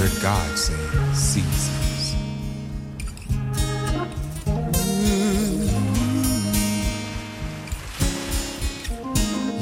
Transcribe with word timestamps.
heard 0.00 0.22
God 0.22 0.58
say 0.58 0.74
seasons. 1.12 2.14
Mm. 4.96 5.68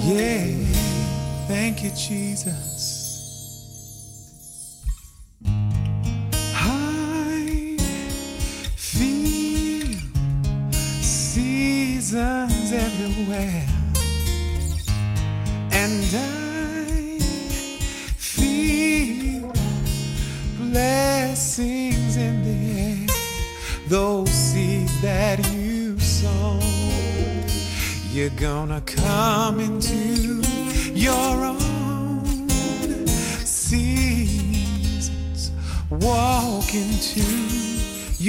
Yeah, 0.05 0.47
thank 1.49 1.83
you, 1.83 1.91
Jesus. 1.91 2.78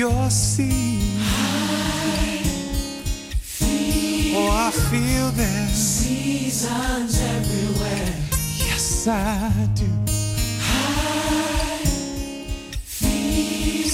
Your 0.09 0.29
seed. 0.29 1.21
Oh, 4.35 4.49
I 4.67 4.71
feel 4.89 5.29
them. 5.31 5.67
Seasons 5.67 7.21
everywhere. 7.37 8.13
Yes, 8.67 9.07
I 9.07 9.69
do. 9.75 9.91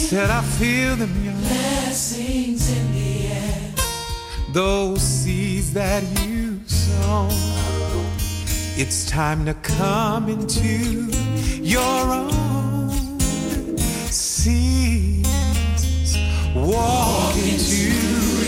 Said 0.10 0.30
I 0.30 0.42
feel 0.60 0.96
them, 0.96 1.14
young. 1.26 1.40
Blessings 1.40 2.70
in 2.78 2.86
the 2.94 3.28
air. 3.28 3.74
Those 4.54 5.02
seeds 5.02 5.74
that 5.74 6.04
you 6.22 6.60
sow. 6.68 7.28
It's 8.78 9.10
time 9.10 9.46
to 9.46 9.54
come 9.56 10.30
into 10.30 11.10
your 11.62 12.02
own 12.12 13.20
seasons. 14.10 15.05
Walk 16.76 17.38
into 17.38 17.88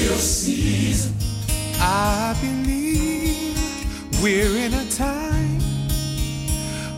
your 0.03 0.17
season. 0.17 1.15
I 1.79 2.35
believe 2.41 3.55
we're 4.21 4.57
in 4.57 4.73
a 4.73 4.85
time 4.91 5.61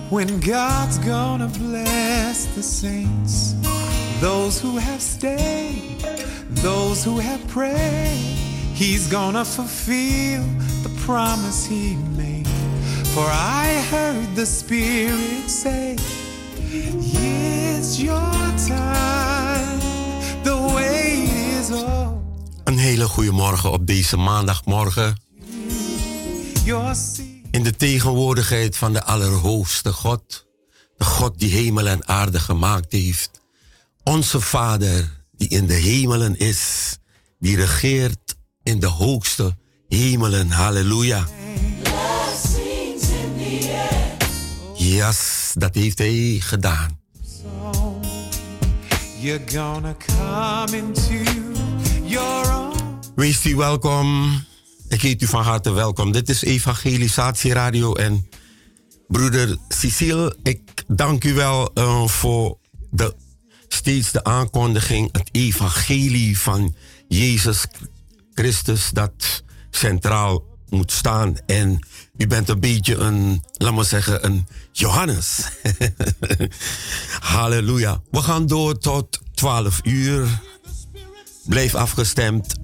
when 0.10 0.40
God's 0.40 0.98
gonna 0.98 1.48
bless 1.50 2.48
the 2.56 2.64
saints. 2.64 3.54
Those 4.20 4.60
who 4.60 4.78
have 4.78 5.04
stayed, 5.04 6.00
those 6.64 7.04
who 7.04 7.20
have 7.20 7.48
prayed. 7.50 8.36
He's 8.74 9.06
gonna 9.08 9.46
fulfill 9.46 10.44
the 10.82 10.94
promise 11.06 11.64
he 11.64 11.96
made. 12.18 12.48
For 13.14 13.28
I 13.28 13.86
heard 13.92 14.36
the 14.36 14.48
Spirit 14.48 15.48
say, 15.48 15.96
It's 16.72 18.00
your 18.00 18.34
time. 18.68 19.19
Een 22.64 22.78
hele 22.78 23.08
goede 23.08 23.32
morgen 23.32 23.72
op 23.72 23.88
deze 23.88 24.18
maandagmorgen. 24.18 25.22
In 27.52 27.64
de 27.64 27.76
tegenwoordigheid 27.76 28.78
van 28.78 28.94
de 28.94 29.04
Allerhoogste 29.04 29.94
God. 29.94 30.48
De 30.98 31.04
God 31.04 31.40
die 31.40 31.52
hemel 31.52 31.88
en 31.88 32.08
aarde 32.08 32.40
gemaakt 32.40 32.92
heeft. 32.92 33.42
Onze 34.04 34.42
Vader 34.42 35.24
die 35.32 35.48
in 35.48 35.66
de 35.66 35.74
hemelen 35.74 36.38
is. 36.38 36.98
Die 37.40 37.56
regeert 37.56 38.36
in 38.64 38.80
de 38.80 38.88
hoogste 38.88 39.58
hemelen. 39.88 40.50
Halleluja. 40.50 41.28
Yes, 44.74 45.52
dat 45.58 45.76
heeft 45.76 45.98
hij 45.98 46.38
gedaan. 46.40 46.99
You're 49.22 49.42
gonna 49.52 49.96
come 49.96 50.78
into. 50.78 51.40
Wees 53.16 53.46
u 53.46 53.56
welkom. 53.56 54.40
Ik 54.88 55.02
heet 55.02 55.22
u 55.22 55.26
van 55.26 55.44
harte 55.44 55.72
welkom. 55.72 56.12
Dit 56.12 56.30
is 56.30 56.42
Evangelisatie 56.42 57.54
Radio 57.54 57.94
en 57.94 58.30
broeder 59.08 59.58
Cecile, 59.68 60.38
ik 60.44 60.84
dank 60.88 61.24
u 61.24 61.34
wel 61.34 61.74
eh, 61.74 62.08
voor 62.08 62.58
de, 62.90 63.16
steeds 63.68 64.12
de 64.12 64.24
aankondiging, 64.24 65.10
het 65.12 65.30
evangelie 65.32 66.40
van 66.40 66.76
Jezus 67.08 67.66
Christus 68.34 68.90
dat 68.90 69.44
centraal 69.70 70.44
moet 70.70 70.92
staan. 70.92 71.36
En 71.46 71.88
u 72.20 72.28
bent 72.28 72.50
een 72.50 72.60
beetje 72.60 72.96
een, 72.96 73.44
laat 73.54 73.74
maar 73.74 73.86
zeggen, 73.86 74.26
een 74.26 74.48
Johannes. 74.72 75.42
Halleluja. 77.34 78.02
We 78.12 78.22
gaan 78.22 78.48
door 78.48 78.78
tot 78.78 79.20
12 79.34 79.80
uur. 79.84 80.28
Blijf 81.46 81.76
afgestemd. 81.76 82.56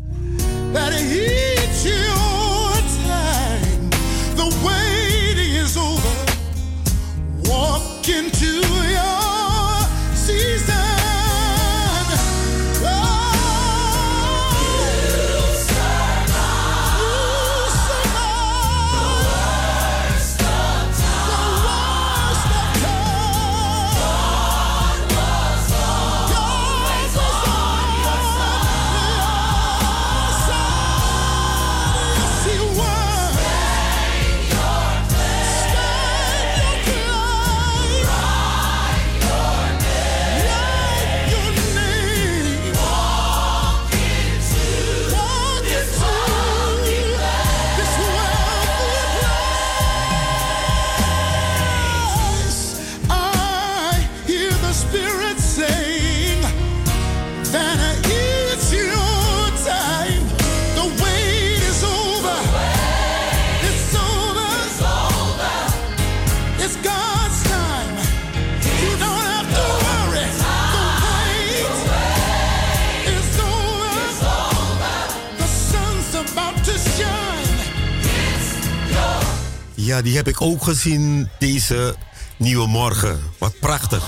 Heb 80.25 80.33
ik 80.33 80.41
ook 80.41 80.63
gezien 80.63 81.29
deze 81.39 81.95
nieuwe 82.37 82.67
morgen. 82.67 83.19
Wat 83.37 83.59
prachtig. 83.59 84.03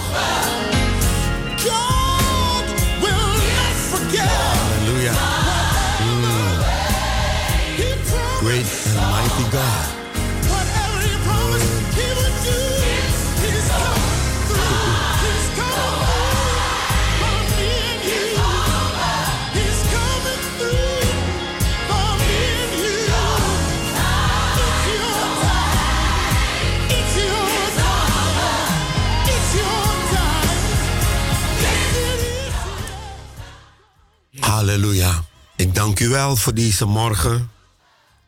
Voor 36.35 36.53
deze 36.53 36.85
morgen. 36.85 37.51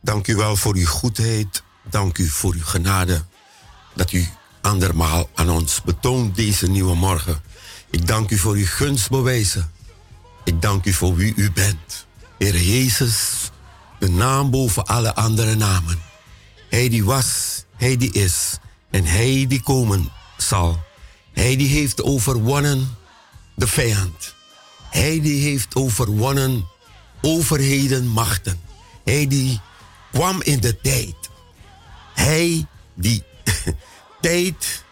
Dank 0.02 0.28
u 0.28 0.36
wel 0.36 0.56
voor 0.56 0.76
uw 0.76 0.86
goedheid. 0.86 1.64
Dank 1.90 2.18
u 2.18 2.28
voor 2.28 2.54
uw 2.54 2.64
genade. 2.64 3.24
Dat 3.96 4.12
u 4.12 4.28
andermaal 4.62 5.30
aan 5.36 5.50
ons 5.50 5.82
betoont 5.82 6.36
deze 6.36 6.68
nieuwe 6.68 6.96
morgen. 6.96 7.42
Ik 7.90 8.08
dank 8.08 8.32
u 8.32 8.38
voor 8.38 8.54
uw 8.54 8.66
gunst 8.66 9.10
bewijzen. 9.10 9.72
Ik 10.44 10.62
dank 10.62 10.86
u 10.86 10.94
voor 10.94 11.16
wie 11.16 11.34
u 11.36 11.52
bent. 11.52 12.06
Heer 12.38 12.62
Jezus, 12.62 13.50
de 14.00 14.10
naam 14.10 14.52
boven 14.52 14.86
alle 14.86 15.16
andere 15.16 15.56
namen. 15.56 16.02
Hij 16.70 16.90
die 16.90 17.06
was, 17.06 17.64
hij 17.76 17.98
die 17.98 18.12
is 18.12 18.58
en 18.90 19.06
hij 19.06 19.46
die 19.48 19.62
komen 19.62 20.12
zal. 20.38 20.80
Hij 21.34 21.56
die 21.56 21.68
heeft 21.68 22.04
overwonnen 22.04 22.98
de 23.56 23.68
vijand. 23.68 24.36
Hij 24.90 25.22
die 25.22 25.42
heeft 25.44 25.76
overwonnen 25.76 26.68
overheden, 27.22 28.08
machten. 28.08 28.62
Hij 29.04 29.28
die 29.28 29.62
kwam 30.12 30.42
in 30.42 30.60
de 30.60 30.82
tijd. 30.82 31.16
Hij 32.14 32.66
die 32.94 33.24
tijd. 34.22 34.84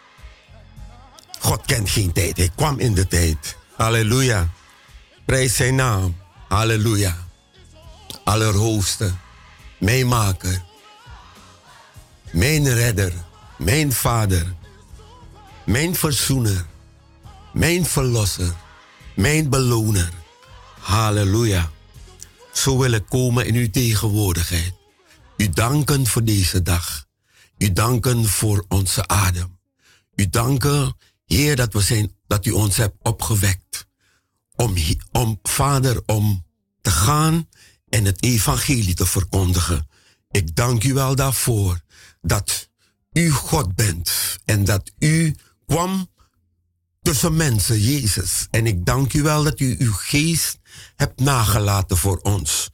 God 1.40 1.62
kent 1.66 1.90
geen 1.90 2.12
tijd. 2.12 2.36
Hij 2.36 2.50
kwam 2.54 2.78
in 2.78 2.94
de 2.94 3.06
tijd. 3.06 3.56
Halleluja. 3.76 4.48
Prijs 5.24 5.56
zijn 5.56 5.74
naam. 5.74 6.16
Halleluja. 6.48 7.16
Allerhoogste. 8.24 9.14
Mijn 9.78 10.06
maker. 10.06 10.62
Mijn 12.30 12.74
redder. 12.74 13.12
Mijn 13.58 13.92
vader. 13.92 14.54
Mijn 15.64 15.94
verzoener. 15.94 16.66
Mijn 17.52 17.86
verlosser. 17.86 18.54
Mijn 19.14 19.48
beloner. 19.48 20.10
Halleluja. 20.80 21.70
Zo 22.58 22.78
wil 22.78 22.92
ik 22.92 23.06
komen 23.08 23.46
in 23.46 23.54
uw 23.54 23.70
tegenwoordigheid. 23.70 24.74
U 25.36 25.48
danken 25.48 26.06
voor 26.06 26.24
deze 26.24 26.62
dag. 26.62 27.06
U 27.58 27.72
danken 27.72 28.24
voor 28.24 28.64
onze 28.68 29.06
adem. 29.06 29.58
U 30.14 30.28
danken, 30.28 30.96
Heer, 31.24 31.56
dat, 31.56 31.72
we 31.72 31.80
zijn, 31.80 32.16
dat 32.26 32.46
u 32.46 32.50
ons 32.50 32.76
hebt 32.76 32.96
opgewekt. 33.02 33.86
Om, 34.54 34.74
om, 35.12 35.38
Vader, 35.42 36.02
om 36.06 36.46
te 36.80 36.90
gaan 36.90 37.48
en 37.88 38.04
het 38.04 38.22
evangelie 38.22 38.94
te 38.94 39.06
verkondigen. 39.06 39.88
Ik 40.30 40.56
dank 40.56 40.84
u 40.84 40.94
wel 40.94 41.14
daarvoor 41.14 41.80
dat 42.20 42.70
u 43.12 43.30
God 43.30 43.74
bent 43.74 44.38
en 44.44 44.64
dat 44.64 44.92
u 44.98 45.34
kwam 45.66 46.10
tussen 47.08 47.36
mensen, 47.36 47.80
Jezus. 47.80 48.46
En 48.50 48.66
ik 48.66 48.84
dank 48.84 49.12
u 49.12 49.22
wel 49.22 49.42
dat 49.42 49.60
u 49.60 49.76
uw 49.78 49.92
geest 49.92 50.58
hebt 50.96 51.20
nagelaten 51.20 51.96
voor 51.96 52.18
ons. 52.18 52.70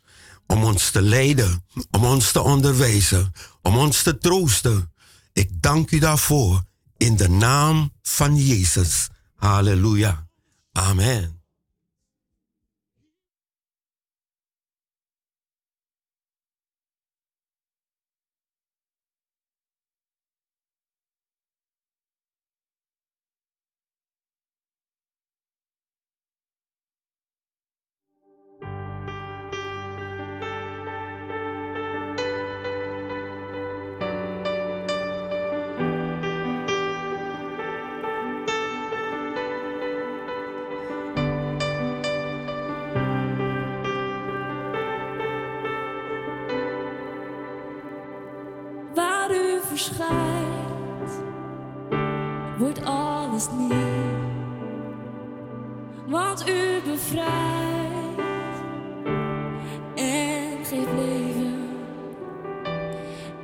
Om 0.46 0.64
ons 0.64 0.90
te 0.90 1.02
leiden, 1.02 1.64
om 1.90 2.04
ons 2.04 2.32
te 2.32 2.40
onderwijzen, 2.40 3.32
om 3.62 3.76
ons 3.76 4.02
te 4.02 4.18
troosten. 4.18 4.92
Ik 5.32 5.50
dank 5.62 5.90
u 5.90 5.98
daarvoor 5.98 6.64
in 6.96 7.16
de 7.16 7.28
naam 7.28 7.92
van 8.02 8.36
Jezus. 8.36 9.08
Halleluja. 9.34 10.28
Amen. 10.72 11.33
Verschijnt, 49.64 51.20
wordt 52.58 52.84
alles 52.84 53.48
nieuw. 53.58 54.22
Want 56.06 56.48
u 56.48 56.80
bevrijdt 56.90 58.14
en 59.94 60.64
geeft 60.64 60.92
leven. 60.96 61.68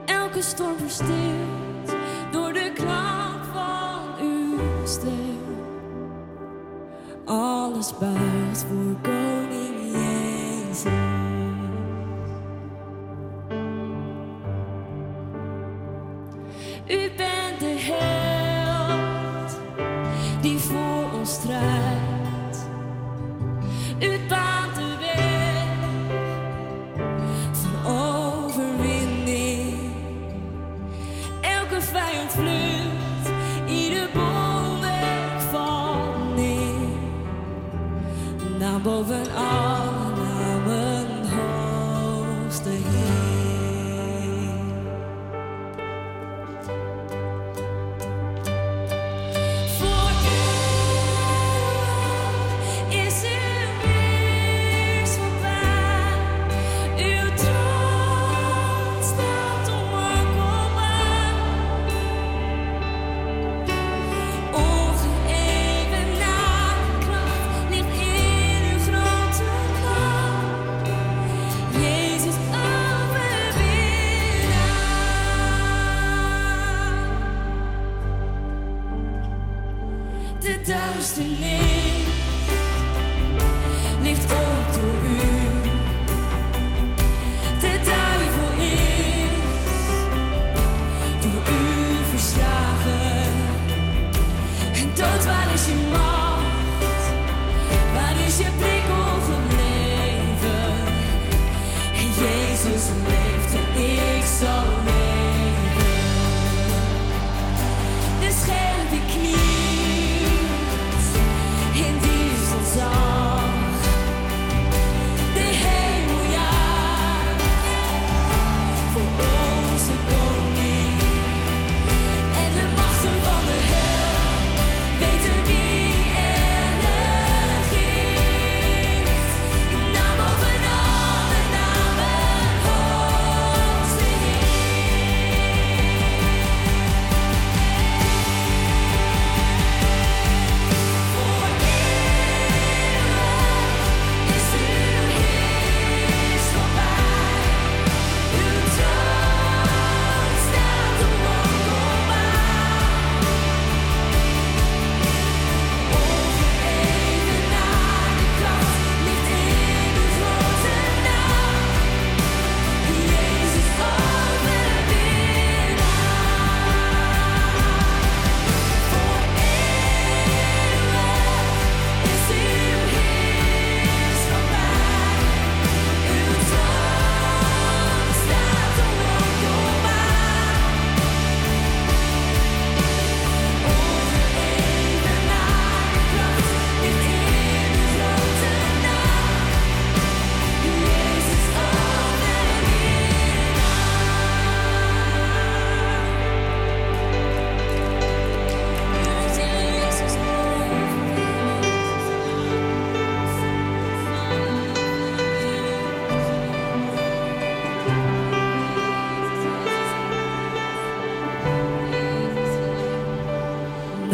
Elke 0.04 0.42
storm 0.42 0.78
verstilt 0.78 1.96
door 2.30 2.52
de 2.52 2.72
klank 2.74 3.44
van 3.52 4.24
uw 4.26 4.58
stem. 4.84 5.38
Alles 7.24 7.98
buigt 7.98 8.64
voor 8.68 8.96
koning 9.02 9.29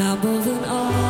now 0.06 0.14
more 0.22 0.40
than 0.40 0.64
all. 0.66 1.05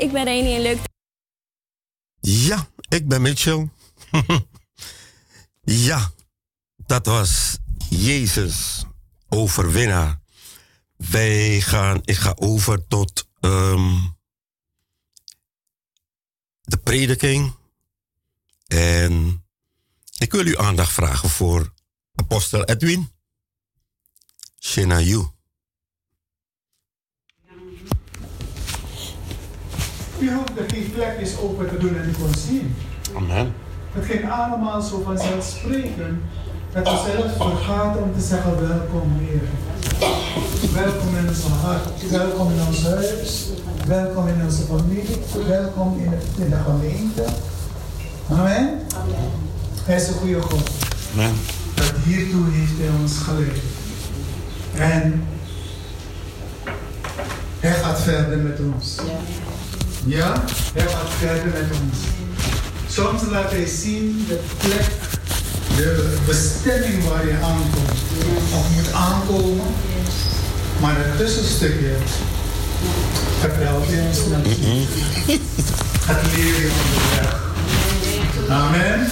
Ik 0.00 0.12
ben 0.12 0.24
Reni 0.24 0.54
en 0.54 0.62
leuk 0.62 0.78
Ja, 2.20 2.68
ik 2.88 3.08
ben 3.08 3.22
Mitchell. 3.22 3.68
ja, 5.88 6.12
dat 6.76 7.06
was 7.06 7.58
Jezus, 7.88 8.84
overwinnaar. 9.28 10.20
Wij 10.96 11.60
gaan, 11.60 12.00
ik 12.04 12.16
ga 12.16 12.34
over 12.36 12.86
tot 12.86 13.28
ehm, 13.40 13.98
de 16.60 16.76
prediking. 16.76 17.54
En 18.66 19.44
ik 20.18 20.32
wil 20.32 20.46
u 20.46 20.58
aandacht 20.58 20.92
vragen 20.92 21.28
voor 21.28 21.72
apostel 22.14 22.64
Edwin. 22.64 23.12
Shena 24.58 25.00
you. 30.20 30.30
U 30.30 30.34
hoefde 30.34 30.74
geen 30.74 30.90
vlekjes 30.94 31.38
open 31.38 31.68
te 31.68 31.78
doen 31.78 31.96
en 31.96 32.08
u 32.08 32.12
kon 32.12 32.34
zien. 32.34 32.74
Amen. 33.16 33.52
Het 33.92 34.04
ging 34.04 34.30
allemaal 34.30 34.82
zo 34.82 35.02
vanzelfsprekend 35.04 36.20
dat 36.72 36.82
we 36.82 37.12
zelfs 37.12 37.36
vergaten 37.36 38.02
om 38.02 38.14
te 38.14 38.20
zeggen 38.20 38.68
welkom 38.68 39.18
Heer. 39.18 39.40
Welkom 40.74 41.16
in 41.16 41.28
ons 41.28 41.42
hart, 41.62 42.10
welkom 42.10 42.50
in 42.50 42.66
ons 42.66 42.82
huis, 42.82 43.46
welkom 43.86 44.28
in 44.28 44.44
onze 44.44 44.62
familie, 44.62 45.18
welkom 45.46 45.98
in 45.98 46.10
de, 46.10 46.42
in 46.42 46.50
de 46.50 46.56
gemeente. 46.64 47.24
Amen. 48.30 48.80
Hij 49.84 49.96
is 49.96 50.08
een 50.08 50.14
goede 50.14 50.40
God. 50.40 50.70
Amen. 51.12 51.32
Dat 51.74 51.92
hiertoe 52.04 52.44
heeft 52.50 52.78
hij 52.78 52.88
ons 53.00 53.18
geleid. 53.18 53.62
En 54.74 55.24
hij 57.60 57.72
gaat 57.72 58.00
verder 58.00 58.38
met 58.38 58.58
ons. 58.74 58.96
Ja, 58.96 59.02
hij 60.08 60.86
gaat 60.88 61.10
verder 61.18 61.46
met 61.46 61.78
ons. 61.82 61.98
Soms 62.88 63.22
laat 63.30 63.50
hij 63.50 63.66
zien 63.66 64.24
de 64.28 64.40
plek, 64.56 64.86
de 65.76 66.16
bestemming 66.26 67.08
waar 67.08 67.26
je 67.26 67.34
aankomt. 67.42 68.00
Of 68.54 68.70
moet 68.74 68.92
aankomen. 68.92 69.66
Maar 70.80 70.94
het 70.96 71.16
tussenstukje 71.16 71.94
vertelt 73.40 73.86
hij 73.86 74.06
ons 74.06 74.18
natuurlijk. 74.18 74.90
Het 76.04 76.36
leer 76.36 76.60
je 76.60 76.70
onderweg. 76.84 77.48
Amen. 78.48 79.08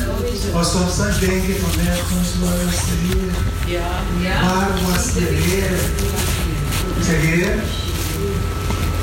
Maar 0.52 0.64
soms 0.64 0.97
dan 0.97 1.07
denk 1.21 1.47
je 1.47 1.59
van 1.61 1.85
nergens 1.85 2.28
waar 2.40 2.64
was 2.64 2.80
de 2.88 2.97
Heer? 3.04 3.80
Waar 4.42 4.71
was 4.87 5.12
de 5.12 5.21
Heer? 5.21 5.78
Zeg 7.04 7.21
Heer, 7.21 7.54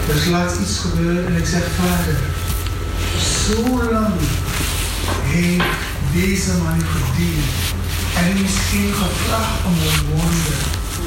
er 0.09 0.15
is 0.15 0.25
laatst 0.25 0.59
iets 0.59 0.79
gebeurd 0.79 1.25
en 1.25 1.35
ik 1.35 1.45
zeg 1.45 1.63
Vader, 1.79 2.17
zo 3.45 3.91
lang 3.91 4.13
heeft 5.23 5.63
deze 6.13 6.51
man 6.63 6.81
gediend 6.95 7.45
en 8.15 8.41
misschien 8.41 8.93
gevraagd 8.93 9.65
om 9.65 9.73
een 9.73 10.05
wonder. 10.11 10.57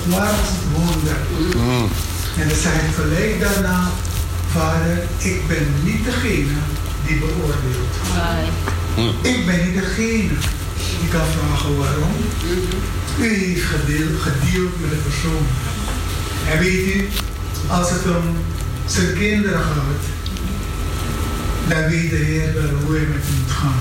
Waar 0.04 0.30
was 0.40 0.48
het 0.56 0.66
wonder? 0.74 1.16
En 2.38 2.48
dan 2.48 2.56
zei 2.56 2.74
hij 2.78 2.92
gelijk 2.92 3.40
daarna, 3.40 3.90
Vader, 4.52 4.98
ik 5.18 5.46
ben 5.48 5.66
niet 5.84 6.04
degene 6.04 6.56
die 7.06 7.18
beoordeelt. 7.18 7.94
Ik 9.22 9.46
ben 9.46 9.64
niet 9.64 9.74
degene 9.74 10.36
die 11.00 11.08
kan 11.10 11.26
vragen 11.36 11.76
waarom. 11.76 12.16
U 13.18 13.34
heeft 13.34 13.64
gedeeld, 13.64 14.20
gedeeld 14.20 14.80
met 14.80 14.90
de 14.90 14.96
persoon. 14.96 15.46
En 16.50 16.58
weet 16.58 16.94
u, 16.94 17.08
als 17.68 17.90
het 17.90 18.06
om 18.06 18.36
zijn 18.92 19.14
kinderen 19.14 19.60
gaat, 19.60 20.02
dan 21.68 21.90
weet 21.90 22.10
de 22.10 22.16
Heer 22.16 22.54
wel 22.54 22.70
hoe 22.84 22.96
hij 22.96 23.06
met 23.06 23.22
hem 23.22 23.34
moet 23.42 23.50
gaan. 23.50 23.80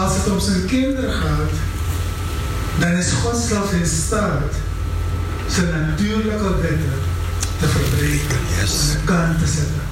Als 0.00 0.16
het 0.16 0.30
om 0.32 0.40
zijn 0.40 0.66
kinderen 0.66 1.12
gaat, 1.12 1.52
dan 2.78 2.90
is 2.90 3.10
God 3.10 3.36
zelfs 3.48 3.72
in 3.72 3.86
staat 3.86 4.52
zijn 5.46 5.86
natuurlijke 5.86 6.60
wetten 6.60 6.92
te 7.60 7.66
verbreken, 7.68 8.36
aan 8.60 8.90
de 8.90 8.98
kant 9.04 9.38
te 9.38 9.46
zetten. 9.46 9.82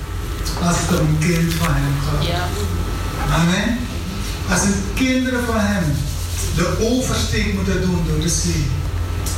Als 0.63 0.77
het 0.81 1.01
om 1.01 1.07
een 1.07 1.19
kind 1.19 1.53
van 1.55 1.75
hem 1.75 1.95
gaat. 2.07 2.27
Amen. 3.31 3.79
Als 4.51 4.63
een 4.63 4.83
kinderen 4.95 5.45
van 5.45 5.61
hem 5.61 5.85
de 6.57 6.77
oversteek 6.81 7.55
moeten 7.55 7.81
doen 7.81 8.05
door 8.09 8.21
de 8.21 8.29
zee, 8.29 8.67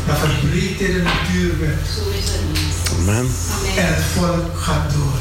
dan 0.06 0.16
verbreekt 0.16 0.80
hij 0.80 0.92
de 0.92 1.02
natuurwet. 1.02 1.78
Amen. 2.98 3.26
En 3.76 3.94
het 3.94 4.04
volk 4.14 4.58
gaat 4.58 4.92
door. 4.92 5.18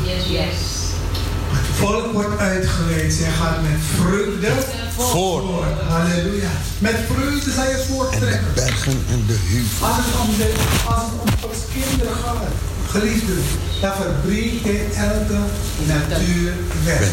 Het 1.54 1.78
volk 1.78 2.14
wordt 2.14 2.40
uitgeleid. 2.40 3.14
Zij 3.14 3.32
gaat 3.32 3.62
met 3.62 3.80
vreugde 3.96 4.52
voort. 4.98 5.46
Halleluja. 5.88 6.50
Met 6.80 6.96
vreugde 7.14 7.52
zal 7.52 7.64
je 7.64 7.86
voorttrekken. 7.90 8.54
Bergen 8.56 9.04
en 9.10 9.24
de. 9.28 9.66
Als 9.82 9.96
het 9.96 10.20
om, 10.22 10.38
de, 10.38 10.54
als 10.86 11.02
het 11.02 11.22
om 11.22 11.30
Gods 11.42 11.60
kinderen 11.74 12.16
gaat, 12.24 12.48
geliefden, 12.90 13.44
dan 13.82 13.92
verbreekt 14.02 14.64
hij 14.64 14.86
elke 14.96 15.40
natuurwet. 15.86 17.12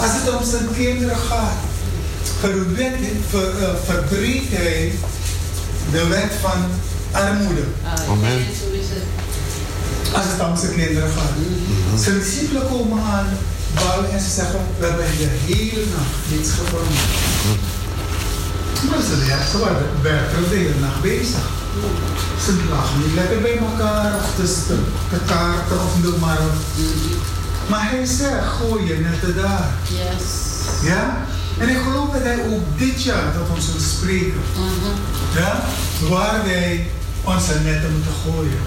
Als 0.00 0.10
het 0.12 0.34
om 0.36 0.44
zijn 0.44 0.68
kinderen 0.76 1.16
gaat, 1.16 1.56
verwet, 2.40 2.94
ver, 3.30 3.62
eh, 3.62 3.68
verbreekt 3.84 4.52
hij 4.56 4.92
de 5.90 6.06
wet 6.06 6.32
van 6.40 6.60
armoede. 7.10 7.64
Amen. 8.08 8.46
Als 10.12 10.24
het 10.24 10.40
om 10.48 10.56
zijn 10.56 10.74
kinderen 10.74 11.10
gaat. 11.10 12.00
Zijn 12.02 12.18
discipelen 12.18 12.68
komen 12.68 13.02
aan 13.02 13.26
bouwen 13.74 14.10
en 14.12 14.20
ze 14.20 14.30
zeggen, 14.30 14.60
we 14.78 14.84
hebben 14.86 15.04
de 15.18 15.28
hele 15.46 15.84
nacht 15.96 16.16
niets 16.30 16.50
gevonden. 16.50 17.04
Maar 18.90 19.02
ze, 19.08 19.24
ja, 19.26 19.38
ze 19.50 19.58
waren 19.58 19.86
werkelijk 20.02 20.48
de 20.48 20.56
hele 20.56 20.80
nacht 20.80 21.00
bezig. 21.00 21.44
Ze 22.44 22.52
lagen 22.70 22.98
niet 22.98 23.14
lekker 23.14 23.40
bij 23.40 23.58
elkaar 23.58 24.14
of 24.14 24.34
te, 24.36 24.64
te, 24.66 24.76
te 25.10 25.24
kaarten 25.26 25.76
of 25.76 26.02
noem 26.02 26.20
maar. 26.20 26.38
Maar 27.68 27.90
hij 27.90 28.06
zegt, 28.06 28.46
gooi 28.46 28.86
je 28.86 28.94
netten 28.94 29.36
daar. 29.36 29.74
Yes. 29.88 30.24
Ja? 30.82 31.26
En 31.58 31.68
ik 31.68 31.78
geloof 31.86 32.10
dat 32.12 32.22
hij 32.22 32.38
ook 32.52 32.78
dit 32.78 33.02
jaar 33.02 33.32
tot 33.32 33.56
ons 33.56 33.66
wil 33.72 33.80
spreken. 33.80 34.40
Ja? 35.34 35.64
Waar 36.08 36.44
wij 36.44 36.86
onze 37.22 37.54
netten 37.64 37.92
moeten 37.92 38.16
gooien. 38.24 38.60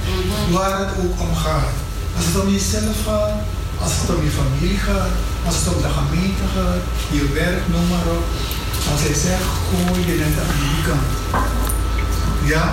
Waar 0.52 0.80
het 0.80 0.90
ook 1.04 1.20
om 1.20 1.36
gaat. 1.36 1.76
Als 2.16 2.26
het 2.26 2.42
om 2.42 2.50
jezelf 2.50 2.98
gaat, 3.06 3.38
als 3.84 3.92
het 4.00 4.16
om 4.16 4.24
je 4.24 4.30
familie 4.42 4.78
gaat, 4.78 5.14
als 5.46 5.56
het 5.56 5.76
om 5.76 5.82
de 5.82 5.92
gemeente 6.00 6.46
gaat, 6.56 6.84
je 7.12 7.34
werk, 7.34 7.62
noem 7.68 7.88
maar 7.88 8.08
op. 8.18 8.26
Als 8.92 9.02
hij 9.02 9.18
zegt, 9.26 9.48
gooi 9.68 10.00
je 10.08 10.16
netten 10.24 10.44
aan 10.50 10.60
die 10.66 10.84
kant. 10.88 11.10
Ja? 12.54 12.66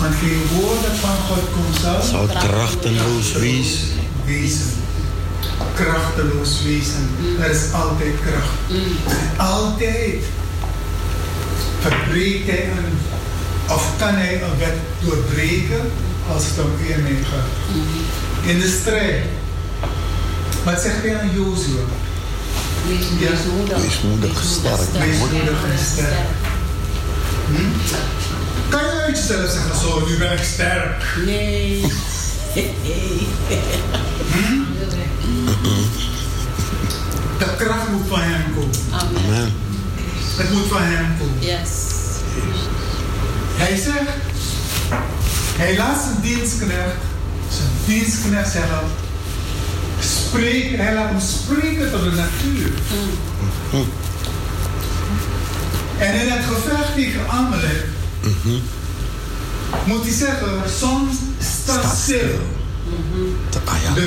Want 0.00 0.14
geen 0.14 0.42
woord 0.54 0.82
dat 0.82 0.96
van 1.00 1.16
God 1.28 1.44
komt 1.54 1.76
zal, 1.80 2.02
Zal 2.02 2.26
krachteloos 2.26 3.32
wezen. 3.32 4.85
Krachteloos 5.74 6.62
wezen. 6.62 7.08
Er 7.40 7.50
is 7.50 7.72
altijd 7.72 8.14
kracht. 8.26 8.80
Altijd. 9.36 10.22
Verbreekt 11.80 12.46
hij 12.46 12.64
een, 12.70 12.98
of 13.68 13.90
kan 13.98 14.14
hij 14.14 14.42
een 14.42 14.58
wet 14.58 14.74
doorbreken 15.00 15.90
als 16.32 16.42
het 16.44 16.64
om 16.64 16.70
eenheid 16.86 17.24
gaat. 17.30 17.48
In 18.50 18.60
de 18.60 18.78
strijd. 18.80 19.22
Wat 20.64 20.80
zegt 20.80 21.02
hij 21.02 21.18
aan 21.20 21.30
Jozua? 21.34 21.84
Wees 22.88 23.06
moedig. 23.56 23.78
Wees 23.82 24.00
moedig, 24.02 24.42
sterk. 24.44 25.04
Wees 25.04 25.18
moedig 25.18 25.64
en 25.70 25.78
sterk. 25.92 26.26
Hm? 27.46 27.70
Kan 28.68 28.80
je 28.84 29.02
uit 29.06 29.18
jezelf 29.18 29.50
zeggen, 29.50 29.78
zo, 29.80 30.06
nu 30.06 30.16
ben 30.18 30.32
ik 30.32 30.42
sterk. 30.42 31.04
Nee. 31.24 31.84
De 37.38 37.64
kracht 37.64 37.88
moet 37.90 38.08
van 38.08 38.20
hem 38.20 38.54
komen. 38.54 38.76
Amen. 38.90 39.52
Het 40.36 40.52
moet 40.52 40.66
van 40.68 40.82
hem 40.82 41.18
komen. 41.18 41.40
Yes. 41.40 41.70
Hij 43.56 43.76
zegt, 43.76 44.16
hij 45.56 45.76
laat 45.76 46.02
zijn 46.02 46.20
dienstknecht, 46.20 46.96
zijn 47.48 47.68
dienstknecht 47.86 48.52
zeggen, 48.52 48.80
spreek, 50.00 50.76
hij 50.76 50.94
laat 50.94 51.08
hem 51.08 51.20
spreken 51.20 51.90
tot 51.90 52.02
de 52.02 52.10
natuur. 52.10 52.70
En 55.98 56.14
in 56.20 56.30
het 56.30 56.44
gevecht 56.44 56.94
tegen 56.94 57.28
Amalek 57.28 57.86
moet 59.84 60.02
hij 60.02 60.12
zeggen, 60.12 60.62
soms 60.78 61.16
sta 61.40 61.94
stil, 61.94 62.18
stil. 62.18 62.38
Ah 63.64 63.74
ja. 63.82 64.04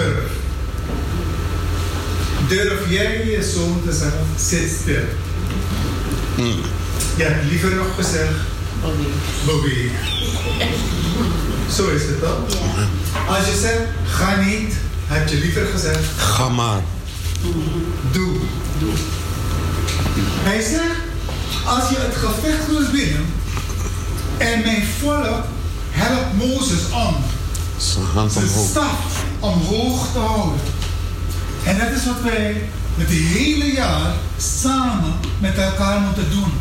Durf. 2.50 2.90
Jij 2.90 3.26
je 3.26 3.52
zoon 3.54 3.82
te 3.86 3.94
zeggen, 3.94 4.26
zit 4.36 4.72
stil. 4.82 5.04
Je 7.18 7.24
hebt 7.24 7.50
liever 7.50 7.76
nog 7.76 7.96
gezegd, 7.96 8.34
beweeg. 9.46 9.92
Zo 11.76 11.88
is 11.88 12.02
het 12.02 12.20
toch? 12.22 12.40
Als 13.28 13.46
je 13.46 13.60
zegt, 13.62 13.82
ga 14.06 14.36
niet, 14.42 14.74
heb 15.08 15.28
je 15.28 15.38
liever 15.38 15.66
gezegd, 15.66 16.00
Ga 16.18 16.50
maar. 16.50 16.82
doe. 18.12 18.36
Hij 20.42 20.62
zegt, 20.62 21.00
als 21.66 21.90
je 21.90 21.96
het 22.00 22.16
gevecht 22.16 22.68
wil 22.68 22.92
winnen 22.92 23.26
en 24.38 24.62
mijn 24.62 24.84
volk 25.00 25.44
helpt 25.90 26.34
Mozes 26.38 26.80
om 26.92 27.16
Zijn 28.30 28.50
staf 28.70 29.24
omhoog 29.40 30.12
te 30.12 30.20
houden. 30.20 30.60
En 31.64 31.78
dat 31.78 31.92
is 31.92 32.06
wat 32.06 32.22
wij 32.24 32.62
het 32.98 33.10
hele 33.10 33.72
jaar 33.74 34.14
samen 34.38 35.14
met 35.40 35.58
elkaar 35.58 36.00
moeten 36.00 36.30
doen. 36.30 36.52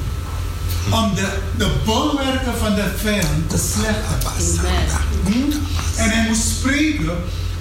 Om 0.90 1.14
de, 1.14 1.28
de 1.56 1.70
bolwerken 1.84 2.58
van 2.58 2.74
de 2.74 2.90
vijand 2.96 3.50
te 3.50 3.58
slechten. 3.72 4.18
Amen. 4.26 4.92
Hm? 5.24 6.00
En 6.00 6.10
hij 6.10 6.26
moest 6.28 6.42
spreken, 6.42 7.16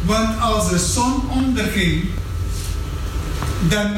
want 0.05 0.41
als 0.41 0.69
de 0.69 0.79
zon 0.79 1.29
onderging, 1.29 2.03
dan 3.69 3.91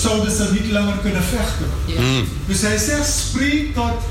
zouden 0.00 0.36
ze 0.36 0.48
niet 0.52 0.70
langer 0.70 0.96
kunnen 1.02 1.22
vechten. 1.22 1.66
Ja. 1.84 2.22
Dus 2.46 2.60
hij 2.60 2.78
zegt, 2.78 3.12
spreek 3.28 3.74
tot 3.74 4.02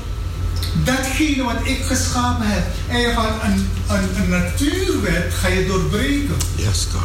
datgene 0.84 1.42
wat 1.42 1.60
ik 1.62 1.84
geschapen 1.84 2.46
heb. 2.46 2.64
En 2.88 2.98
je 3.00 3.08
gaat 3.08 3.42
een, 3.42 3.68
een, 3.88 4.22
een 4.22 4.28
natuurwet 4.28 5.34
ga 5.40 5.48
je 5.48 5.66
doorbreken. 5.66 6.36
Yes, 6.56 6.86
God. 6.92 7.02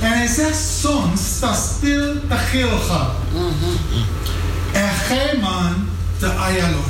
En 0.00 0.12
hij 0.12 0.26
zegt 0.26 0.58
soms, 0.80 1.20
sta 1.36 1.54
stil 1.54 2.12
te 2.28 2.36
Gilgal. 2.50 3.10
En 4.72 4.88
gij 5.06 5.38
man 5.40 5.74
te 6.18 6.26
Ayalon. 6.26 6.84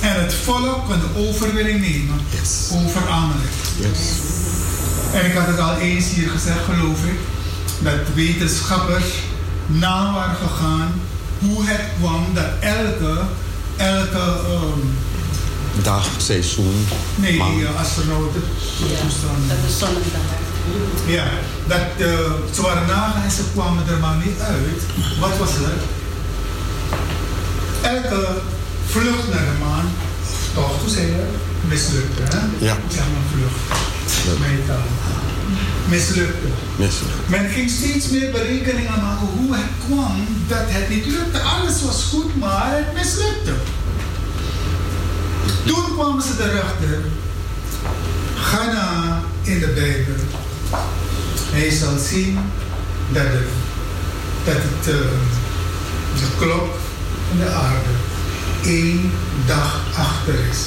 En 0.00 0.22
het 0.22 0.34
volk 0.34 0.86
kon 0.86 0.98
de 1.00 1.28
overwinning 1.28 1.80
nemen 1.80 2.20
Yes. 2.30 2.70
over 2.72 3.08
Amalek. 3.08 3.50
Yes. 3.78 3.98
En 5.12 5.26
ik 5.26 5.34
had 5.36 5.46
het 5.46 5.58
al 5.58 5.76
eens 5.76 6.08
hier 6.10 6.28
gezegd, 6.30 6.58
geloof 6.64 7.04
ik, 7.04 7.18
dat 7.78 8.14
wetenschappers 8.14 9.04
na 9.66 10.12
waren 10.12 10.36
gegaan 10.36 10.92
hoe 11.38 11.64
het 11.66 11.80
kwam 11.98 12.26
dat 12.34 12.44
elke, 12.60 13.20
elke 13.76 14.18
ehm, 14.18 15.82
Dag, 15.82 16.06
seizoen. 16.16 16.86
nee, 17.14 17.38
eh, 17.40 17.80
astronauten, 17.80 18.42
toestanden. 19.00 19.48
Dat 19.48 19.70
is 19.70 19.78
zonnedag. 19.78 20.20
Ja, 21.06 21.24
dat 21.66 21.80
eh, 21.98 22.06
ze 22.54 22.62
waren 22.62 22.86
nagaan 22.86 23.22
en 23.22 23.30
ze 23.30 23.42
kwamen 23.52 23.88
er 23.88 23.98
maar 23.98 24.16
niet 24.24 24.40
uit. 24.40 24.82
Wat 25.20 25.38
was 25.38 25.50
er? 25.50 25.76
Elke 27.90 28.40
vlucht 28.86 29.28
naar 29.32 29.44
de 29.44 29.64
maan, 29.64 29.88
toch 30.54 30.80
toen 30.80 30.88
zei 30.88 31.06
je, 31.06 31.24
mislukte. 31.68 32.22
Hè? 32.22 32.66
Ja. 32.66 32.76
Zeg 32.88 33.04
maar 33.04 33.26
vlucht. 33.32 33.82
Mislukte. 35.88 36.46
Misselijk. 36.76 37.14
Men 37.26 37.48
ging 37.50 37.70
steeds 37.70 38.08
meer 38.08 38.30
berekeningen 38.30 39.02
maken 39.02 39.26
hoe 39.26 39.54
het 39.54 39.70
kwam 39.86 40.26
dat 40.48 40.64
het 40.66 40.88
niet 40.88 41.06
lukte. 41.06 41.40
Alles 41.40 41.82
was 41.82 42.04
goed, 42.10 42.36
maar 42.36 42.70
het 42.70 42.94
mislukte. 42.94 43.52
Toen 45.66 45.94
kwamen 45.96 46.22
ze 46.22 46.32
erachter. 46.38 47.00
Ga 48.36 49.22
in 49.42 49.60
de 49.60 49.66
Bijbel. 49.66 50.43
Hij 51.50 51.70
zal 51.70 51.98
zien 51.98 52.38
dat, 53.12 53.22
het, 53.22 53.48
dat 54.44 54.54
het, 54.54 54.94
eh, 54.94 55.10
de 56.20 56.26
klok 56.38 56.74
van 57.28 57.38
de 57.38 57.50
aarde 57.50 57.94
één 58.64 59.12
dag 59.46 59.82
achter 59.96 60.34
is. 60.50 60.62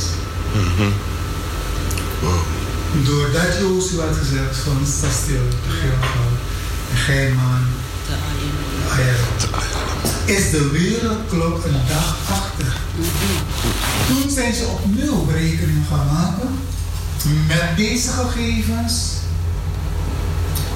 Doordat 3.05 3.57
Jozua 3.59 4.05
had 4.05 4.15
gezegd 4.15 4.57
van 4.57 4.77
sta 4.85 5.07
stil, 5.23 5.47
Gilgal, 5.69 6.31
en 6.91 6.97
gij 6.97 7.31
man, 7.35 7.65
De 8.07 8.13
Ayem. 8.93 9.05
Ayel, 9.05 10.37
is 10.37 10.49
de 10.49 10.69
wereldklok 10.71 11.65
een 11.65 11.81
dag 11.87 12.17
achter. 12.29 12.77
Toen 14.07 14.29
zijn 14.29 14.53
ze 14.53 14.65
opnieuw 14.65 15.25
berekeningen 15.25 15.85
gaan 15.89 16.07
maken 16.07 16.49
met 17.47 17.77
deze 17.77 18.09
gegevens 18.09 19.16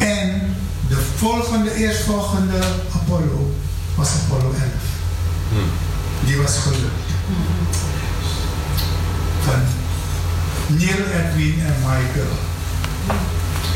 en 0.01 0.55
de 0.87 1.01
volgende, 1.15 1.73
eerstvolgende 1.75 2.59
Apollo 2.95 3.55
was 3.95 4.09
Apollo 4.23 4.53
11. 4.53 4.61
Die 6.25 6.37
was 6.37 6.57
gelukt. 6.57 7.09
Van 9.43 9.61
Neil, 10.67 11.03
Edwin 11.19 11.61
en 11.65 11.75
Michael 11.79 12.33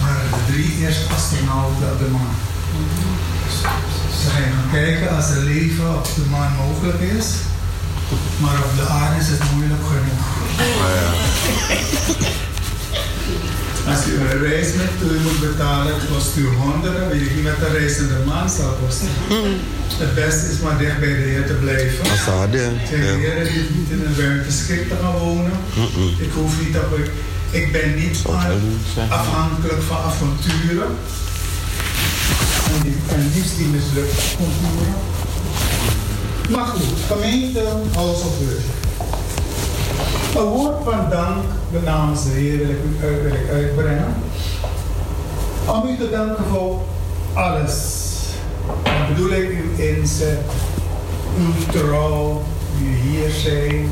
waren 0.01 0.29
de 0.29 0.51
drie 0.51 0.77
eerste 0.77 1.13
astronauten 1.13 1.91
op 1.91 1.99
de 1.99 2.05
maan. 2.11 2.35
Ze 4.21 4.29
gaan 4.29 4.41
gaan 4.41 4.71
kijken 4.71 5.15
als 5.15 5.29
er 5.29 5.43
leven 5.43 5.95
op 5.95 6.07
de 6.15 6.25
maan 6.29 6.55
mogelijk 6.55 6.99
is, 6.99 7.27
maar 8.37 8.57
op 8.63 8.75
de 8.75 8.87
aarde 8.87 9.19
is 9.19 9.27
het 9.27 9.51
moeilijk 9.51 9.81
genoeg. 9.87 10.25
Als 13.87 14.07
u 14.07 14.11
een 14.19 14.41
reis 14.41 14.73
met 14.73 15.11
u 15.11 15.19
moet 15.19 15.39
betalen, 15.39 15.93
het 15.93 16.03
kost 16.13 16.37
u 16.37 16.47
honderden, 16.47 17.09
weet 17.09 17.21
ik 17.21 17.35
niet 17.35 17.43
met 17.43 17.53
een 17.65 17.73
reizende 17.73 18.19
man 18.25 18.49
zal 18.49 18.77
kosten. 18.81 19.07
Het 19.97 20.15
beste 20.15 20.51
is 20.51 20.59
maar 20.59 20.77
dicht 20.77 20.99
bij 20.99 21.09
de 21.09 21.27
Heer 21.31 21.45
te 21.45 21.53
blijven. 21.53 22.11
Assade. 22.11 22.71
Zeg, 22.89 22.99
de 22.99 23.05
Heer 23.05 23.33
heeft 23.33 23.69
niet 23.75 23.89
in 23.89 24.05
een 24.05 24.15
ruimteschip 24.17 24.89
te 24.89 24.95
gaan 25.01 25.17
wonen. 25.17 25.51
Ik 26.17 26.31
hoef 26.33 26.53
niet 26.65 26.77
op 26.77 26.97
ik, 26.97 27.11
ik 27.49 27.71
ben 27.71 27.95
niet 27.95 28.17
afhankelijk 29.09 29.81
van 29.87 29.97
avonturen. 29.97 30.91
En, 32.75 32.81
die, 32.83 32.95
en 33.07 33.31
liefst 33.35 33.57
die 33.57 33.67
mislukte 33.67 34.21
avonturen. 34.21 34.95
Maar 36.49 36.65
goed, 36.65 36.97
gemeente 37.07 37.59
of 37.95 38.21
Worship. 38.23 38.84
Een 40.35 40.43
woord 40.43 40.83
van 40.83 41.09
dank 41.09 41.43
namens 41.83 42.23
de 42.23 42.29
Heer 42.29 42.57
wil 42.57 42.69
ik, 42.69 42.77
u 43.01 43.27
ik 43.27 43.49
uitbrengen. 43.49 44.13
Om 45.65 45.87
u 45.87 45.97
te 45.97 46.09
danken 46.09 46.43
voor 46.45 46.81
alles. 47.33 48.03
Dan 48.83 49.07
bedoel 49.07 49.31
ik 49.31 49.49
uw 49.49 49.83
inzet, 49.85 50.39
uw 51.37 51.71
trouw, 51.71 52.41
uw 52.81 52.93
hier 53.01 53.29
zijn. 53.29 53.89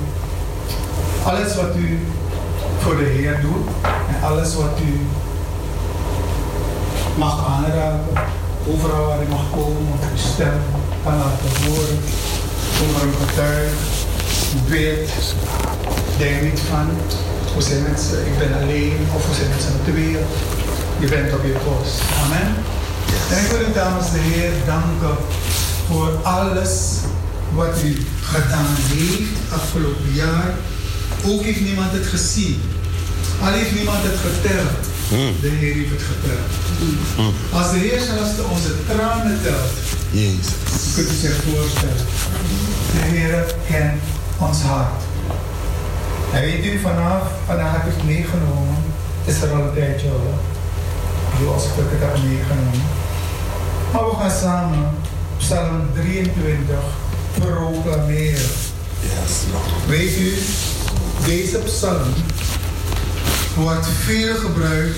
Alles 1.25 1.55
wat 1.55 1.75
u 1.75 1.99
voor 2.79 2.97
de 2.97 3.03
Heer 3.03 3.41
doet 3.41 3.67
en 3.85 4.27
alles 4.27 4.55
wat 4.55 4.79
u 4.85 4.99
mag 7.17 7.47
aanraken. 7.47 8.23
Overal 8.73 9.05
waar 9.05 9.23
u 9.23 9.29
mag 9.29 9.49
komen, 9.51 9.99
uw 10.11 10.17
stem 10.17 10.59
kan 11.03 11.17
laten 11.17 11.63
horen. 11.65 11.99
Over 12.83 13.07
een 13.07 13.27
getuige, 13.27 13.75
weet, 14.67 15.09
denk 16.17 16.41
niet 16.41 16.59
van, 16.69 16.85
we 17.55 17.61
zijn 17.61 17.81
met 17.89 17.99
z'n- 18.05 18.25
ik 18.31 18.37
ben 18.37 18.53
alleen 18.61 18.97
of 19.15 19.27
we 19.29 19.33
zijn 19.35 19.49
met 19.49 19.61
z'n 19.65 19.91
tweeën. 19.91 20.25
Je 20.99 21.07
bent 21.07 21.33
op 21.33 21.43
je 21.49 21.55
post. 21.65 21.95
Amen. 22.23 22.47
En 23.31 23.37
ik 23.45 23.49
wil 23.51 23.59
u 23.69 23.73
dames 23.73 24.05
de 24.11 24.19
Heer 24.19 24.51
danken 24.65 25.15
voor 25.87 26.09
alles 26.23 26.73
wat 27.53 27.75
u 27.83 27.97
gedaan 28.23 28.75
heeft 28.93 29.29
afgelopen 29.53 30.13
jaar. 30.13 30.49
Ook 31.25 31.41
heeft 31.43 31.61
niemand 31.61 31.91
het 31.91 32.05
gezien. 32.05 32.61
Al 33.41 33.51
heeft 33.51 33.75
niemand 33.75 33.97
het 34.01 34.19
geteld. 34.27 34.81
De 35.41 35.47
Heer 35.59 35.73
heeft 35.73 35.89
het 35.89 36.01
geteld. 36.11 36.51
Als 37.51 37.71
de 37.71 37.77
Heer 37.77 37.99
zelfs 37.99 38.35
de- 38.35 38.43
onze 38.51 38.71
tranen 38.89 39.39
telt, 39.43 39.71
Jezus. 40.11 40.93
kunt 40.95 41.09
u 41.11 41.15
zich 41.21 41.35
voorstellen. 41.49 42.05
De 42.93 42.99
Heer 43.17 43.45
kent 43.69 44.01
ons 44.39 44.61
hart. 44.61 45.01
En 46.33 46.41
weet 46.41 46.65
u, 46.65 46.79
vanaf, 46.79 47.21
vandaag 47.45 47.71
heb 47.71 47.85
ik 47.85 47.93
het 47.95 48.05
meegenomen. 48.05 48.77
Is 49.25 49.41
er 49.41 49.51
al 49.51 49.61
een 49.61 49.73
tijdje 49.73 50.07
hoor. 50.07 50.33
Ik 51.31 51.37
bedoel, 51.37 51.53
als 51.53 51.63
ik 51.63 51.71
het 51.75 51.99
heb 51.99 52.23
meegenomen. 52.23 52.81
Maar 53.93 54.05
we 54.05 54.15
gaan 54.19 54.31
samen 54.31 54.89
Psalm 55.37 55.87
23 55.93 56.75
proclameren. 57.39 58.49
Yes, 58.99 59.41
Lord. 59.51 59.87
Weet 59.87 60.17
u, 60.17 60.37
deze 61.25 61.57
psalm 61.57 62.13
wordt 63.55 63.87
veel 63.87 64.35
gebruikt 64.35 64.97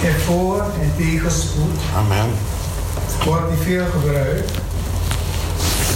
in 0.00 0.14
voor- 0.24 0.64
en 0.80 0.92
tegenspoed. 0.96 1.80
Amen. 1.96 2.30
Wordt 3.24 3.48
die 3.48 3.58
veel 3.58 3.84
gebruikt. 3.92 4.63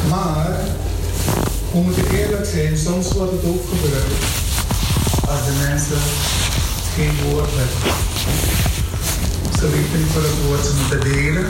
Maar, 0.09 0.51
we 1.73 1.79
moeten 1.79 2.11
eerlijk 2.11 2.47
zijn, 2.47 2.77
soms 2.77 3.13
wordt 3.13 3.33
het 3.33 3.45
ook 3.45 3.65
gebruikt 3.73 4.25
als 5.29 5.45
de 5.47 5.55
mensen 5.69 6.03
geen 6.95 7.15
woord 7.25 7.51
hebben. 7.61 7.93
Ze 9.59 9.69
weten 9.71 9.99
niet 9.99 10.15
welk 10.15 10.39
woord 10.47 10.65
ze 10.67 10.73
moeten 10.81 11.01
delen. 11.13 11.47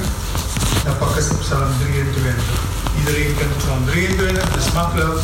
Dan 0.85 0.99
pakken 0.99 1.23
ze 1.23 1.35
Psalm 1.35 1.73
23. 1.81 2.35
Iedereen 2.99 3.37
kent 3.39 3.57
Psalm 3.57 3.85
23, 3.87 4.51
dat 4.51 4.65
is 4.65 4.73
makkelijk. 4.73 5.21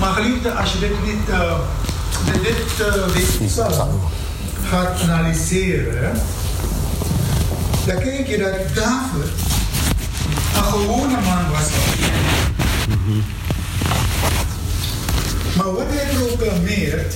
Maar 0.00 0.12
geliefde, 0.12 0.52
als 0.52 0.72
je 0.72 0.78
dit, 0.78 0.94
dit, 1.04 1.34
eh, 1.34 1.58
dit, 2.24 2.42
dit, 2.42 2.86
eh, 2.86 3.14
dit 3.14 3.46
psalm 3.46 4.00
gaat 4.68 5.00
analyseren, 5.00 6.12
dan 7.86 7.98
kijk 7.98 8.26
je 8.26 8.38
dat 8.38 8.74
David 8.74 9.30
een 10.62 10.68
gewone 10.68 11.20
man 11.20 11.50
was. 11.50 11.68
Maar 15.56 15.72
wat 15.72 15.86
hij 15.88 16.14
proclameert 16.14 17.14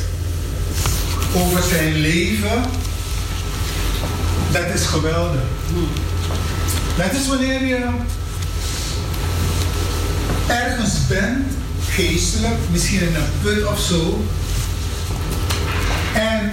over 1.34 1.62
zijn 1.62 1.92
leven, 1.92 2.62
dat 4.52 4.74
is 4.74 4.84
geweldig. 4.86 5.40
Dat 6.96 7.12
is 7.12 7.28
wanneer 7.28 7.64
je 7.66 7.86
ergens 10.46 11.06
bent, 11.08 11.52
geestelijk, 11.88 12.56
misschien 12.70 13.00
in 13.00 13.14
een 13.14 13.30
put 13.42 13.66
of 13.66 13.80
zo, 13.80 14.24
en 16.14 16.50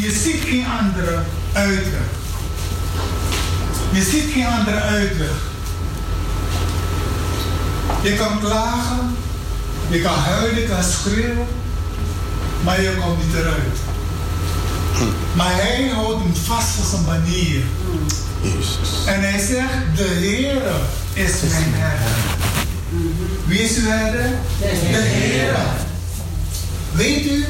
je 0.00 0.10
ziet 0.10 0.42
geen 0.44 0.66
andere 0.80 1.18
uitweg. 1.52 2.21
Je 3.92 4.02
ziet 4.02 4.32
geen 4.32 4.46
andere 4.46 4.80
uitweg. 4.80 5.50
Je 8.02 8.16
kan 8.16 8.40
klagen, 8.40 9.16
je 9.90 10.00
kan 10.00 10.14
huilen, 10.14 10.60
je 10.60 10.68
kan 10.68 10.82
schreeuwen, 10.82 11.46
maar 12.64 12.82
je 12.82 12.96
komt 13.00 13.26
niet 13.26 13.34
eruit. 13.34 13.78
Maar 15.32 15.52
hij 15.52 15.88
houdt 15.94 16.22
hem 16.22 16.34
vast 16.34 16.78
als 16.78 16.92
een 16.92 17.04
banier. 17.04 17.62
Jezus. 18.40 19.06
En 19.06 19.20
hij 19.20 19.38
zegt, 19.38 19.96
de 19.96 20.04
Heer 20.04 20.62
is 21.12 21.32
mijn 21.50 21.72
herder. 21.74 22.16
Wie 23.46 23.62
is 23.62 23.76
uw 23.76 23.88
herder? 23.88 24.30
De 24.58 25.02
Heer. 25.02 25.56
Weet 26.92 27.24
u, 27.24 27.44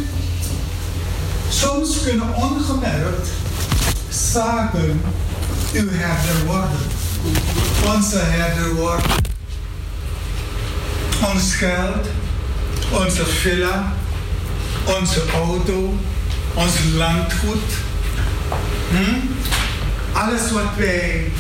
soms 1.49 2.03
kunnen 2.05 2.35
ongemerkt 2.35 3.29
zaken 4.09 5.01
uw 5.73 5.89
herder 5.91 6.45
worden. 6.47 6.79
Onze 7.95 8.19
herder 8.19 8.75
worden. 8.75 9.11
Ons 11.35 11.55
geld, 11.55 12.07
onze 12.91 13.27
villa, 13.27 13.93
onze 14.85 15.23
auto, 15.35 15.95
ons 16.55 16.73
landgoed. 16.95 17.71
Hm? 18.91 19.19
Alles 20.13 20.51
wat 20.51 20.77
wij 20.77 21.31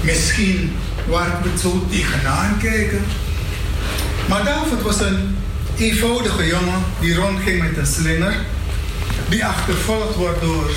misschien 0.00 0.76
waar 1.06 1.38
we 1.42 1.58
zo 1.58 1.86
tegenaan 1.90 2.58
kijken. 2.58 3.04
Maar 4.28 4.44
David 4.44 4.82
was 4.82 5.00
een 5.00 5.36
eenvoudige 5.76 6.46
jongen 6.46 6.82
die 7.00 7.14
rondging 7.14 7.62
met 7.62 7.76
een 7.76 7.86
slinger. 7.86 8.34
Die 9.28 9.44
achtervolgd 9.44 10.14
wordt 10.14 10.40
door, 10.40 10.70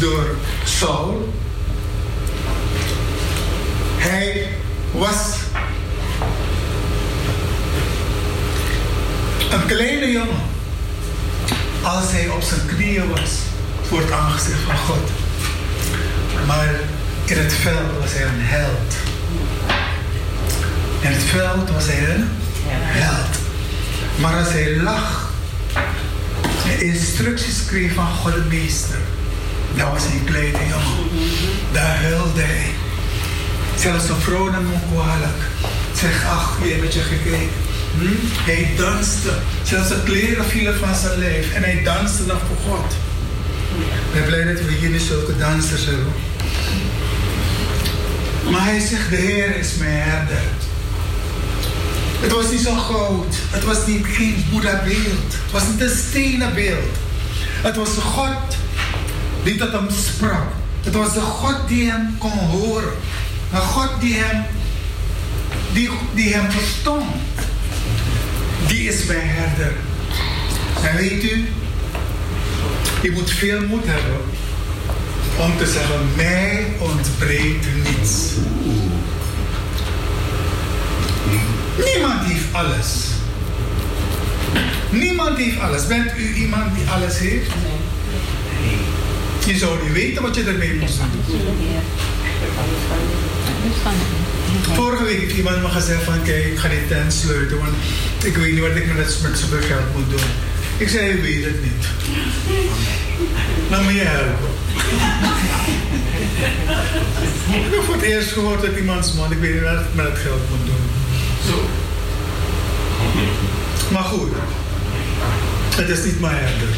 door 0.00 0.36
Saul. 0.64 1.32
Hij 3.98 4.46
was 4.92 5.16
een 9.50 9.66
kleine 9.66 10.10
jongen. 10.10 10.46
Als 11.82 12.12
hij 12.12 12.28
op 12.28 12.42
zijn 12.42 12.66
knieën 12.66 13.10
was 13.10 13.30
voor 13.88 14.00
het 14.00 14.10
aangezicht 14.10 14.60
van 14.66 14.76
God. 14.76 15.10
Maar 16.46 16.68
in 17.24 17.38
het 17.38 17.52
veld 17.52 17.98
was 18.00 18.12
hij 18.12 18.22
een 18.22 18.40
held. 18.40 18.94
In 21.00 21.10
het 21.10 21.22
veld 21.22 21.70
was 21.70 21.86
hij 21.86 22.14
een 22.14 22.28
held. 22.70 23.36
Maar 24.16 24.38
als 24.38 24.52
hij 24.52 24.76
lag 24.76 25.32
en 26.68 26.80
instructies 26.80 27.64
kreeg 27.64 27.92
van 27.92 28.06
God 28.06 28.32
de 28.32 28.44
Meester, 28.48 28.98
dan 29.74 29.90
was 29.90 30.02
hij 30.02 30.18
een 30.18 30.24
kleine 30.24 30.58
jongen. 30.58 31.08
Daar 31.72 32.02
huilde 32.02 32.40
hij. 32.40 32.87
Zelfs 33.78 34.08
een 34.08 34.20
vrouw 34.20 34.50
nam 34.50 34.66
kwalijk. 34.92 35.40
Zeg, 35.94 36.24
ach, 36.26 36.58
je 36.62 36.72
hebt 36.72 36.94
je 36.94 37.00
gekeken. 37.00 37.48
Hm? 37.98 38.50
Hij 38.50 38.68
danste. 38.76 39.30
Zelfs 39.62 39.88
de 39.88 40.02
kleren 40.04 40.44
vielen 40.44 40.78
van 40.78 40.94
zijn 40.94 41.18
lijf. 41.18 41.54
En 41.54 41.62
hij 41.62 41.82
danste 41.84 42.22
nog 42.26 42.38
voor 42.48 42.72
God. 42.72 42.92
Ik 43.78 44.12
ben 44.12 44.24
blij 44.24 44.44
dat 44.54 44.64
we 44.64 44.72
hier 44.72 44.90
niet 44.90 45.02
zulke 45.02 45.36
dansers 45.36 45.84
hebben. 45.84 46.12
Maar 48.50 48.64
hij 48.64 48.80
zegt, 48.80 49.10
de 49.10 49.16
Heer 49.16 49.56
is 49.56 49.74
mijn 49.74 49.98
herder. 49.98 50.42
Het 52.20 52.32
was 52.32 52.50
niet 52.50 52.60
zo 52.60 52.74
groot. 52.74 53.34
Het 53.50 53.64
was 53.64 53.86
niet 53.86 54.06
geen 54.06 54.44
Boeddha-beeld. 54.50 55.32
Het 55.32 55.52
was 55.52 55.62
niet 55.70 55.80
een 55.80 55.96
stenen 56.08 56.54
beeld. 56.54 56.96
Het 57.40 57.76
was 57.76 57.88
God 57.88 58.56
die 59.42 59.56
tot 59.56 59.72
hem 59.72 59.88
sprak. 59.90 60.46
Het 60.82 60.94
was 60.94 61.16
een 61.16 61.22
God 61.22 61.56
die 61.68 61.90
hem 61.90 62.16
kon 62.18 62.38
horen. 62.38 62.92
Een 63.52 63.60
God 63.60 64.00
die 64.00 64.14
hem, 64.14 64.44
die, 65.72 65.90
die 66.14 66.34
hem 66.34 66.50
verstond. 66.50 67.04
Die 68.66 68.88
is 68.88 69.04
mijn 69.04 69.28
herder. 69.28 69.72
En 70.82 70.96
weet 70.96 71.24
u, 71.24 71.48
je 73.02 73.10
moet 73.10 73.30
veel 73.30 73.60
moed 73.60 73.84
hebben 73.86 74.20
om 75.38 75.56
te 75.58 75.66
zeggen, 75.66 76.08
mij 76.16 76.66
ontbreekt 76.78 77.66
niets. 77.84 78.32
Niemand 81.84 82.24
heeft 82.24 82.52
alles. 82.52 83.06
Niemand 84.90 85.36
heeft 85.36 85.60
alles. 85.60 85.86
Bent 85.86 86.16
u 86.16 86.34
iemand 86.34 86.74
die 86.74 86.88
alles 86.88 87.18
heeft? 87.18 87.50
Je 89.46 89.56
zou 89.56 89.82
niet 89.82 89.92
weten 89.92 90.22
wat 90.22 90.34
je 90.34 90.44
ermee 90.44 90.74
moet 90.74 90.88
doen. 91.26 91.38
Vorige 94.74 95.04
week 95.04 95.32
iemand 95.32 95.62
me 95.62 95.68
gezegd 95.68 96.02
van 96.02 96.22
kijk, 96.22 96.44
ik 96.44 96.58
ga 96.58 96.68
die 96.68 96.86
tent 96.88 97.12
sluiten, 97.12 97.58
want 97.58 97.74
ik 98.24 98.36
weet 98.36 98.52
niet 98.52 98.60
wat 98.60 98.76
ik 98.76 98.86
met, 98.86 99.18
met 99.22 99.38
zoveel 99.38 99.62
geld 99.62 99.94
moet 99.94 100.10
doen. 100.10 100.28
Ik 100.76 100.88
zei, 100.88 101.06
je 101.06 101.20
weet 101.20 101.44
het 101.44 101.62
niet. 101.62 101.86
Nou 103.70 103.82
moet 103.84 103.92
je 103.92 104.04
helpen. 104.04 104.48
ik 107.64 107.72
heb 107.72 107.82
voor 107.84 107.94
het 107.94 108.02
eerst 108.02 108.32
gehoord 108.32 108.64
uit 108.64 108.76
iemands 108.76 109.12
mond, 109.12 109.30
ik 109.30 109.38
weet 109.38 109.52
niet 109.52 109.62
wat 109.62 109.80
ik 109.80 109.94
met 109.94 110.06
het 110.06 110.18
geld 110.18 110.50
moet 110.50 110.66
doen. 110.66 110.84
Zo. 111.46 111.68
Maar 113.92 114.02
goed, 114.02 114.30
het 115.76 115.88
is 115.88 116.04
niet 116.04 116.20
mijn 116.20 116.36
herder. 116.36 116.68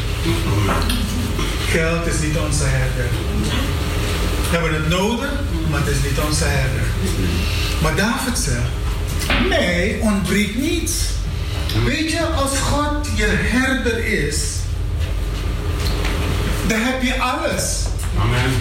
Geld 1.69 2.07
is 2.07 2.19
niet 2.27 2.37
onze 2.37 2.63
herder. 2.63 3.09
We 4.49 4.57
hebben 4.57 4.73
het 4.73 4.89
nodig, 4.89 5.31
maar 5.71 5.79
het 5.79 5.89
is 5.95 6.09
niet 6.09 6.19
onze 6.19 6.43
herder. 6.43 6.87
Maar 7.81 7.95
David 7.95 8.37
zegt, 8.37 9.47
mij 9.49 9.97
ontbreekt 10.01 10.55
niets. 10.55 10.93
Weet 11.85 12.11
je, 12.11 12.25
als 12.25 12.57
God 12.59 13.07
je 13.15 13.27
herder 13.37 14.05
is, 14.05 14.37
dan 16.67 16.79
heb 16.81 17.01
je 17.03 17.19
alles. 17.21 17.79
Amen. 18.19 18.51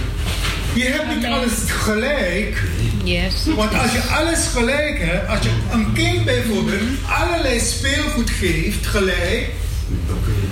Je 0.74 0.84
hebt 0.84 1.14
niet 1.16 1.24
alles 1.26 1.52
gelijk. 1.66 2.62
Yes. 3.04 3.34
Want 3.56 3.74
als 3.74 3.92
je 3.92 4.02
alles 4.02 4.38
gelijk 4.52 4.98
hebt, 4.98 5.28
als 5.28 5.38
je 5.42 5.50
een 5.72 5.92
kind 5.92 6.24
bijvoorbeeld 6.24 6.82
allerlei 7.20 7.60
speelgoed 7.60 8.30
geeft 8.30 8.86
gelijk, 8.86 9.48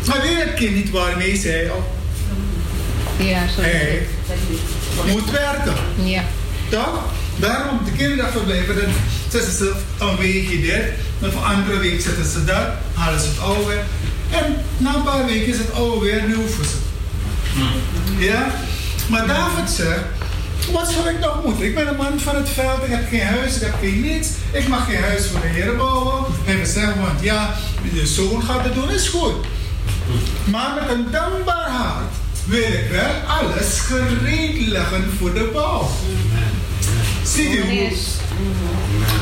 maar 0.06 0.20
weet 0.20 0.44
het 0.44 0.54
kind 0.54 0.74
niet 0.74 0.90
waarmee 0.90 1.36
zij 1.36 1.70
op 1.70 1.86
Ja, 3.16 3.40
zo. 3.48 3.60
hij 3.60 4.06
moet 5.06 5.30
werken. 5.30 5.74
Ja. 6.04 6.22
Toch? 6.68 7.02
Daarom 7.36 7.80
de 7.84 7.92
kinderverblijven, 7.92 8.74
dan 8.76 8.92
zetten 9.28 9.52
ze 9.52 9.74
een 9.98 10.16
weekje 10.16 10.60
dit, 10.60 10.84
dan 11.18 11.32
voor 11.32 11.42
andere 11.42 11.78
week 11.78 12.00
zetten 12.00 12.24
ze 12.24 12.44
dat, 12.44 12.66
halen 12.94 13.20
ze 13.20 13.26
het 13.26 13.40
oude. 13.40 13.74
En 14.30 14.64
na 14.76 14.94
een 14.94 15.02
paar 15.02 15.26
weken 15.26 15.46
is 15.46 15.58
het 15.58 15.72
oude 15.72 16.04
weer, 16.04 16.22
nu 16.22 16.34
hoeven 16.34 16.64
ze. 16.64 16.76
Ja? 18.18 18.50
Maar 19.08 19.26
David 19.26 19.70
zegt, 19.70 20.04
wat 20.72 20.90
zou 20.90 21.08
ik 21.08 21.20
nog 21.20 21.44
moeten? 21.44 21.64
Ik 21.64 21.74
ben 21.74 21.88
een 21.88 21.96
man 21.96 22.20
van 22.20 22.36
het 22.36 22.48
veld, 22.48 22.82
ik 22.82 22.90
heb 22.90 23.08
geen 23.08 23.26
huis, 23.26 23.56
ik 23.56 23.62
heb 23.62 23.74
geen 23.80 24.00
niets. 24.00 24.28
Ik 24.52 24.68
mag 24.68 24.86
geen 24.86 25.02
huis 25.02 25.26
voor 25.26 25.40
de 25.40 25.46
Heer 25.46 25.76
bouwen. 25.76 26.24
En 26.46 26.58
we 26.58 26.66
zeggen, 26.66 27.00
want 27.00 27.20
ja, 27.20 27.54
je 27.92 28.06
zoon 28.06 28.42
gaat 28.42 28.64
het 28.64 28.74
doen, 28.74 28.90
is 28.90 29.08
goed. 29.08 29.34
Maar 30.44 30.74
met 30.74 30.96
een 30.96 31.06
dankbaar 31.10 31.70
hart 31.70 32.12
wil 32.44 32.58
ik 32.58 32.88
wel 32.90 33.10
alles 33.26 33.80
gereed 33.80 34.66
leggen 34.66 35.10
voor 35.18 35.34
de 35.34 35.50
bouw. 35.52 35.90
Ziet 37.34 37.54
u 37.54 37.62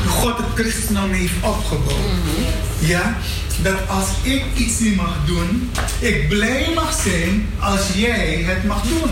hoe 0.03 0.11
God 0.11 0.37
het 0.37 0.45
christendom 0.55 1.11
heeft 1.11 1.33
opgebouwd? 1.41 1.99
Ja, 2.79 3.17
dat 3.61 3.73
als 3.87 4.05
ik 4.21 4.43
iets 4.55 4.79
niet 4.79 4.95
mag 4.95 5.15
doen, 5.25 5.71
ik 5.99 6.27
blij 6.27 6.71
mag 6.75 7.01
zijn 7.03 7.49
als 7.59 7.81
jij 7.95 8.43
het 8.47 8.63
mag 8.63 8.81
doen. 8.81 9.09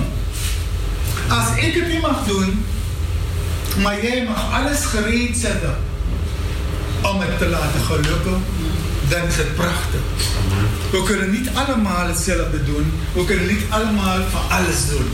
Als 1.29 1.63
ik 1.63 1.73
het 1.73 1.87
niet 1.87 2.01
mag 2.01 2.25
doen, 2.25 2.65
maar 3.81 4.03
jij 4.03 4.23
mag 4.23 4.53
alles 4.53 4.85
gereed 4.85 5.37
zetten 5.37 5.77
om 7.01 7.19
het 7.19 7.37
te 7.37 7.47
laten 7.47 7.81
gelukken, 7.81 8.43
dan 9.09 9.27
is 9.27 9.35
het 9.35 9.55
prachtig. 9.55 10.01
We 10.91 11.03
kunnen 11.03 11.31
niet 11.31 11.49
allemaal 11.53 12.07
hetzelfde 12.07 12.63
doen. 12.63 12.91
We 13.13 13.25
kunnen 13.25 13.47
niet 13.47 13.63
allemaal 13.69 14.19
van 14.31 14.57
alles 14.57 14.89
doen. 14.89 15.09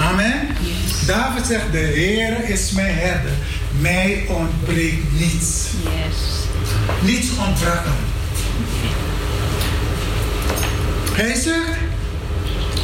Amen. 0.00 0.48
David 1.06 1.46
zegt, 1.46 1.72
de 1.72 1.78
Heer 1.78 2.48
is 2.48 2.70
mijn 2.70 2.94
herder. 2.94 3.32
Mij 3.80 4.24
ontbreekt 4.28 5.12
niets. 5.18 5.66
Yes. 5.82 6.16
Niets 7.02 7.26
ontbrak 7.46 7.84
hem. 7.84 8.04
Hij 11.12 11.34
zegt, 11.34 11.78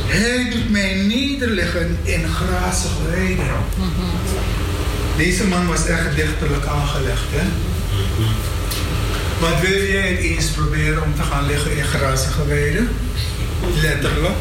hij 0.06 0.50
doet 0.50 0.70
mij 0.70 0.94
nederliggen 0.94 1.98
in 2.02 2.28
grazige 2.28 3.10
weiden. 3.10 3.46
Deze 5.16 5.46
man 5.46 5.66
was 5.66 5.86
echt 5.86 6.16
dichterlijk 6.16 6.66
aangelegd, 6.66 7.24
hè? 7.30 7.46
Wat 9.40 9.60
wil 9.60 9.86
jij 9.86 10.16
eens 10.16 10.46
proberen 10.46 11.02
om 11.02 11.14
te 11.14 11.22
gaan 11.22 11.46
liggen 11.46 11.76
in 11.76 11.84
grazige 11.84 12.46
weiden? 12.46 12.88
Letterlijk. 13.82 14.38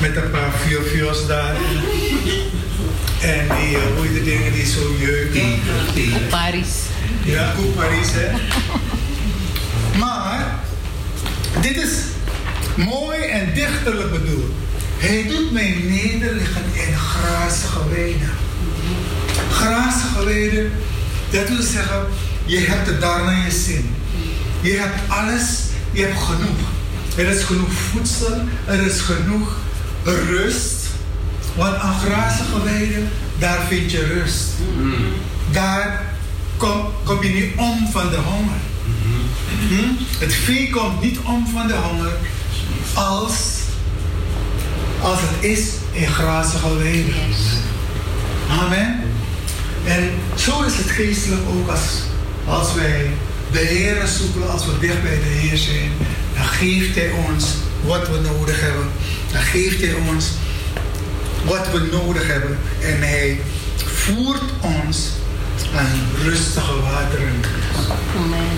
Met 0.00 0.16
een 0.16 0.30
paar 0.30 0.52
vuurvuurs 0.64 1.26
daar. 1.26 1.54
En 3.20 3.46
die, 3.56 3.76
eh, 3.76 3.82
hoe 3.96 4.12
de 4.12 4.24
dingen 4.24 4.52
die 4.52 4.66
zo 4.66 4.94
jeuken? 4.98 5.60
Paris. 6.30 6.68
Ja, 7.24 7.52
goed 7.56 7.74
Parijs, 7.74 8.08
hè? 8.12 8.30
Maar, 9.98 10.58
dit 11.60 11.76
is 11.76 11.92
mooi 12.74 13.18
en 13.18 13.54
dichterlijk 13.54 14.12
bedoeld. 14.12 14.50
Hij 14.96 15.26
doet 15.28 15.52
mij 15.52 15.76
nederliggen 15.84 16.62
in 16.72 16.96
grazige 16.96 17.88
weiden. 17.94 18.30
Grazige 19.50 20.24
weiden, 20.24 20.72
dat 21.30 21.48
wil 21.48 21.62
zeggen, 21.62 22.06
je 22.44 22.58
hebt 22.58 22.86
het 22.86 23.00
daar 23.00 23.24
naar 23.24 23.44
je 23.44 23.50
zin. 23.50 23.94
Je 24.60 24.72
hebt 24.72 25.00
alles, 25.08 25.60
je 25.90 26.02
hebt 26.02 26.22
genoeg. 26.22 26.58
Er 27.16 27.26
is 27.26 27.42
genoeg 27.42 27.72
voedsel, 27.72 28.40
er 28.66 28.86
is 28.86 29.00
genoeg 29.00 29.56
rust. 30.14 30.74
Want 31.56 31.76
aan 31.76 31.98
grazige 31.98 32.62
weiden, 32.64 33.08
daar 33.38 33.60
vind 33.68 33.90
je 33.90 34.04
rust. 34.04 34.48
Daar 35.50 36.04
kom, 36.56 36.86
kom 37.04 37.22
je 37.22 37.28
niet 37.28 37.56
om 37.56 37.88
van 37.92 38.10
de 38.10 38.16
honger. 38.16 38.60
Hm? 39.68 40.04
Het 40.18 40.34
vee 40.34 40.70
komt 40.70 41.02
niet 41.02 41.18
om 41.18 41.46
van 41.52 41.66
de 41.66 41.74
honger 41.74 42.12
als, 42.94 43.34
als 45.00 45.18
het 45.20 45.44
is 45.44 45.68
in 45.92 46.06
grazige 46.06 46.76
weiden. 46.76 47.14
Amen. 48.50 49.00
En 49.84 50.10
zo 50.34 50.62
is 50.62 50.76
het 50.76 50.90
geestelijk 50.90 51.42
ook 51.48 51.68
als, 51.68 52.02
als 52.48 52.74
wij 52.74 53.10
de 53.52 53.58
Heer 53.58 54.06
zoeken, 54.06 54.50
als 54.50 54.66
we 54.66 54.78
dicht 54.80 55.02
bij 55.02 55.18
de 55.18 55.38
Heer 55.38 55.58
zijn. 55.58 55.90
Dan 56.34 56.44
geeft 56.44 56.94
Hij 56.94 57.10
ons 57.28 57.44
wat 57.84 58.08
we 58.08 58.20
nodig 58.20 58.60
hebben. 58.60 58.88
Dan 59.36 59.44
geeft 59.44 59.80
Hij 59.80 59.94
ons 60.14 60.26
wat 61.44 61.66
we 61.72 61.88
nodig 61.92 62.26
hebben. 62.26 62.58
En 62.82 62.98
Hij 63.08 63.40
voert 63.76 64.42
ons 64.60 65.08
aan 65.76 66.00
rustige 66.24 66.80
wateren. 66.80 67.34
Amen. 68.16 68.48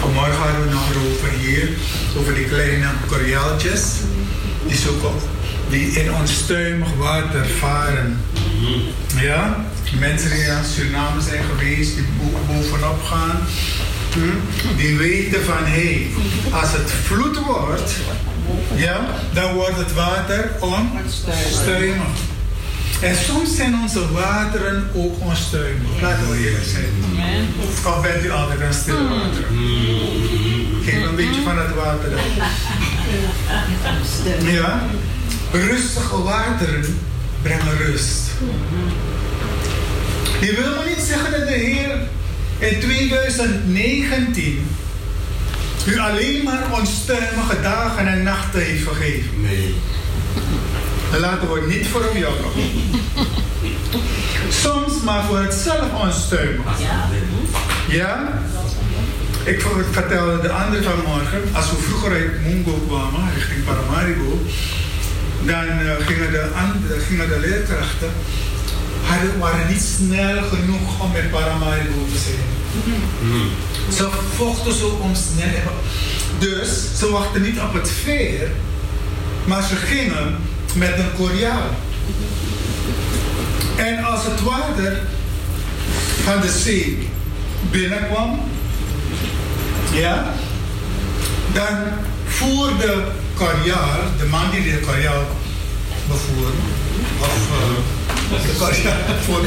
Vanmorgen 0.00 0.36
hadden 0.36 0.64
we 0.66 0.70
nog 0.72 0.88
over 1.12 1.28
hier, 1.38 1.68
over 2.18 2.34
die 2.34 2.44
kleine 2.44 2.86
koraaltjes. 3.06 3.82
Die 4.66 4.76
zoeken, 4.78 5.10
die 5.70 5.86
in 5.90 6.14
onstuimig 6.14 6.88
water 6.98 7.46
varen. 7.46 8.20
Ja, 9.20 9.64
mensen 9.98 10.30
die 10.30 10.50
aan 10.50 10.64
Suriname 10.64 11.20
zijn 11.20 11.42
geweest, 11.44 11.94
die 11.94 12.04
bo- 12.20 12.52
bovenop 12.54 13.02
gaan. 13.04 13.38
hm, 14.12 14.76
Die 14.76 14.96
weten 14.96 15.44
van, 15.44 15.64
hé, 15.64 15.70
hey, 15.70 16.06
als 16.60 16.72
het 16.72 16.90
vloed 17.04 17.38
wordt, 17.44 17.92
ja, 18.74 19.00
dan 19.32 19.54
wordt 19.54 19.76
het 19.76 19.94
water 19.94 20.50
onstuimig. 20.60 22.06
En 23.02 23.16
soms 23.16 23.56
zijn 23.56 23.74
onze 23.82 24.12
wateren 24.12 24.90
ook 24.94 25.20
onstuimig. 25.20 26.00
Laten 26.00 26.30
we 26.30 26.36
eerlijk 26.36 26.64
zijn. 26.64 26.92
Of 27.84 28.00
bent 28.02 28.24
u 28.24 28.30
altijd 28.30 28.62
aan 28.62 28.74
stil 28.74 29.08
water? 29.08 29.44
Geef 30.84 31.06
een 31.08 31.16
beetje 31.16 31.42
van 31.42 31.58
het 31.58 31.74
water. 31.74 32.10
Ja? 34.52 34.82
Rustige 35.52 36.22
wateren 36.22 36.98
brengen 37.42 37.76
rust. 37.76 38.30
Je 40.40 40.54
wil 40.56 40.76
maar 40.76 40.86
niet 40.88 41.04
zeggen 41.06 41.30
dat 41.30 41.48
de 41.48 41.54
Heer 41.54 41.98
in 42.58 42.80
2019 42.80 44.66
u 45.86 45.98
alleen 45.98 46.44
maar 46.44 46.62
onstuimige 46.78 47.60
dagen 47.62 48.06
en 48.06 48.22
nachten 48.22 48.60
heeft 48.60 48.88
gegeven. 48.88 49.40
Nee. 49.40 49.74
Laten 51.20 51.52
we 51.52 51.66
niet 51.68 51.86
voor 51.86 52.02
hem 52.04 52.16
jokken. 52.18 52.50
Soms 54.48 55.02
maar 55.04 55.24
voor 55.24 55.38
het 55.38 55.54
zelf 55.54 55.92
onstuimig. 56.04 56.64
Ja? 57.88 58.28
Ik 59.44 59.60
ver- 59.60 59.84
vertelde 59.90 60.40
de 60.40 60.52
andere 60.52 60.82
vanmorgen, 60.82 61.42
als 61.52 61.70
we 61.70 61.76
vroeger 61.76 62.12
uit 62.12 62.46
Mungo 62.46 62.72
kwamen, 62.88 63.34
richting 63.34 63.64
Paramaribo, 63.64 64.42
dan 65.42 65.64
eh, 65.68 66.06
gingen, 66.06 66.30
de 66.30 66.48
andere, 66.54 67.00
gingen 67.00 67.28
de 67.28 67.38
leerkrachten, 67.40 68.10
hadden, 69.06 69.38
waren 69.38 69.68
niet 69.68 69.82
snel 69.96 70.42
genoeg 70.52 71.00
om 71.02 71.12
met 71.12 71.30
Paramaribo 71.30 72.06
te 72.12 72.18
zijn. 72.18 72.48
Ze 73.96 74.08
vochten 74.36 74.74
zo 74.74 74.98
om 75.02 75.14
snel. 75.14 75.72
Dus 76.38 76.98
ze 76.98 77.10
wachten 77.10 77.42
niet 77.42 77.60
op 77.60 77.72
het 77.72 77.90
veer, 77.90 78.50
maar 79.44 79.62
ze 79.62 79.76
gingen 79.76 80.36
met 80.74 80.98
een 80.98 81.12
koriaal. 81.16 81.70
En 83.76 84.04
als 84.04 84.24
het 84.24 84.42
water 84.42 85.00
van 86.24 86.40
de 86.40 86.50
zee 86.50 87.08
binnenkwam, 87.70 88.40
ja, 89.92 90.32
dan 91.52 91.76
voer 92.26 92.68
de 92.78 93.02
kariaal, 93.34 93.98
de 94.18 94.24
man 94.24 94.50
die 94.50 94.62
de 94.62 94.80
kariaal 94.80 95.24
bevoerde, 96.08 96.56
of 98.32 98.58
kariaal 98.58 98.94
voor 99.24 99.40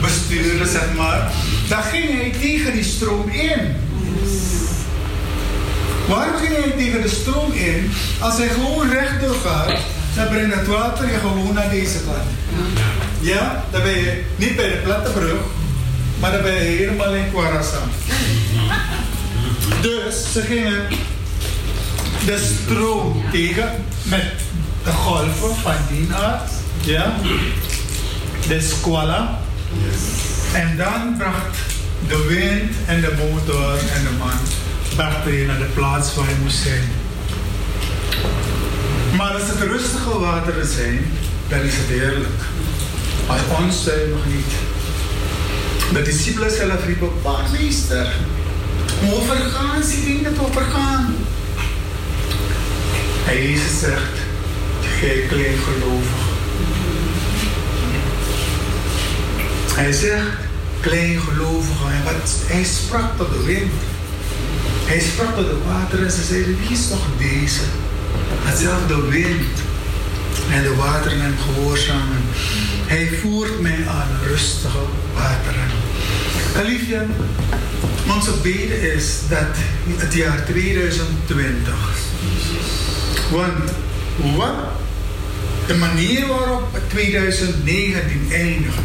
bestuurde, 0.00 0.66
zeg 0.66 0.94
maar, 0.96 1.32
dan 1.68 1.82
ging 1.82 2.04
hij 2.20 2.34
tegen 2.40 2.72
die 2.72 2.84
stroom 2.84 3.28
in. 3.28 3.76
Waarom 6.08 6.36
ging 6.36 6.52
hij 6.52 6.70
tegen 6.76 7.02
de 7.02 7.08
stroom 7.08 7.52
in? 7.52 7.90
Als 8.20 8.36
hij 8.36 8.48
gewoon 8.48 8.90
rechtdoor 8.90 9.34
gaat, 9.44 9.72
dan 10.14 10.28
brengt 10.28 10.54
het 10.54 10.66
water 10.66 11.10
je 11.10 11.18
gewoon 11.18 11.54
naar 11.54 11.70
deze 11.70 11.98
kant. 11.98 12.28
Ja, 13.20 13.64
dan 13.70 13.82
ben 13.82 13.98
je 13.98 14.24
niet 14.36 14.56
bij 14.56 14.68
de 14.68 14.76
platte 14.84 15.10
brug, 15.10 15.40
maar 16.20 16.32
dan 16.32 16.42
ben 16.42 16.54
je 16.54 16.60
helemaal 16.60 17.14
in 17.14 17.30
Kwarasan. 17.30 17.88
Dus 19.80 20.32
ze 20.32 20.40
gingen 20.40 20.86
de 22.24 22.54
stroom 22.64 23.24
tegen 23.32 23.84
met 24.02 24.32
golven 24.84 25.54
van 25.62 25.76
die 25.90 26.08
aard. 26.12 26.50
Ja, 26.80 27.14
de 28.48 28.60
squalla. 28.60 29.38
En 30.54 30.76
dan 30.76 31.14
bracht 31.18 31.56
de 32.08 32.24
wind 32.28 32.72
en 32.86 33.00
de 33.00 33.14
motor 33.16 33.72
en 33.72 34.02
de 34.02 34.16
man 34.18 34.38
brachten 34.96 35.32
je 35.32 35.46
naar 35.46 35.58
de 35.58 35.70
plaats 35.74 36.14
waar 36.14 36.28
je 36.28 36.34
moest 36.42 36.62
zijn. 36.62 36.88
Maar 39.16 39.32
als 39.32 39.48
het 39.48 39.60
rustige 39.60 40.18
wateren 40.18 40.66
zijn, 40.66 41.06
dan 41.48 41.58
is 41.60 41.74
het 41.76 41.88
heerlijk. 41.88 42.40
Als 43.26 43.40
onstuimig 43.60 44.24
niet. 44.26 44.52
De 45.92 46.02
discipelen 46.02 46.50
zelf 46.50 46.86
riepen, 46.86 47.10
meester, 47.52 48.12
overgaan, 49.12 49.82
zie 49.82 50.04
dingen 50.04 50.40
overgaan. 50.40 51.14
En 53.26 53.42
Jezus 53.42 53.78
zegt, 53.80 54.27
gij 54.98 55.24
klein 55.28 55.58
gelovig. 55.58 56.22
Hij 59.74 59.92
zegt, 59.92 60.36
klein 60.80 61.20
gelovige. 61.20 61.84
En 61.92 62.04
wat, 62.04 62.34
hij 62.46 62.64
sprak 62.64 63.16
tot 63.16 63.32
de 63.32 63.44
wind. 63.44 63.72
Hij 64.84 65.00
sprak 65.00 65.34
tot 65.34 65.46
de 65.46 65.58
wateren 65.66 66.04
en 66.04 66.10
ze 66.12 66.22
zeiden, 66.22 66.58
wie 66.60 66.70
is 66.70 66.88
toch 66.88 67.06
deze? 67.18 67.60
Hetzelfde 68.42 69.08
wind 69.08 69.56
en 70.52 70.62
de 70.62 70.74
wateren 70.74 71.20
hem 71.20 71.34
gehoorzamen. 71.38 72.22
Hij 72.86 73.08
voert 73.22 73.60
mij 73.60 73.78
aan 73.88 74.08
rustige 74.26 74.78
wateren. 75.14 75.70
Geliefde, 76.54 77.06
onze 78.14 78.32
bede 78.42 78.92
is 78.94 79.14
dat 79.28 79.54
het 79.96 80.14
jaar 80.14 80.44
2020. 80.44 81.74
Want 83.30 83.70
wat 84.36 84.54
de 85.68 85.74
manier 85.74 86.26
waarop 86.26 86.78
2019 86.86 88.28
eindigt, 88.32 88.76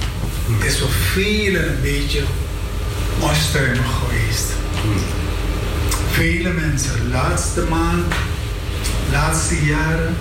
is 0.63 0.80
voor 0.80 0.89
velen 0.89 1.69
een 1.69 1.82
beetje 1.82 2.24
onstuimig 3.19 3.91
geweest. 4.00 4.46
Vele 6.12 6.50
mensen, 6.50 7.10
laatste 7.12 7.62
maand, 7.69 8.13
laatste 9.12 9.65
jaren. 9.65 10.15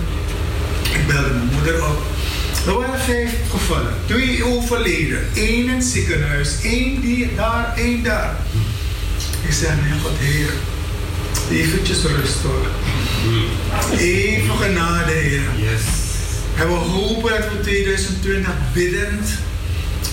Ik 0.83 1.07
belde 1.07 1.29
mijn 1.29 1.49
moeder 1.53 1.85
op. 1.87 2.01
Er 2.65 2.73
waren 2.73 2.99
vijf 2.99 3.31
gevallen. 3.51 3.93
Twee 4.05 4.43
overleden. 4.45 5.19
Eén 5.35 5.63
in 5.63 5.69
het 5.69 5.83
ziekenhuis. 5.83 6.61
Één 6.63 7.01
die 7.01 7.35
daar, 7.35 7.73
één 7.77 8.03
daar. 8.03 8.35
Ik 9.47 9.53
zei, 9.53 9.81
mijn 9.81 9.99
God, 10.01 10.11
Heer. 10.17 10.49
Eventjes 11.51 12.03
rust 12.03 12.41
hoor. 12.43 12.67
Even 13.97 14.57
genade, 14.57 15.11
Heer. 15.11 15.41
En 16.59 16.67
we 16.67 16.73
hopen 16.73 17.29
dat 17.29 17.39
we 17.51 17.59
2020 17.61 18.51
biddend 18.73 19.29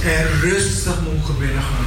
en 0.03 0.27
rustig 0.51 0.95
mogen 1.13 1.39
binnengaan. 1.39 1.87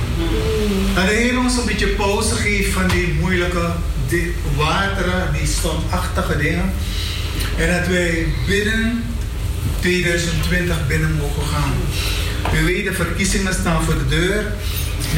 Dat 0.96 1.06
de 1.08 1.14
Heer 1.14 1.38
ons 1.38 1.58
een 1.58 1.66
beetje 1.66 1.88
pauze 1.88 2.36
geeft 2.36 2.70
van 2.72 2.88
die 2.88 3.14
moeilijke 3.20 3.72
di- 4.08 4.34
wateren, 4.56 5.34
die 5.34 5.48
stormachtige 5.48 6.38
dingen. 6.38 6.72
En 7.58 7.78
dat 7.80 7.88
wij 7.88 8.26
binnen 8.48 9.04
2020 9.80 10.88
binnen 10.88 11.16
mogen 11.16 11.44
gaan. 11.54 11.74
U 12.60 12.66
weet, 12.66 12.86
de 12.86 12.94
verkiezingen 12.94 13.54
staan 13.54 13.84
voor 13.84 13.94
de 13.98 14.08
deur. 14.08 14.44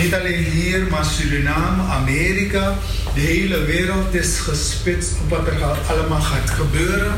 Niet 0.01 0.13
alleen 0.13 0.43
hier, 0.43 0.87
maar 0.89 1.05
Suriname, 1.05 1.83
Amerika. 1.83 2.77
De 3.13 3.21
hele 3.21 3.63
wereld 3.65 4.13
is 4.13 4.37
gespitst 4.39 5.11
op 5.23 5.29
wat 5.29 5.47
er 5.47 5.63
allemaal 5.87 6.21
gaat 6.21 6.49
gebeuren. 6.49 7.13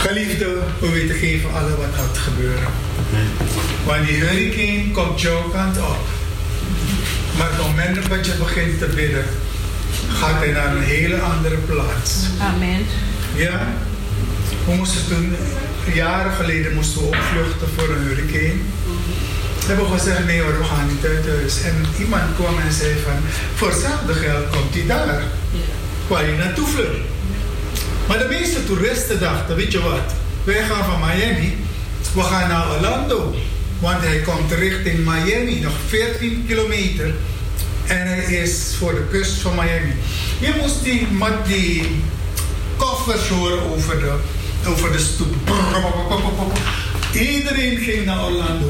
Geliefde, 0.00 0.58
we 0.78 0.88
weten 0.90 1.14
geen 1.14 1.40
van 1.40 1.54
allen 1.54 1.76
wat 1.76 1.94
gaat 1.94 2.18
gebeuren. 2.18 2.68
Want 3.84 4.06
die 4.06 4.16
hurricane 4.16 4.90
komt 4.92 5.20
jouw 5.20 5.42
kant 5.42 5.76
op. 5.78 6.04
Maar 7.38 7.48
op 7.50 7.56
het 7.56 7.66
moment 7.66 8.08
dat 8.08 8.26
je 8.26 8.32
begint 8.38 8.78
te 8.78 8.86
bidden, 8.86 9.24
gaat 10.08 10.38
hij 10.38 10.50
naar 10.50 10.76
een 10.76 10.82
hele 10.82 11.18
andere 11.18 11.56
plaats. 11.56 12.12
Amen. 12.40 12.86
Ja? 13.34 13.66
We 14.66 14.74
moesten 14.74 15.06
toen, 15.08 15.36
jaren 15.94 16.32
geleden 16.32 16.74
moesten 16.74 17.00
we 17.00 17.06
opvluchten 17.06 17.68
voor 17.76 17.88
een 17.94 18.02
hurricane. 18.02 18.60
We 19.60 19.66
hebben 19.66 19.86
gezegd, 19.98 20.24
nee 20.26 20.40
hoor, 20.40 20.58
we 20.58 20.64
gaan 20.64 20.88
niet 20.88 21.04
uit 21.04 21.26
huis. 21.26 21.62
En 21.62 21.74
iemand 21.98 22.22
kwam 22.34 22.58
en 22.58 22.72
zei 22.72 22.94
van, 23.04 23.18
voor 23.54 23.68
hetzelfde 23.68 24.14
geld 24.14 24.50
komt 24.50 24.74
hij 24.74 24.86
daar. 24.86 25.22
Waar 26.08 26.26
je 26.26 26.36
naartoe 26.36 26.66
vlucht. 26.66 26.98
Maar 28.10 28.18
de 28.18 28.28
meeste 28.28 28.64
toeristen 28.64 29.20
dachten, 29.20 29.56
weet 29.56 29.72
je 29.72 29.82
wat, 29.82 30.14
wij 30.44 30.64
gaan 30.64 30.84
van 30.84 31.00
Miami, 31.00 31.56
we 32.14 32.22
gaan 32.22 32.48
naar 32.48 32.70
Orlando. 32.70 33.34
Want 33.78 34.02
hij 34.02 34.20
komt 34.20 34.52
richting 34.52 34.98
Miami, 34.98 35.60
nog 35.60 35.72
14 35.88 36.44
kilometer. 36.46 37.14
En 37.86 38.06
hij 38.06 38.24
is 38.24 38.74
voor 38.78 38.94
de 38.94 39.04
kust 39.10 39.32
van 39.32 39.54
Miami. 39.54 39.94
Je 40.40 40.54
moest 40.60 40.84
die, 40.84 41.06
met 41.06 41.46
die 41.46 42.02
koffers 42.76 43.28
horen 43.28 43.62
over 43.62 44.00
de, 44.00 44.14
over 44.66 44.92
de 44.92 44.98
stoep. 44.98 45.34
Iedereen 47.12 47.78
ging 47.78 48.04
naar 48.04 48.24
Orlando. 48.24 48.66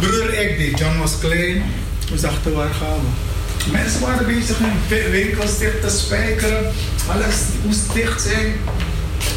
Broer, 0.00 0.34
ik 0.34 0.58
deed. 0.58 0.78
John 0.78 0.98
was 0.98 1.18
klein. 1.18 1.62
We 2.10 2.20
dachten, 2.20 2.54
waar 2.54 2.74
gaan 2.74 3.00
we? 3.00 3.41
Mensen 3.70 4.00
waren 4.00 4.26
bezig 4.26 4.58
hun 4.58 4.72
wi- 4.88 5.10
winkels 5.10 5.58
dicht 5.58 5.80
te 5.80 5.90
spijkeren. 5.90 6.72
Alles 7.08 7.34
moest 7.64 7.92
dicht 7.94 8.20
zijn. 8.22 8.54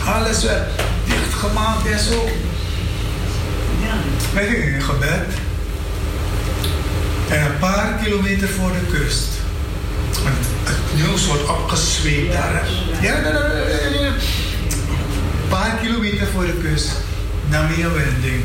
Alles 0.05 0.43
werd 0.43 0.69
dichtgemaakt 1.05 1.87
en 1.91 1.99
zo. 1.99 2.29
Wij 4.33 4.47
gingen 4.47 4.73
in 4.73 4.81
gebed. 4.81 5.27
En 7.29 7.45
een 7.45 7.59
paar 7.59 7.99
kilometer 8.03 8.47
voor 8.49 8.71
de 8.71 8.97
kust. 8.97 9.27
Want 10.23 10.35
het 10.63 10.77
nieuws 10.95 11.25
wordt 11.27 11.49
opgezweept 11.49 12.33
daar. 12.33 12.67
Ja, 13.01 13.13
ja, 13.13 13.19
ja, 13.19 13.29
ja, 13.29 13.99
ja. 13.99 14.07
Een 14.07 15.49
paar 15.49 15.77
kilometer 15.81 16.27
voor 16.33 16.45
de 16.45 16.59
kust 16.63 16.89
nam 17.49 17.65
hij 17.67 17.83
een 17.83 17.93
wending. 17.93 18.43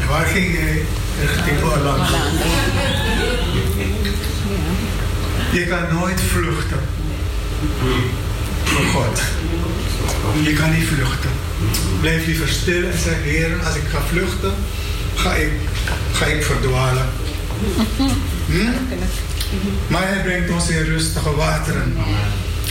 En 0.00 0.08
waar 0.08 0.24
ging 0.26 0.58
hij? 0.58 0.82
Richting 1.20 1.62
Orlando. 1.62 2.04
Je 5.50 5.66
kan 5.66 5.98
nooit 5.98 6.20
vluchten. 6.20 6.78
Voor 8.64 8.84
God. 8.84 9.20
Je 10.42 10.52
kan 10.52 10.70
niet 10.70 10.86
vluchten. 10.86 11.30
Blijf 12.00 12.26
liever 12.26 12.48
stil 12.48 12.84
en 12.84 12.98
zeg, 12.98 13.14
Heer, 13.22 13.50
als 13.66 13.74
ik 13.74 13.82
ga 13.92 14.00
vluchten, 14.08 14.52
ga 15.14 15.34
ik, 15.34 15.52
ga 16.12 16.24
ik 16.24 16.44
verdwalen. 16.44 17.06
Hm? 18.46 18.70
Maar 19.86 20.08
hij 20.08 20.22
brengt 20.22 20.50
ons 20.50 20.68
in 20.68 20.82
rustige 20.82 21.34
wateren. 21.34 21.96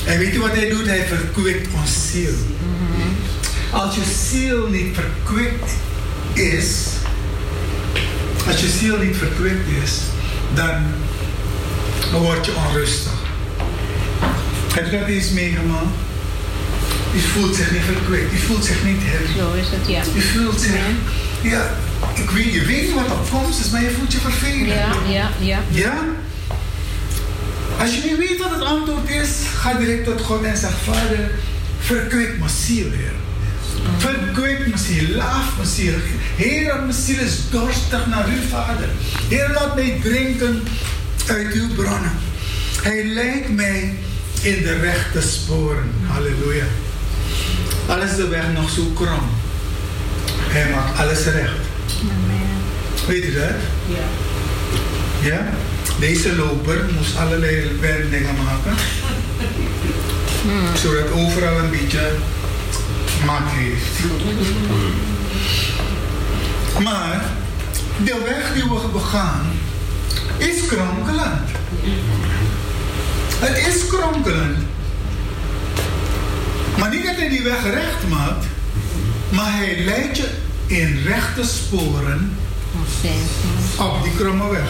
En 0.05 0.17
weet 0.17 0.33
je 0.33 0.39
wat 0.39 0.55
hij 0.55 0.69
doet? 0.69 0.85
Hij 0.85 1.05
verkwikt 1.07 1.67
ons 1.73 2.11
ziel. 2.11 2.33
Als 3.71 3.95
je 3.95 4.03
ziel 4.29 4.67
niet 4.67 4.95
verkwikt 4.95 5.71
is, 6.33 6.85
als 8.47 8.61
je 8.61 8.67
ziel 8.67 8.97
niet 8.97 9.17
verkwikt 9.17 9.67
is, 9.83 9.91
dan 10.53 10.83
dan 12.11 12.21
word 12.21 12.45
je 12.45 12.55
onrustig. 12.55 13.11
Heb 14.73 14.91
je 14.91 14.99
dat 14.99 15.07
eens 15.07 15.29
meegemaakt? 15.31 15.95
Je 17.13 17.19
voelt 17.19 17.55
zich 17.55 17.71
niet 17.71 17.81
verkwikt, 17.81 18.31
je 18.31 18.37
voelt 18.37 18.65
zich 18.65 18.83
niet 18.83 19.01
happy. 19.11 19.37
Zo 19.37 19.53
is 19.53 19.67
het, 19.69 19.87
ja. 19.87 20.01
Je 20.13 20.21
voelt 20.21 20.61
zich, 20.61 20.71
ja, 21.41 21.69
ik 22.13 22.29
weet, 22.29 22.53
je 22.53 22.65
weet 22.65 22.81
niet 22.81 22.93
wat 22.93 23.11
op 23.11 23.29
komst 23.29 23.59
is, 23.59 23.69
maar 23.69 23.81
je 23.81 23.91
voelt 23.91 24.11
je 24.11 24.19
vervelend. 24.19 24.67
Ja, 24.67 24.93
ja, 25.07 25.29
ja. 25.39 25.59
Ja? 25.69 25.93
Als 27.79 27.95
je 27.95 28.01
niet 28.03 28.17
weet 28.17 28.37
wat 28.37 28.51
het 28.51 28.61
antwoord 28.61 29.09
is, 29.09 29.29
ga 29.55 29.73
direct 29.73 30.05
tot 30.05 30.21
God 30.21 30.43
en 30.43 30.57
zeg: 30.57 30.71
Vader, 30.83 31.31
verkwik 31.79 32.37
mijn 32.37 32.49
ziel, 32.49 32.91
Heer. 32.91 33.15
Verkwik 33.97 34.67
mijn 34.67 34.77
ziel, 34.77 35.15
laaf 35.15 35.55
mijn 35.55 35.69
ziel. 35.69 35.93
Heer, 36.35 36.75
mijn 36.75 36.93
ziel 36.93 37.19
is 37.19 37.37
dorstig 37.49 38.05
naar 38.05 38.29
u, 38.29 38.47
Vader. 38.49 38.89
Heer, 39.27 39.51
laat 39.53 39.75
mij 39.75 39.99
drinken 40.03 40.63
uit 41.29 41.53
uw 41.53 41.67
bronnen. 41.75 42.11
Hij 42.81 43.05
leidt 43.05 43.49
mij 43.49 43.95
in 44.41 44.63
de 44.63 44.79
rechte 44.79 45.21
sporen. 45.21 45.91
Halleluja. 46.07 46.65
Al 47.87 48.01
is 48.01 48.15
de 48.15 48.27
weg 48.27 48.43
nog 48.53 48.69
zo 48.69 48.81
krom. 48.95 49.29
Hij 50.39 50.71
maakt 50.71 50.99
alles 50.99 51.23
recht. 51.23 51.51
Weet 53.07 53.23
u 53.23 53.33
dat? 53.33 53.49
Ja. 53.87 54.05
Ja? 55.29 55.49
Deze 55.99 56.35
loper 56.35 56.85
moest 56.97 57.17
allerlei 57.17 57.69
werkdingen 57.81 58.35
maken. 58.43 58.75
Zodat 60.77 61.11
overal 61.11 61.57
een 61.59 61.69
beetje 61.69 62.11
mak 63.25 63.43
heeft. 63.45 63.99
Maar 66.83 67.25
de 68.03 68.21
weg 68.25 68.53
die 68.53 68.63
we 68.63 68.87
begaan 68.93 69.56
is 70.37 70.65
kronkelend. 70.65 71.49
Het 73.39 73.67
is 73.67 73.87
kronkelend. 73.87 74.57
Maar 76.77 76.89
niet 76.89 77.05
dat 77.05 77.15
hij 77.15 77.29
die 77.29 77.43
weg 77.43 77.63
recht 77.63 78.07
maakt, 78.09 78.45
maar 79.29 79.57
hij 79.57 79.83
leidt 79.83 80.17
je 80.17 80.29
in 80.67 81.03
rechte 81.05 81.43
sporen 81.43 82.37
op 83.79 84.03
die 84.03 84.15
kromme 84.15 84.49
weg. 84.49 84.69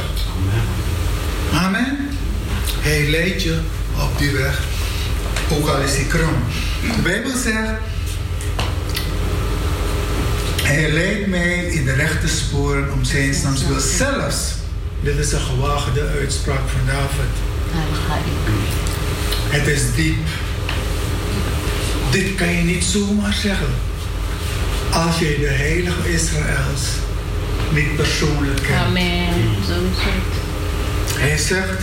Amen. 1.54 2.10
Hij 2.80 3.10
leidt 3.10 3.44
je 3.44 3.60
op 4.00 4.18
die 4.18 4.32
weg, 4.32 4.62
ook 5.52 5.68
al 5.68 5.82
is 5.82 5.96
die 5.96 6.08
krom. 6.08 6.36
De 6.96 7.02
Bijbel 7.02 7.32
zegt, 7.38 7.72
hij 10.64 10.92
leidt 10.92 11.28
mij 11.28 11.66
in 11.66 11.86
de 11.86 11.94
rechte 11.94 12.28
sporen 12.28 12.94
om 12.94 13.04
zijn 13.04 13.36
naams 13.44 13.66
wil. 13.66 13.80
Zelfs, 13.80 14.54
dit 15.02 15.18
is 15.18 15.32
een 15.32 15.40
gewaagde 15.40 16.08
uitspraak 16.20 16.70
van 16.70 16.86
David. 16.86 17.34
Het 19.50 19.68
is 19.68 19.82
diep. 19.96 20.28
Dit 22.12 22.36
kan 22.36 22.48
je 22.48 22.64
niet 22.64 22.84
zomaar 22.84 23.34
zeggen. 23.34 23.74
Als 24.92 25.20
je 25.20 25.38
de 25.40 25.48
heilige 25.48 26.14
Israëls 26.14 26.82
niet 27.74 27.96
persoonlijk 27.96 28.62
kent. 28.62 28.86
Amen. 28.86 29.28
Hij 31.18 31.38
zegt, 31.38 31.82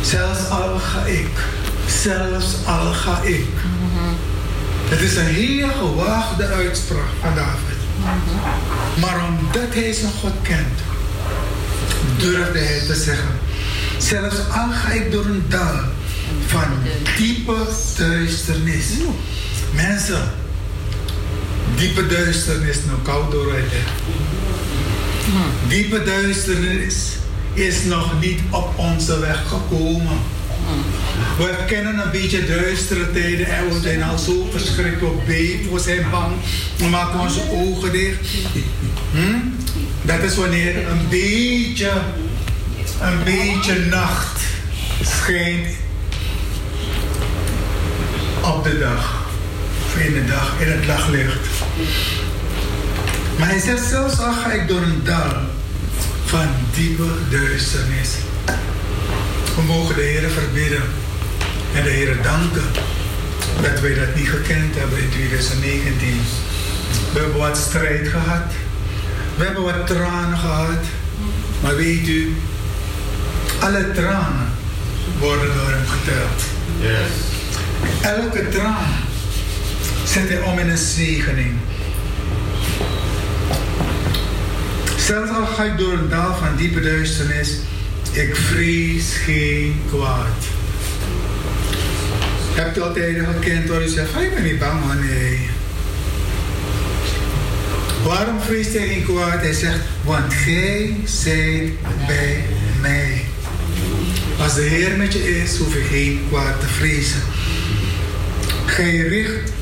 zelfs 0.00 0.48
al 0.48 0.78
ga 0.78 1.04
ik, 1.04 1.38
zelfs 1.86 2.54
al 2.66 2.92
ga 2.92 3.20
ik. 3.22 3.48
Het 4.88 5.00
is 5.00 5.16
een 5.16 5.26
heel 5.26 5.68
gewaagde 5.68 6.46
uitspraak 6.46 7.10
van 7.20 7.34
David. 7.34 7.76
Maar 9.00 9.24
omdat 9.28 9.74
hij 9.74 9.92
zijn 9.92 10.12
God 10.20 10.34
kent, 10.42 10.78
durfde 12.18 12.58
hij 12.58 12.80
te 12.86 12.94
zeggen, 12.94 13.38
zelfs 13.98 14.36
al 14.36 14.70
ga 14.72 14.90
ik 14.90 15.12
door 15.12 15.24
een 15.24 15.44
dal 15.48 15.80
van 16.46 16.68
diepe 17.16 17.56
duisternis. 17.96 18.86
Mensen, 19.74 20.32
diepe 21.76 22.06
duisternis, 22.06 22.76
nou 22.86 22.98
koud 23.02 23.30
door. 23.30 23.54
Diepe 25.68 26.02
duisternis 26.04 26.94
is 27.54 27.84
nog 27.84 28.20
niet 28.20 28.40
op 28.50 28.78
onze 28.78 29.18
weg 29.18 29.42
gekomen. 29.48 30.18
We 31.38 31.54
kennen 31.66 31.98
een 31.98 32.10
beetje 32.10 32.46
duistere 32.46 33.12
tijden 33.12 33.46
en 33.46 33.68
we 33.68 33.80
zijn 33.82 34.02
al 34.02 34.18
zo 34.18 34.48
verschrikkelijk. 34.50 35.26
We 35.72 35.78
zijn 35.84 36.06
bang. 36.10 36.32
We 36.76 36.84
maken 36.84 37.20
onze 37.20 37.40
ogen 37.50 37.92
dicht. 37.92 38.18
Hm? 39.12 39.65
Dat 40.06 40.22
is 40.22 40.36
wanneer 40.36 40.88
een 40.88 41.08
beetje, 41.08 41.90
een 43.00 43.24
beetje 43.24 43.78
nacht 43.78 44.40
schijnt 45.02 45.66
op 48.42 48.64
de 48.64 48.78
dag. 48.78 49.26
Of 49.86 49.96
in 50.00 50.12
de 50.12 50.24
dag, 50.24 50.54
in 50.60 50.70
het 50.70 50.86
daglicht. 50.86 51.48
Maar 53.38 53.48
hij 53.48 53.60
zegt 53.60 53.84
zelfs 53.88 54.18
al 54.18 54.32
ga 54.32 54.52
ik 54.52 54.68
door 54.68 54.82
een 54.82 55.04
dal 55.04 55.32
van 56.24 56.48
diepe 56.74 57.08
duisternis. 57.30 58.10
We 59.56 59.62
mogen 59.62 59.94
de 59.94 60.02
Heer 60.02 60.30
verbidden 60.30 60.82
en 61.74 61.82
de 61.82 61.90
Heer 61.90 62.16
danken 62.22 62.64
dat 63.62 63.80
wij 63.80 63.94
dat 63.94 64.14
niet 64.14 64.28
gekend 64.28 64.74
hebben 64.74 64.98
in 64.98 65.10
2019. 65.10 66.20
We 67.12 67.18
hebben 67.18 67.38
wat 67.38 67.56
strijd 67.56 68.08
gehad. 68.08 68.52
We 69.36 69.44
hebben 69.44 69.62
wat 69.62 69.86
tranen 69.86 70.38
gehad. 70.38 70.84
Maar 71.62 71.76
weet 71.76 72.08
u, 72.08 72.34
alle 73.60 73.92
tranen 73.94 74.48
worden 75.18 75.46
door 75.54 75.70
hem 75.70 75.86
geteld. 75.86 76.42
Elke 78.00 78.48
traan 78.48 78.94
zet 80.04 80.28
hij 80.28 80.40
om 80.40 80.58
in 80.58 80.68
een 80.68 80.78
zegening. 80.78 81.54
Zelfs 84.96 85.30
al 85.30 85.46
ga 85.46 85.62
ik 85.62 85.78
door 85.78 85.92
een 85.92 86.08
dal 86.08 86.34
van 86.34 86.56
diepe 86.56 86.80
duisternis, 86.80 87.50
ik 88.12 88.36
vrees 88.36 89.14
geen 89.24 89.82
kwaad. 89.88 90.44
Hebt 92.54 92.76
u 92.76 92.80
altijd 92.80 93.16
gekend 93.34 93.68
waar 93.68 93.82
u 93.82 93.88
zegt, 93.88 94.14
"Ah, 94.14 94.22
ik 94.22 94.34
ben 94.34 94.42
niet 94.42 94.58
bang 94.58 94.80
nee. 95.00 95.55
Waarom 98.06 98.40
vreest 98.40 98.72
hij 98.72 98.86
geen 98.88 99.04
kwaad? 99.04 99.40
Hij 99.40 99.52
zegt, 99.52 99.78
want 100.04 100.34
gij 100.34 100.96
zijt 101.04 101.72
bij 102.06 102.44
mij. 102.80 103.24
Als 104.38 104.54
de 104.54 104.60
Heer 104.60 104.96
met 104.96 105.12
je 105.12 105.42
is, 105.42 105.56
hoef 105.58 105.74
je 105.74 105.80
geen 105.80 106.20
kwaad 106.28 106.60
te 106.60 106.66
vrezen. 106.66 107.20
Gij 108.66 108.96
richt 108.96 109.52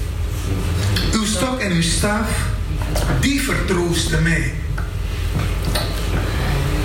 uw 1.13 1.25
stok 1.25 1.61
en 1.61 1.73
uw 1.73 1.83
staf, 1.83 2.29
die 3.21 3.41
vertroosten 3.41 4.23
mij. 4.23 4.53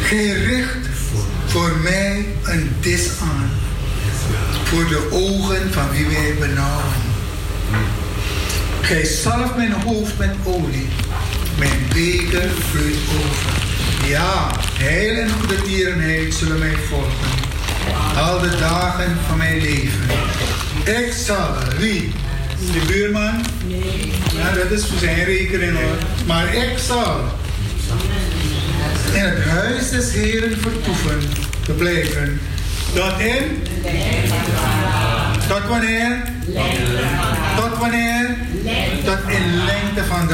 Gij 0.01 0.32
richt 0.32 0.88
voor 1.45 1.78
mij 1.84 2.26
een 2.43 2.72
dis 2.80 3.10
aan, 3.22 3.49
voor 4.64 4.88
de 4.88 5.07
ogen 5.12 5.74
van 5.74 5.89
wie 5.91 6.05
wij 6.05 6.36
benauwen. 6.39 6.93
Gij 8.82 9.05
zalft 9.05 9.55
mijn 9.55 9.72
hoofd 9.72 10.18
met 10.18 10.36
olie, 10.43 10.88
mijn 11.60 11.88
beker 11.93 12.49
vloeit 12.70 12.97
over. 13.20 13.51
Ja, 14.10 14.51
heil 14.74 15.16
en 15.16 15.30
goede 15.30 15.62
tierenheid 15.62 16.34
zullen 16.34 16.60
mij 16.60 16.76
volgen, 16.89 17.30
al 18.18 18.39
de 18.39 18.57
dagen 18.60 19.18
van 19.28 19.38
mijn 19.38 19.62
leven. 19.62 20.10
Ik 20.84 21.14
zal, 21.26 21.55
wie? 21.78 22.12
De 22.72 22.86
buurman? 22.88 23.45
Nee. 23.68 24.12
Ja, 24.36 24.51
dat 24.51 24.72
is 24.72 24.86
voor 24.86 24.97
zijn 24.97 25.24
rekening 25.24 25.78
hoor. 25.78 25.97
Maar 26.26 26.53
ik 26.53 26.78
zal 26.78 27.20
in 29.14 29.24
het 29.24 29.45
huis 29.45 29.89
des 29.89 30.14
Heren 30.14 30.57
vertoeven, 30.62 31.20
te 31.66 31.72
blijven. 31.72 32.39
Tot 32.93 33.20
in? 33.20 33.64
Tot 35.47 35.68
wanneer? 35.68 36.22
Tot 37.55 37.78
wanneer? 37.78 38.36
Tot 39.03 39.20
in 39.28 39.66
lengte 39.66 40.05
van 40.07 40.28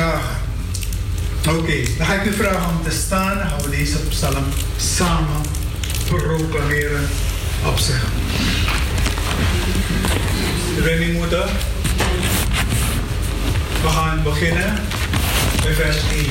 Oké, 1.49 1.83
dan 1.97 2.05
ga 2.05 2.13
ik 2.13 2.25
u 2.25 2.33
vragen 2.33 2.69
om 2.69 2.83
te 2.83 2.91
staan. 2.91 3.37
Dan 3.37 3.47
gaan 3.47 3.61
we 3.61 3.69
deze 3.69 3.97
psalm 3.97 4.45
samen 4.77 5.41
proclameren, 6.07 7.09
opzeggen. 7.65 8.09
Rennie 10.83 11.13
moeder. 11.13 11.49
We 13.81 13.87
gaan 13.87 14.23
beginnen 14.23 14.73
bij 15.63 15.73
vers 15.73 15.97
1. 16.11 16.25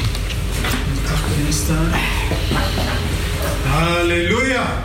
Achterin 1.12 1.52
staan. 1.52 1.90
Halleluja. 3.66 4.84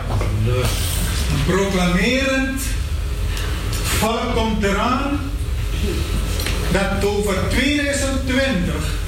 Proclamerend. 1.46 2.62
Volk 3.82 4.34
komt 4.34 4.62
eraan 4.62 5.20
dat 6.72 7.04
over 7.04 7.34
2020 7.48 9.00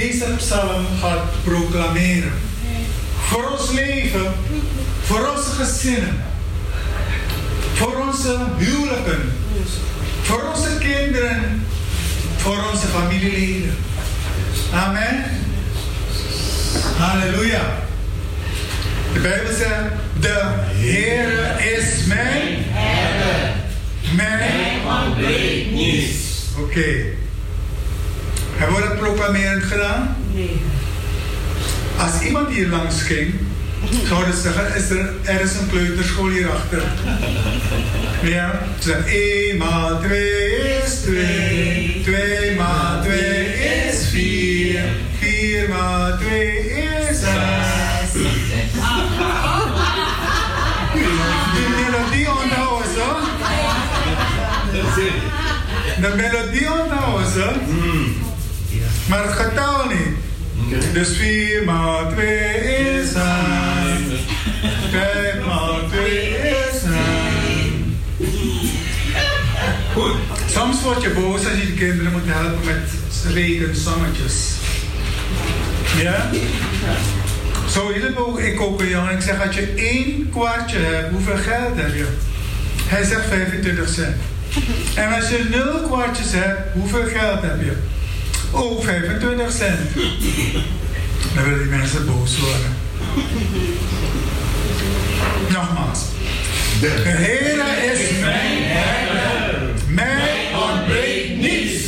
deze 0.00 0.24
psalm 0.36 0.86
gaat 1.00 1.42
proclameren. 1.44 2.32
Voor 3.20 3.50
ons 3.50 3.70
leven, 3.70 4.32
voor 5.02 5.28
onze 5.36 5.50
gezinnen, 5.50 6.24
Voor 7.74 8.06
onze 8.08 8.38
huwelijken. 8.56 9.32
Voor 10.22 10.42
onze 10.54 10.78
kinderen. 10.78 11.66
Voor 12.36 12.64
onze 12.72 12.86
familieleden. 12.86 13.76
Amen. 14.72 15.24
Halleluja. 16.96 17.78
De 19.12 19.20
Bijbel 19.20 19.52
zegt, 19.54 19.82
de 20.20 20.42
Heere 20.72 21.70
is 21.76 22.04
mijn 22.04 22.64
herder. 22.68 23.54
Mijn 24.14 24.80
ontbreekt 24.86 25.70
niets. 25.70 26.16
Oké. 26.58 27.16
Hebben 28.56 28.76
we 28.76 28.88
dat 28.88 28.98
proclamerend 28.98 29.62
gedaan? 29.62 30.16
Nee. 30.34 30.60
Als 31.98 32.22
iemand 32.22 32.48
hier 32.48 32.68
langs 32.68 33.02
ging, 33.02 33.34
zouden 34.08 34.34
ze 34.34 34.40
zeggen, 34.40 34.74
is 34.74 34.90
er, 34.90 35.10
er 35.24 35.40
is 35.40 35.54
een 35.54 35.68
kleuterschool 35.70 36.28
hierachter. 36.28 36.82
Ja, 38.22 38.60
ze 38.78 38.88
zeggen, 38.88 39.06
1 39.06 39.56
maal 39.56 40.00
2 40.00 40.82
is 40.84 40.94
2, 40.94 42.00
2 42.04 42.56
maal 42.56 43.02
2 43.02 43.18
is 43.88 44.08
4, 44.10 44.80
4 45.18 45.68
maal 45.68 46.18
2 46.18 46.46
is 47.10 47.20
6. 47.20 47.28
Die 51.54 51.68
melodie 51.68 52.30
onthouden 52.30 52.90
ze. 52.94 53.14
De 56.00 56.14
melodie 56.16 56.72
onthouden 56.72 57.30
ze. 57.32 57.50
Maar 59.08 59.22
het 59.22 59.32
getal 59.32 59.86
niet. 59.86 60.14
Dus 60.92 61.16
4 61.16 61.64
maal 61.64 62.10
2 62.10 62.38
is 62.98 63.12
6. 63.12 63.22
5 64.90 65.44
maal 65.46 65.78
2 65.88 66.28
is 66.28 66.80
6. 66.80 66.90
Goed. 69.92 70.14
Soms 70.46 70.82
word 70.82 71.02
je 71.02 71.10
boos 71.10 71.44
als 71.44 71.60
je 71.60 71.66
de 71.66 71.72
kinderen 71.72 72.12
moet 72.12 72.22
helpen 72.24 72.64
met 72.64 72.90
rekensommetjes. 73.34 74.54
Ja? 75.96 76.30
Zo 77.70 77.88
is 77.88 78.02
het 78.02 78.16
ook. 78.16 78.38
Ik 78.38 78.60
ook 78.60 78.80
een 78.80 78.88
jongen. 78.88 79.12
Ik 79.12 79.22
zeg, 79.22 79.46
als 79.46 79.54
je 79.54 79.72
één 79.76 80.30
kwartje 80.30 80.78
hebt, 80.78 81.10
hoeveel 81.10 81.36
geld 81.36 81.76
heb 81.76 81.94
je? 81.94 82.06
Hij 82.84 83.04
zegt 83.04 83.26
25 83.28 83.88
cent. 83.88 84.16
En 84.94 85.14
als 85.14 85.28
je 85.28 85.46
nul 85.50 85.80
kwartjes 85.80 86.32
hebt, 86.32 86.72
hoeveel 86.72 87.04
geld 87.04 87.42
heb 87.42 87.60
je? 87.60 87.76
Oh, 88.56 88.80
25 88.84 89.52
cent. 89.52 89.78
Dan 91.34 91.44
willen 91.44 91.58
die 91.58 91.68
mensen 91.68 92.06
boos 92.06 92.38
worden. 92.38 92.76
Nogmaals. 95.48 96.00
De 96.80 96.88
Heere 96.88 97.92
is 97.92 98.10
mijn 98.20 98.62
herder. 98.62 99.70
Mij 99.88 100.48
ontbreekt 100.70 101.36
niets. 101.36 101.84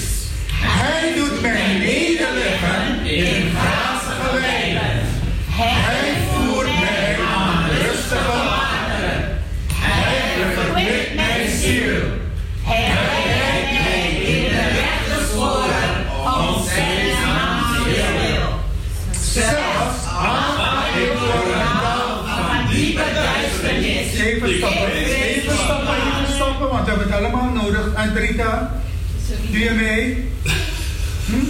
Hij 0.51 1.15
doet 1.17 1.41
mij 1.41 1.79
nederliggen 1.79 3.07
in 3.07 3.48
want 26.79 26.91
we 26.91 26.97
hebben 26.97 27.13
het 27.13 27.25
allemaal 27.25 27.63
nodig. 27.63 27.95
Andrita, 27.95 28.73
doe 29.51 29.59
je 29.59 29.71
mee? 29.71 30.31
Hm? 31.27 31.47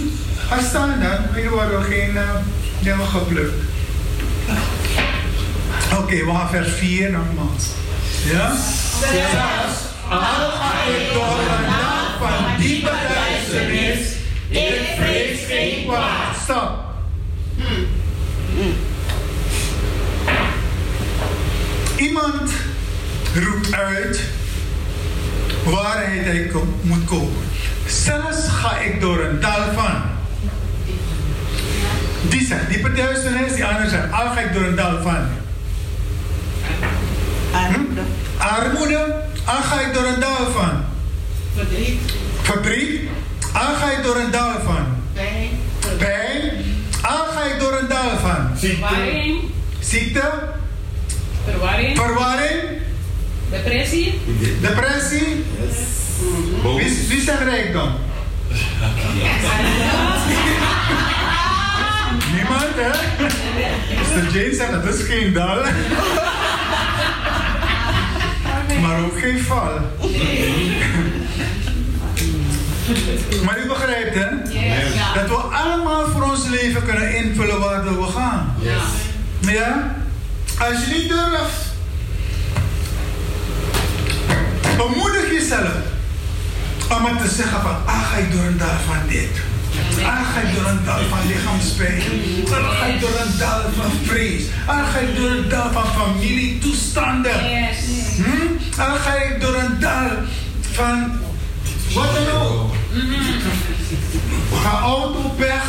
Ga 0.47 0.61
staan 0.61 0.99
dan, 0.99 1.41
hier 1.41 1.49
worden 1.49 1.79
we 1.79 1.85
geen 1.85 2.13
uh, 2.13 2.21
dingen 2.79 3.05
geplukt. 3.05 3.53
Oké, 5.97 6.25
we 6.25 6.31
gaan 6.31 6.49
vers 6.49 6.71
4 6.71 7.11
nogmaals. 7.11 7.65
Ja? 8.23 8.55
Zelfs 8.99 9.79
al 10.09 10.49
ga 10.49 10.71
ik 10.87 11.13
door 11.13 11.39
een 11.39 11.65
dal 11.65 12.27
van 12.27 12.61
diepe 12.61 12.91
duisternis, 13.09 13.99
ik 14.49 14.81
vrees 14.97 15.39
geen 15.47 15.85
kwaad. 15.85 16.35
Stop. 16.43 16.87
Iemand 21.95 22.51
roept 23.33 23.73
uit 23.73 24.38
waarheid 25.69 26.25
hij 26.25 26.51
moet 26.81 27.05
komen. 27.05 27.43
Zelfs 27.87 28.47
ga 28.47 28.77
ik 28.77 29.01
door 29.01 29.19
een 29.19 29.39
dal 29.39 29.73
van. 29.75 30.01
Die 32.29 32.45
zegt 32.45 32.69
diepe 32.69 32.91
duisternis, 32.93 33.53
die 33.53 33.65
ander 33.65 33.89
zegt 33.89 34.11
al 34.11 34.29
ga 34.31 34.39
ik 34.39 34.53
door 34.53 34.63
een 34.63 34.75
dal 34.75 35.01
van. 35.01 35.27
Armoede. 37.51 38.01
Armoede, 38.37 39.15
al 39.45 39.61
ga 39.61 39.79
ik 39.81 39.93
door 39.93 40.05
een 40.05 40.19
dal 40.19 40.51
van. 40.51 40.83
Verdriet. 41.55 41.99
Verdriet, 42.41 43.01
al 43.53 43.73
ga 43.75 43.91
ik 43.91 44.03
door 44.03 44.15
een 44.15 44.31
dal 44.31 44.51
van. 44.65 44.85
Pijn. 45.13 45.49
Pijn, 45.97 46.51
al 47.01 47.25
ga 47.25 47.43
ik 47.53 47.59
door 47.59 47.77
een 47.79 47.87
dal 47.87 48.17
van. 48.21 48.57
Verwarring, 48.57 49.41
Ziekte, 49.79 50.31
verwarring, 51.45 51.97
verwarring, 51.97 52.63
depressie, 53.49 54.19
depressie. 54.61 55.45
Wie, 56.77 57.05
wie 57.07 57.21
zegt 57.21 57.43
rijkdom? 57.43 57.89
Niemand, 62.35 62.75
hè? 62.75 62.89
Mr. 63.95 64.23
James 64.33 64.57
zegt 64.57 64.71
dat 64.71 64.85
is 64.95 65.03
geen 65.03 65.33
dal. 65.33 65.63
maar 68.81 69.03
ook 69.03 69.19
geen 69.19 69.39
val. 69.39 69.73
maar 73.45 73.59
u 73.63 73.67
begrijpt, 73.67 74.15
hè? 74.15 74.25
Dat 75.15 75.27
we 75.27 75.35
allemaal 75.35 76.07
voor 76.07 76.23
ons 76.23 76.47
leven 76.47 76.85
kunnen 76.85 77.15
invullen 77.15 77.59
waar 77.59 77.83
we 77.83 78.03
gaan. 78.15 78.55
Ja? 79.39 79.95
Als 80.59 80.85
je 80.85 80.93
niet 80.93 81.09
durft, 81.09 81.68
bemoedig 84.87 85.31
jezelf 85.31 85.73
om 86.89 87.05
het 87.05 87.19
te 87.21 87.35
zeggen 87.35 87.61
van, 87.61 87.75
ah, 87.85 88.03
ga 88.09 88.17
ik 88.17 88.31
door 88.31 88.43
een 88.43 88.57
dal 88.57 88.79
van 88.87 89.07
dit. 89.07 89.33
Ah, 90.03 90.33
ga 90.33 90.39
ik 90.41 90.55
door 90.55 90.67
een 90.67 90.83
dal 90.85 90.99
van 91.09 91.27
lichaamspijn. 91.27 92.01
Ah, 92.51 92.69
ga 92.79 92.85
ik 92.85 92.99
door 92.99 93.15
een 93.25 93.37
dal 93.37 93.61
van 93.77 93.91
vrees. 94.03 94.43
Ah, 94.65 94.87
ga 94.91 94.99
ik 94.99 95.15
door 95.15 95.29
een 95.29 95.49
dal 95.49 95.71
van 95.71 95.85
familietoestanden. 95.85 97.39
Hm? 98.15 98.81
Ah, 98.81 98.93
ga 98.93 99.13
ik 99.15 99.41
door 99.41 99.55
een 99.55 99.79
dal 99.79 100.09
van 100.71 101.11
wat 101.93 102.13
dan 102.13 102.41
ook. 102.41 102.73
Van 104.61 104.79
auto 104.79 105.35
weg, 105.37 105.63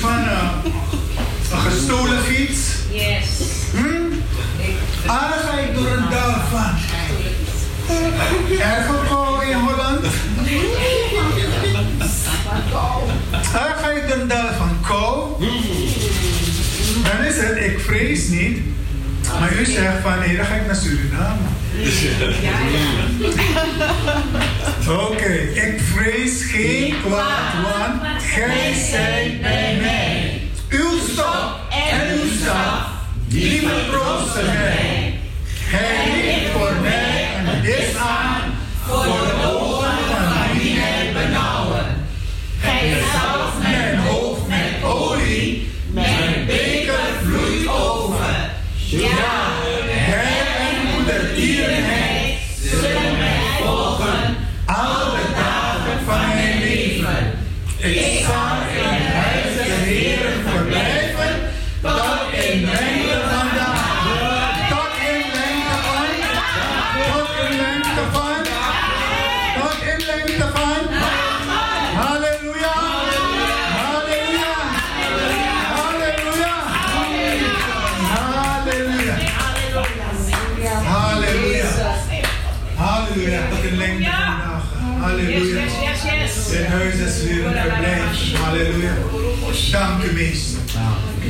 van 0.00 0.18
eh, 0.18 0.48
een 1.52 1.60
gestolen 1.60 2.22
fiets. 2.22 2.60
Yes. 2.90 3.28
Hm? 3.72 4.08
Ah, 5.06 5.32
ga 5.46 5.58
ik 5.58 5.74
door 5.74 5.86
een 5.86 6.10
dal 6.10 6.34
van. 6.50 7.07
Erg 8.60 9.08
kou 9.08 9.44
in 9.44 9.58
Holland. 9.58 10.02
Dan 13.52 13.74
ga 13.80 13.90
door 13.92 14.20
een 14.20 14.28
dal 14.28 14.52
van 14.58 14.78
kou. 14.86 15.44
Dan 17.04 17.24
is 17.24 17.36
het, 17.36 17.56
ik 17.56 17.80
vrees 17.80 18.28
niet. 18.28 18.58
Maar 19.40 19.52
u 19.52 19.64
zegt 19.64 20.02
van 20.02 20.18
nee, 20.18 20.36
dan 20.36 20.46
ga 20.46 20.54
ik 20.54 20.66
naar 20.66 20.76
Suriname. 20.76 21.46
Oké, 24.88 25.32
ik 25.54 25.80
vrees 25.94 26.42
geen 26.44 26.94
kwaad, 27.02 27.52
want 27.62 28.22
gij 28.22 28.74
zijt 28.90 29.40
bij 29.40 29.78
mij. 29.80 30.42
Uw 30.68 30.98
stok 31.10 31.56
en 31.90 32.18
uw 32.20 32.30
staf, 32.40 32.86
die 33.28 33.68
vertroosten 33.68 34.46
mij. 34.46 35.18
Hij 35.64 36.46
voor 36.52 36.72
mij 36.82 37.17
zal 58.28 58.58
in 58.78 58.88
het 58.94 59.08
huis 59.14 59.52
des 59.56 59.76
Heeren 59.88 60.38
verblijven 60.48 61.34
tot 61.82 62.32
in 62.44 62.58
lengte 62.64 63.18
van 63.30 63.48
de 63.56 63.68
Tot 64.72 64.92
in 65.10 65.22
lengte 65.36 65.76
van 65.86 66.10
Tot 67.10 67.30
in 67.44 67.52
lengte 67.62 68.04
van 68.14 68.40
Tot 69.58 69.78
in 69.90 70.00
lengte 70.10 70.46
van 70.56 70.82
Halleluja! 72.00 72.76
Halleluja! 73.78 74.52
Halleluja! 74.98 75.52
Halleluja! 75.78 76.54
Halleluja! 76.94 77.66
Halleluja! 82.76 83.40
Tot 83.50 83.64
in 83.64 83.76
lengte 83.76 84.10
vandaag. 84.10 84.62
Halleluja! 85.00 85.38
Yes, 85.38 85.72
yes, 85.80 86.02
yes. 86.02 86.52
In 86.58 86.66
huis 86.66 86.94
is 86.94 87.22
weer 87.22 87.46
een. 87.46 88.07
Halleluja. 88.48 88.94
Dank 89.70 90.02
u, 90.04 90.12
meester. 90.12 90.60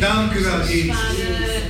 Dank 0.01 0.33
u 0.33 0.43
wel, 0.43 0.61
Heer. 0.61 0.95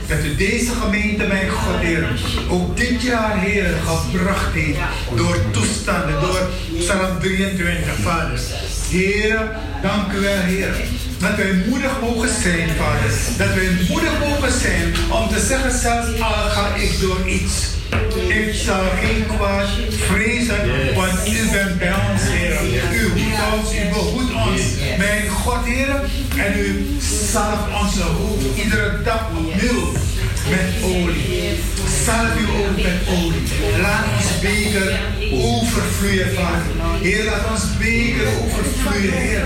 Dat 0.09 0.25
u 0.25 0.37
deze 0.37 0.71
gemeente, 0.83 1.27
mijn 1.27 1.49
God, 1.49 1.81
Heer, 1.81 2.09
ook 2.49 2.77
dit 2.77 3.03
jaar, 3.03 3.39
Heer, 3.39 3.75
gebracht 3.87 4.53
heeft. 4.53 4.79
Door 5.17 5.37
toestanden, 5.51 6.21
door 6.21 6.49
Psalm 6.79 7.19
23, 7.21 7.95
Vader. 8.03 8.41
Heer, 8.91 9.51
dank 9.83 10.13
u 10.13 10.21
wel, 10.21 10.41
Heer. 10.41 10.75
Dat 11.19 11.37
wij 11.37 11.53
moedig 11.69 12.01
mogen 12.01 12.29
zijn, 12.43 12.69
Vader. 12.69 13.11
Dat 13.39 13.55
wij 13.55 13.71
moedig 13.89 14.19
mogen 14.19 14.53
zijn 14.53 14.95
om 15.11 15.29
te 15.29 15.41
zeggen, 15.41 15.79
zelfs 15.79 16.21
al 16.21 16.49
ga 16.51 16.75
ik 16.75 17.01
door 17.01 17.29
iets. 17.29 17.77
Ik 18.29 18.55
zal 18.55 18.85
geen 19.01 19.27
kwaad 19.37 19.69
vrezen, 19.91 20.95
want 20.95 21.29
u 21.29 21.51
bent 21.53 21.79
bij 21.79 21.93
ons, 22.11 22.23
Heer. 22.23 22.61
U 22.93 23.18
ons, 23.53 23.75
u 23.75 23.89
behoedt 23.93 24.33
ons. 24.33 24.63
Mijn 24.99 25.29
God, 25.29 25.65
Heer. 25.65 26.01
En 26.37 26.59
u 26.59 26.87
zalft 27.33 27.83
onze 27.83 28.03
hoofd 28.03 28.57
iedere 28.65 29.03
dag 29.03 29.29
opnieuw 29.31 29.93
met 30.51 30.83
olie. 30.83 31.59
Zalf 32.05 32.37
uw 32.39 32.65
ook 32.65 32.77
met 32.77 33.01
olie. 33.09 33.43
Laat 33.81 34.05
ons 34.17 34.41
beker 34.41 35.01
overvloeien, 35.33 36.35
Vader. 36.35 37.01
Heer, 37.01 37.25
laat 37.25 37.51
ons 37.51 37.77
beker 37.79 38.27
overvloeien, 38.43 39.13
Heer. 39.13 39.43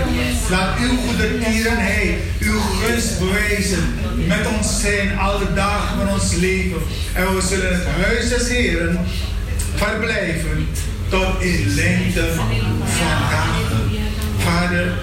Laat 0.49 0.77
uw 0.79 0.97
goede 0.97 1.39
tierenheid, 1.43 2.17
uw 2.39 2.59
gunst 2.59 3.19
bewijzen 3.19 3.93
met 4.27 4.47
ons 4.57 4.81
zijn 4.81 5.17
alle 5.17 5.53
dagen 5.53 5.97
van 5.97 6.09
ons 6.09 6.33
leven. 6.35 6.81
En 7.13 7.35
we 7.35 7.41
zullen 7.41 7.73
het 7.73 7.87
huis 8.05 8.29
des 8.29 8.47
Heren 8.47 8.99
verblijven 9.75 10.67
tot 11.09 11.41
in 11.41 11.73
lengte 11.75 12.33
van 12.35 12.49
dagen. 13.29 13.92
Vader, 14.73 14.93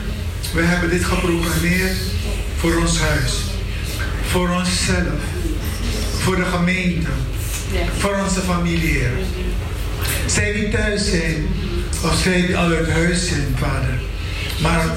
we 0.54 0.62
hebben 0.62 0.90
dit 0.90 1.04
geprogrammeerd 1.04 1.96
voor 2.56 2.76
ons 2.76 2.98
huis, 2.98 3.32
voor 4.26 4.48
onszelf, 4.48 5.20
voor 6.18 6.36
de 6.36 6.44
gemeente, 6.44 7.08
voor 7.98 8.16
onze 8.24 8.40
familie. 8.40 9.02
Zij 10.26 10.52
die 10.52 10.68
thuis 10.68 11.10
zijn, 11.10 11.46
of 12.04 12.20
zij 12.22 12.46
die 12.46 12.56
al 12.56 12.70
uit 12.70 12.90
huis 12.90 13.28
zijn, 13.28 13.54
Vader. 13.56 14.00
Maar 14.60 14.96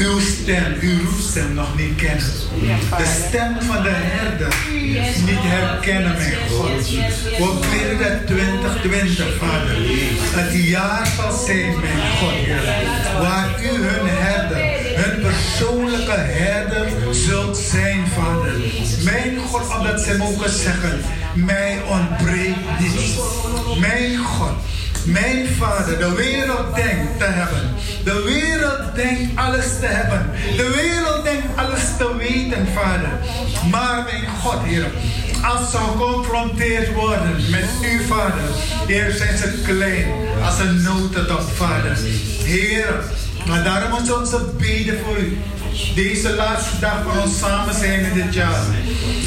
uw 0.00 0.20
stem, 0.20 0.74
uw 0.80 0.98
roepstem 1.04 1.54
nog 1.54 1.76
niet 1.76 1.94
kennen. 1.94 2.32
De 2.96 3.22
stem 3.28 3.56
van 3.60 3.82
de 3.82 3.90
herder 3.92 4.54
niet 5.26 5.42
herkennen, 5.42 6.16
mijn 6.16 6.36
God. 6.50 6.90
We 6.90 7.58
bidden 7.70 7.98
dat 7.98 8.26
2020, 8.26 9.36
Vader. 9.38 9.76
Het 10.30 10.64
jaar 10.64 11.06
zal 11.16 11.32
zijn, 11.32 11.80
mijn 11.80 12.16
God. 12.18 12.32
Waar 13.18 13.62
u 13.62 13.68
hun 13.68 14.08
herder, 14.08 14.58
hun 15.02 15.20
persoonlijke 15.20 16.18
herder 16.18 17.14
zult 17.14 17.56
zijn, 17.56 18.04
Vader. 18.14 18.52
Mijn 19.04 19.38
God, 19.38 19.76
omdat 19.78 20.00
zij 20.00 20.16
mogen 20.16 20.50
zeggen, 20.50 21.00
mij 21.34 21.78
ontbreekt 21.88 22.80
niets. 22.80 23.18
Mijn 23.78 24.16
God. 24.16 24.54
Mijn 25.04 25.46
vader, 25.58 25.98
de 25.98 26.14
wereld 26.14 26.74
denkt 26.74 27.18
te 27.18 27.24
hebben. 27.24 27.74
De 28.04 28.22
wereld 28.22 28.94
denkt 28.94 29.36
alles 29.36 29.66
te 29.80 29.86
hebben. 29.86 30.30
De 30.56 30.70
wereld 30.76 31.24
denkt 31.24 31.56
alles 31.56 31.82
te 31.98 32.16
weten, 32.16 32.66
vader. 32.74 33.10
Maar 33.70 34.02
mijn 34.02 34.26
God, 34.42 34.58
Heer, 34.62 34.86
als 35.44 35.70
ze 35.70 35.76
geconfronteerd 35.76 36.92
worden 36.92 37.36
met 37.50 37.68
uw 37.82 38.06
vader, 38.06 38.42
Heer, 38.86 39.12
zijn 39.12 39.38
ze 39.38 39.62
klein 39.64 40.04
als 40.44 40.58
een 40.58 40.82
notendop, 40.82 41.42
vader. 41.54 41.96
Heer, 42.44 42.94
maar 43.46 43.64
daarom 43.64 44.06
we 44.06 44.18
onze 44.18 44.44
beden 44.58 44.98
voor 45.04 45.18
u. 45.18 45.38
Deze 45.94 46.34
laatste 46.34 46.78
dag 46.80 47.02
van 47.08 47.22
ons 47.22 47.38
samen 47.38 47.74
zijn 47.74 48.00
in 48.00 48.14
dit 48.14 48.34
jaar. 48.34 48.64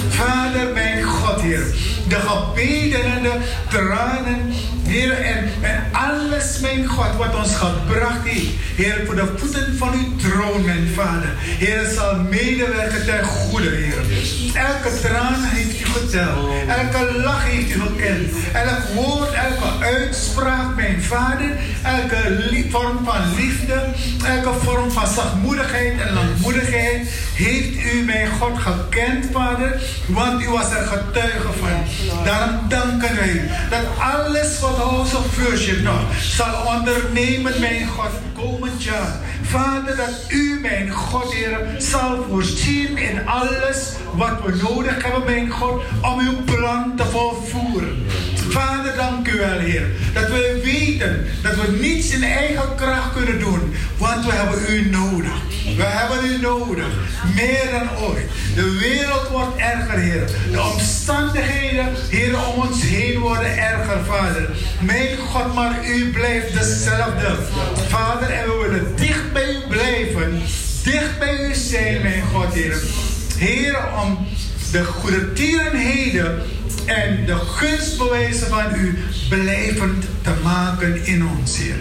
Vader, 0.10 0.74
mijn 0.74 1.04
God, 1.04 1.42
Heer. 1.42 1.66
De 2.08 2.16
gebeden 2.16 3.04
en 3.04 3.24
de 3.24 3.40
tranen, 3.70 4.54
Heer, 4.86 5.12
en, 5.12 5.50
en 5.62 5.84
alles, 5.92 6.60
mijn 6.60 6.86
God, 6.86 7.16
wat 7.18 7.36
ons 7.36 7.56
gebracht 7.56 8.24
heeft. 8.24 8.52
Heer, 8.76 9.02
voor 9.06 9.16
de 9.16 9.34
voeten 9.38 9.78
van 9.78 9.94
uw 9.94 10.16
troon, 10.16 10.66
mijn 10.66 10.88
Vader. 10.96 11.30
Heer, 11.38 11.86
zal 11.96 12.20
medewerken 12.20 13.06
ten 13.06 13.24
goede, 13.24 13.70
Heer. 13.70 14.02
Elke 14.54 15.00
traan 15.02 15.44
heeft 15.44 15.82
u 15.82 15.86
geteld. 15.86 16.50
Elke 16.68 17.20
lach 17.20 17.44
heeft 17.46 17.76
u 17.76 17.80
gekend. 17.80 18.32
Elk 18.54 18.84
woord, 18.94 19.34
elke 19.34 19.86
uitspraak, 19.86 20.76
mijn 20.76 21.02
Vader. 21.02 21.50
Elke 21.84 22.64
vorm 22.70 23.06
van 23.06 23.36
liefde. 23.36 23.84
Elke 24.26 24.60
vorm 24.60 24.92
van 24.92 25.08
zachtmoedigheid 25.08 26.02
en 26.02 26.14
langmoedigheid. 26.14 27.08
Heeft 27.34 27.94
u, 27.94 28.04
mijn 28.04 28.28
God, 28.40 28.58
gekend, 28.58 29.26
Vader. 29.32 29.82
Want 30.08 30.42
u 30.42 30.50
was 30.50 30.72
er 30.72 30.86
getuige 30.86 31.52
van. 31.60 32.24
Daarom 32.24 32.70
danken 32.70 33.16
wij 33.16 33.50
dat 33.70 33.86
alles 34.00 34.60
wat 34.60 34.78
House 34.78 35.18
of 35.18 35.82
nog 35.84 36.02
zal 36.22 36.76
ondernemen, 36.78 37.60
mijn 37.60 37.88
God, 37.88 38.12
komend 38.36 38.84
jaar. 38.84 39.16
Vader, 39.44 39.96
dat 39.96 40.26
u, 40.30 40.60
mijn 40.62 40.92
God, 40.92 41.34
Heer, 41.34 41.60
zal 41.78 42.26
voorzien 42.30 42.98
in 42.98 43.28
alles 43.28 43.92
wat 44.14 44.42
we 44.46 44.62
nodig 44.62 45.04
hebben, 45.04 45.24
mijn 45.26 45.50
God, 45.50 45.82
om 46.02 46.20
uw 46.20 46.44
plan 46.46 46.94
te 46.96 47.06
volvoeren. 47.06 48.06
Vader, 48.50 48.96
dank 48.96 49.28
u 49.28 49.38
wel, 49.38 49.60
Heer, 49.60 49.88
dat 50.14 50.28
we 50.28 50.62
weten 50.64 51.26
dat 51.42 51.56
we 51.56 51.78
niets 51.82 52.10
in 52.10 52.24
eigen 52.24 52.76
kracht 52.76 53.14
kunnen 53.14 53.40
doen, 53.40 53.74
want 53.98 54.26
we 54.26 54.32
hebben 54.32 54.60
u 54.70 54.90
nodig. 54.90 55.42
We 55.78 55.84
hebben 55.84 56.26
u 56.26 56.42
nodig, 56.42 56.88
meer 57.36 57.72
dan 57.72 57.98
ooit. 57.98 58.28
De 58.56 58.78
wereld 58.80 59.28
wordt 59.28 59.58
erger, 59.58 60.00
Heer. 60.00 60.26
De 60.52 60.62
omstandigheden, 60.62 61.94
Heer, 62.10 62.48
om 62.48 62.62
ons 62.62 62.82
heen 62.82 63.20
worden 63.20 63.58
erger, 63.58 64.06
Vader. 64.06 64.50
Mijn 64.82 65.18
God, 65.18 65.54
maar 65.54 65.86
u 65.86 66.12
blijft 66.12 66.54
dezelfde. 66.54 67.36
Vader, 67.88 68.30
en 68.30 68.44
we 68.46 68.68
willen 68.68 68.96
dicht 68.96 69.34
bij 69.34 69.50
u 69.50 69.68
blijven. 69.70 70.42
Dicht 70.84 71.20
bij 71.20 71.38
u 71.50 71.54
zijn, 71.54 72.02
mijn 72.02 72.24
God, 72.34 72.54
Heer. 72.54 72.82
Heer, 73.38 73.78
om 74.02 74.28
de 74.72 74.84
goede 74.84 75.34
tierenheden 75.34 76.42
en 76.86 77.26
de 77.26 77.36
gunstbewijzen 77.36 78.48
van 78.48 78.76
u 78.76 78.98
blijvend 79.30 80.06
te 80.22 80.34
maken 80.44 81.06
in 81.06 81.28
ons, 81.28 81.58
Heer. 81.58 81.76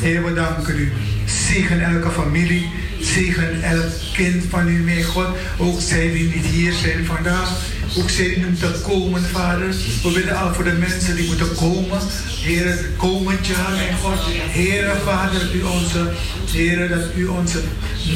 Heer, 0.00 0.24
we 0.24 0.34
danken 0.34 0.78
u. 0.78 0.92
Zegen 1.26 1.80
elke 1.80 2.10
familie. 2.10 2.70
Zegen 3.00 3.62
elk 3.62 3.92
kind 4.12 4.44
van 4.48 4.68
u, 4.68 4.82
mijn 4.82 5.04
God. 5.04 5.26
Ook 5.58 5.80
zij 5.80 6.12
die 6.12 6.34
niet 6.34 6.44
hier 6.44 6.72
zijn 6.72 7.04
vandaag. 7.04 7.50
Ook 7.98 8.10
zij 8.10 8.28
die 8.28 8.46
moeten 8.46 8.82
komen, 8.82 9.22
Vader. 9.22 9.68
We 10.02 10.12
willen 10.12 10.36
al 10.36 10.54
voor 10.54 10.64
de 10.64 10.72
mensen 10.72 11.16
die 11.16 11.26
moeten 11.26 11.54
komen. 11.54 12.00
Heer, 12.40 12.84
komend 12.96 13.46
jaar, 13.46 13.70
mijn 13.70 13.96
God. 13.96 14.18
Heer, 14.50 14.96
Vader, 15.04 15.40
dat 15.40 15.52
u 15.54 15.62
onze, 15.62 16.10
Heer, 16.50 16.88
dat 16.88 17.04
u 17.16 17.26
onze 17.26 17.60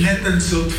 netten 0.00 0.40
zult 0.40 0.72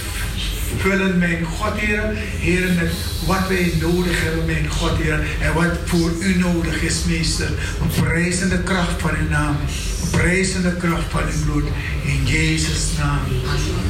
vullen, 0.78 1.17
mijn 1.17 1.45
God, 1.45 1.74
Heer. 1.80 2.03
Heer, 2.38 2.74
met 2.74 2.91
wat 3.26 3.47
wij 3.47 3.74
nodig 3.82 4.24
hebben, 4.24 4.45
mijn 4.45 4.69
God, 4.69 4.97
Heer. 4.97 5.19
En 5.41 5.53
wat 5.53 5.78
voor 5.86 6.11
u 6.19 6.38
nodig 6.38 6.82
is, 6.82 7.03
meester. 7.07 7.49
We 7.80 8.01
prijzen 8.01 8.49
de 8.49 8.63
kracht 8.63 9.01
van 9.01 9.11
uw 9.21 9.30
naam. 9.30 9.57
We 10.01 10.17
prijzen 10.17 10.61
de 10.61 10.76
kracht 10.76 11.05
van 11.09 11.24
uw 11.24 11.45
bloed. 11.45 11.69
In 12.03 12.26
Jezus' 12.26 12.88
naam. 12.97 13.19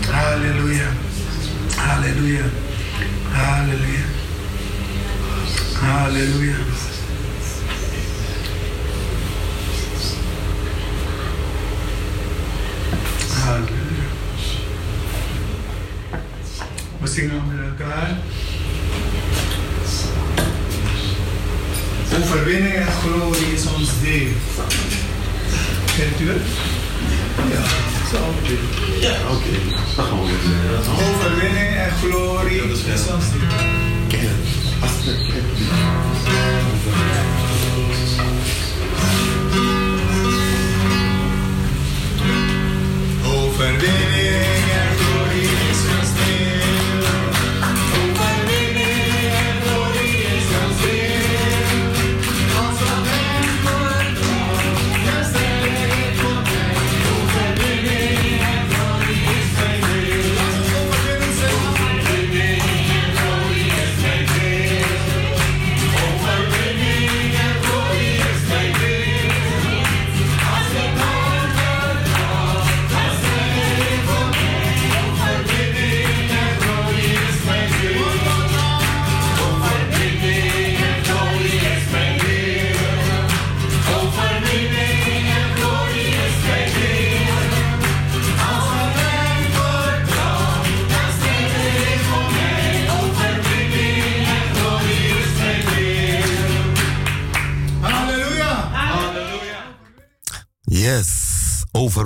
Halleluja. 0.10 0.88
Halleluja. 1.76 2.46
Halleluja. 3.32 4.06
Halleluja. 5.80 6.56
Overwinning 22.20 22.74
en 22.74 22.92
glorie 22.92 23.54
is 23.54 23.66
ons 23.78 23.90
deel. 24.02 24.32
Kent 25.96 26.20
u 26.20 26.30
het? 26.30 26.42
Ja, 27.52 27.64
zo. 28.12 28.18
Ja, 29.00 29.16
oké. 29.32 29.56
Dan 29.96 30.06
gaan 30.06 30.20
we 30.22 30.26
Overwinning 30.90 31.76
en 31.76 31.92
glorie 31.92 32.64
is 32.64 33.08
ons 33.14 33.26
deel. 33.32 33.72
Overwinning 43.26 44.13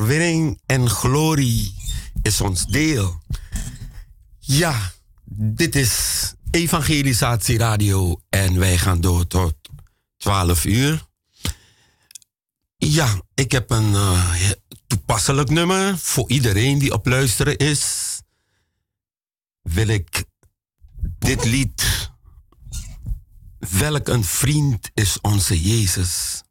overwinning 0.07 0.59
en 0.65 0.89
glorie 0.89 1.75
is 2.21 2.41
ons 2.41 2.65
deel. 2.65 3.21
Ja, 4.39 4.91
dit 5.35 5.75
is 5.75 6.33
Evangelisatie 6.51 7.57
Radio 7.57 8.21
en 8.29 8.59
wij 8.59 8.77
gaan 8.77 9.01
door 9.01 9.27
tot 9.27 9.55
12 10.17 10.65
uur. 10.65 11.05
Ja, 12.77 13.21
ik 13.33 13.51
heb 13.51 13.69
een 13.69 13.95
eh, 13.95 14.51
toepasselijk 14.87 15.49
nummer 15.49 15.97
voor 15.97 16.29
iedereen 16.29 16.79
die 16.79 16.93
op 16.93 17.05
luisteren 17.05 17.57
is. 17.57 18.15
Wil 19.61 19.87
ik 19.87 20.23
dit 21.19 21.45
lied. 21.45 22.09
Welk 23.59 24.07
een 24.07 24.23
vriend 24.23 24.89
is 24.93 25.21
onze 25.21 25.61
Jezus? 25.61 26.43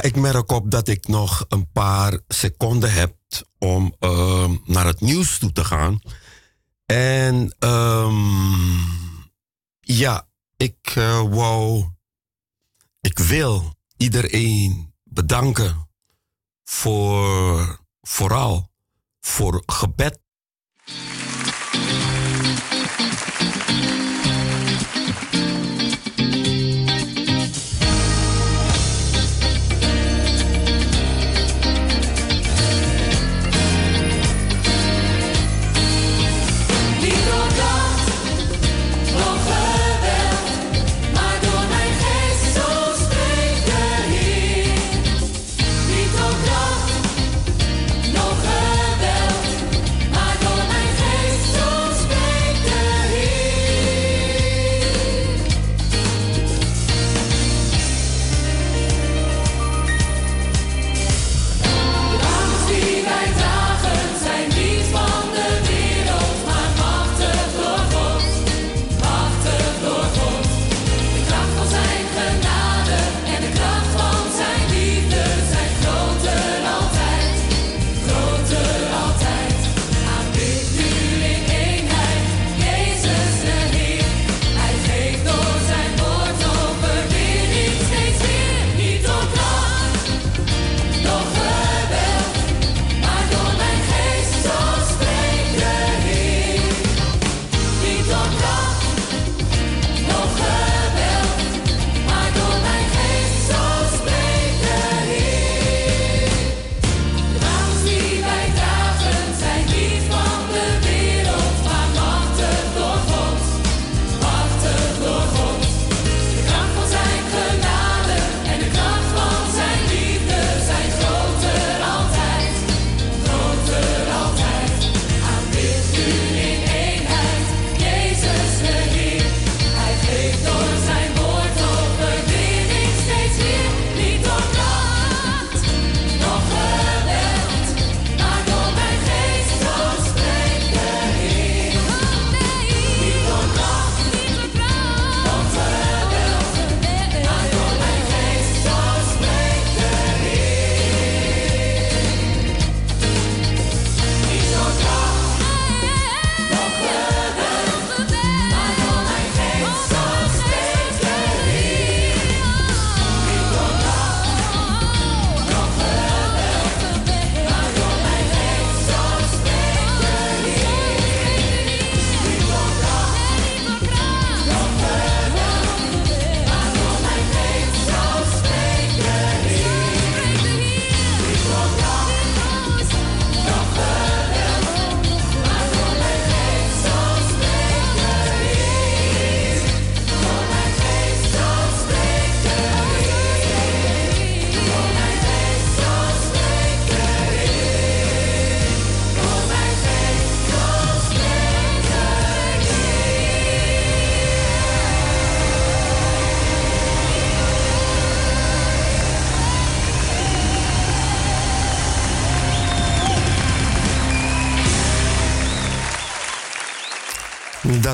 Ik 0.00 0.16
merk 0.16 0.50
op 0.52 0.70
dat 0.70 0.88
ik 0.88 1.08
nog 1.08 1.44
een 1.48 1.70
paar 1.72 2.20
seconden 2.28 2.92
heb 2.92 3.16
om 3.58 3.94
ehm, 3.98 4.56
naar 4.64 4.86
het 4.86 5.00
nieuws 5.00 5.38
toe 5.38 5.52
te 5.52 5.64
gaan. 5.64 6.00
En 6.86 7.54
ehm, 7.58 8.78
ja, 9.80 10.28
ik 10.56 10.92
eh, 10.94 11.22
wou, 11.22 11.88
ik 13.00 13.18
wil 13.18 13.74
iedereen 13.96 14.94
bedanken 15.04 15.88
voor 16.64 17.80
vooral 18.00 18.70
voor 19.20 19.62
gebed 19.66 20.20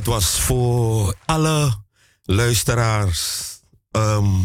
dat 0.05 0.15
was 0.15 0.41
voor 0.41 1.15
alle 1.25 1.83
luisteraars. 2.23 3.43
Ehm, 3.91 4.41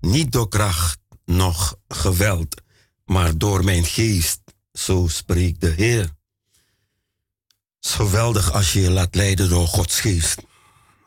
niet 0.00 0.32
door 0.32 0.48
kracht, 0.48 0.98
nog 1.24 1.76
geweld, 1.88 2.62
maar 3.04 3.38
door 3.38 3.64
mijn 3.64 3.84
geest, 3.84 4.40
zo 4.72 5.06
spreekt 5.08 5.60
de 5.60 5.68
Heer. 5.68 6.10
Is 7.80 7.90
geweldig 7.90 8.52
als 8.52 8.72
je 8.72 8.80
je 8.80 8.90
laat 8.90 9.14
leiden 9.14 9.48
door 9.48 9.66
Gods 9.66 10.00
geest. 10.00 10.42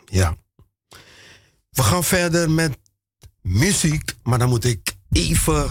Ja. 0.05 0.35
We 1.69 1.83
gaan 1.83 2.03
verder 2.03 2.51
met 2.51 2.77
muziek, 3.41 4.15
maar 4.23 4.39
dan 4.39 4.49
moet 4.49 4.65
ik 4.65 4.95
even. 5.11 5.61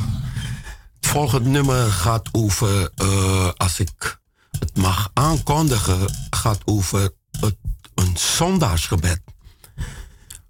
Het 0.97 1.07
volgende 1.07 1.49
nummer 1.49 1.93
gaat 1.93 2.29
over, 2.33 2.91
eh, 2.95 3.51
als 3.57 3.81
ik 3.81 4.21
het 4.59 4.77
mag 4.77 5.11
aankondigen, 5.13 6.29
gaat 6.31 6.63
over 6.65 7.11
het 7.31 7.57
een 7.97 8.17
zondagsgebed. 8.17 9.21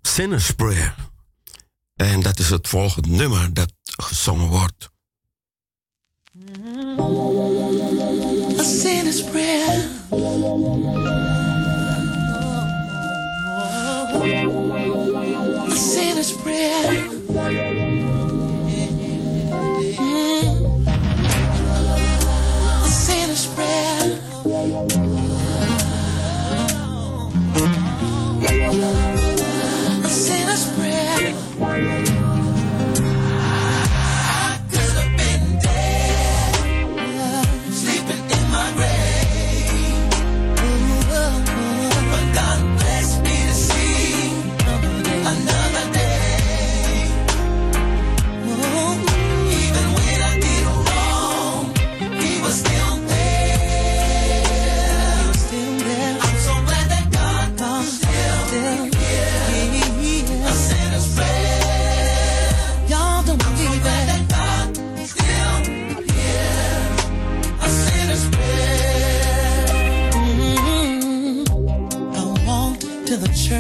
Sinner's 0.03 0.51
Prayer. 0.51 0.95
En 1.97 2.21
dat 2.21 2.39
is 2.39 2.51
het 2.51 2.69
volgende 2.69 3.09
nummer 3.09 3.55
dat 3.55 3.73
gezongen 3.83 4.49
wordt. 4.49 4.91
A. 6.39 6.77
A. 17.37 17.76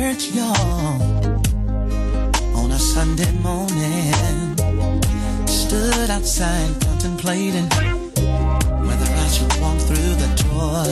church, 0.06 0.30
y'all, 0.36 1.02
on 2.54 2.70
a 2.70 2.78
Sunday 2.78 3.32
morning. 3.42 4.56
Stood 5.46 6.10
outside 6.10 6.70
contemplating 6.80 7.68
whether 8.86 9.08
I 9.24 9.28
should 9.34 9.52
walk 9.60 9.78
through 9.88 10.14
the 10.22 10.30
door. 10.44 10.86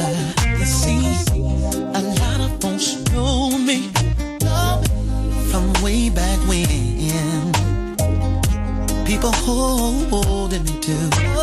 You 0.59 0.65
see, 0.65 0.99
a 1.31 2.03
lot 2.21 2.41
of 2.47 2.61
folks 2.61 2.97
know 3.13 3.57
me, 3.57 3.89
from 5.51 5.73
way 5.85 6.11
back 6.11 6.39
when. 6.49 7.53
People 9.07 9.33
holding 9.33 10.65
me 10.65 10.81
to. 10.81 11.34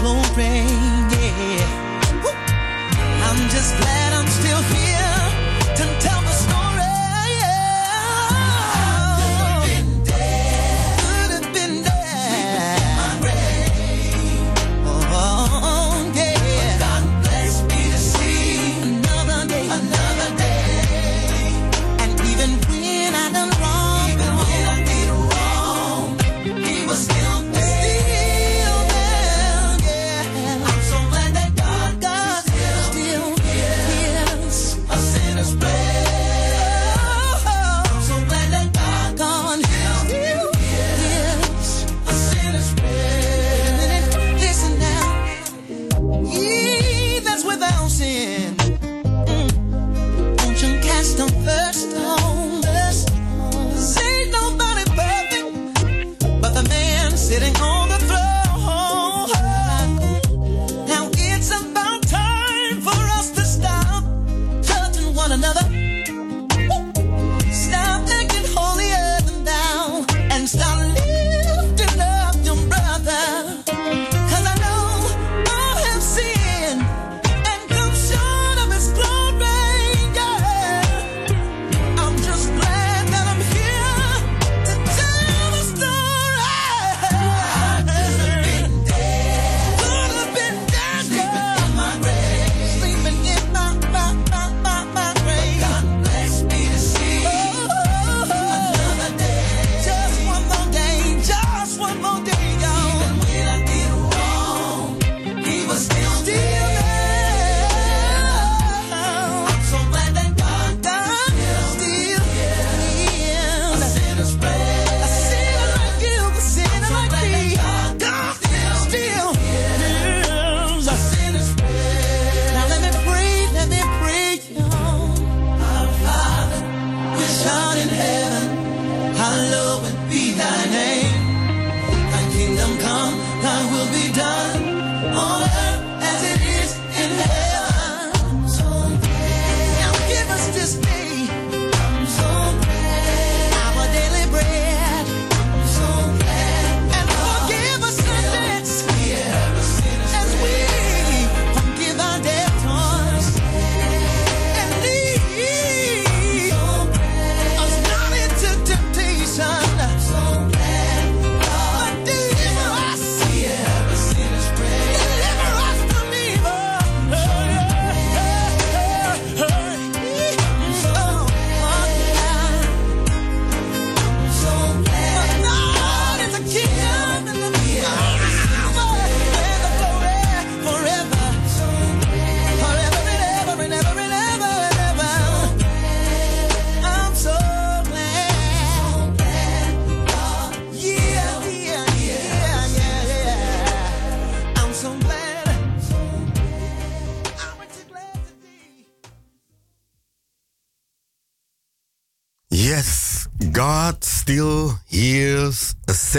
glory. 0.00 0.64
Yeah. 1.14 1.90
I'm 3.28 3.40
just 3.50 3.76
glad 3.80 4.12
I'm 4.14 4.28
still 4.28 4.62
here. 4.74 4.99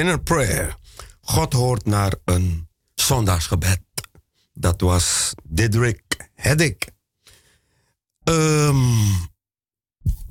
Sinner 0.01 0.19
Prayer. 0.19 0.75
God 1.21 1.53
hoort 1.53 1.85
naar 1.85 2.13
een 2.25 2.67
zondagsgebed. 2.93 3.81
Dat 4.53 4.81
was 4.81 5.33
Didrik 5.43 6.29
Heddick. 6.33 6.87
Ehm, 8.23 8.77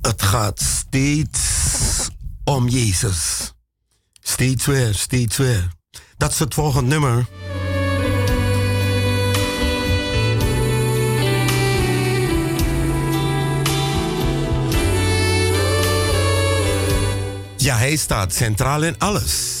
het 0.01 0.21
gaat 0.21 0.61
steeds 0.61 1.39
om 2.43 2.67
Jezus. 2.67 3.53
Steeds 4.21 4.65
weer, 4.65 4.93
steeds 4.93 5.37
weer. 5.37 5.71
Dat 6.17 6.31
is 6.31 6.39
het 6.39 6.53
volgende 6.53 6.89
nummer. 6.89 7.27
Ja, 17.57 17.77
hij 17.77 17.95
staat 17.95 18.33
centraal 18.33 18.83
in 18.83 18.95
alles. 18.97 19.60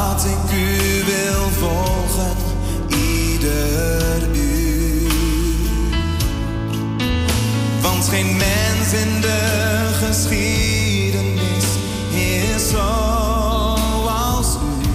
geen 8.11 8.37
mens 8.37 8.93
in 8.93 9.21
de 9.21 9.89
geschiedenis 10.03 11.65
is 12.11 12.69
zoals 12.69 14.55
u. 14.55 14.85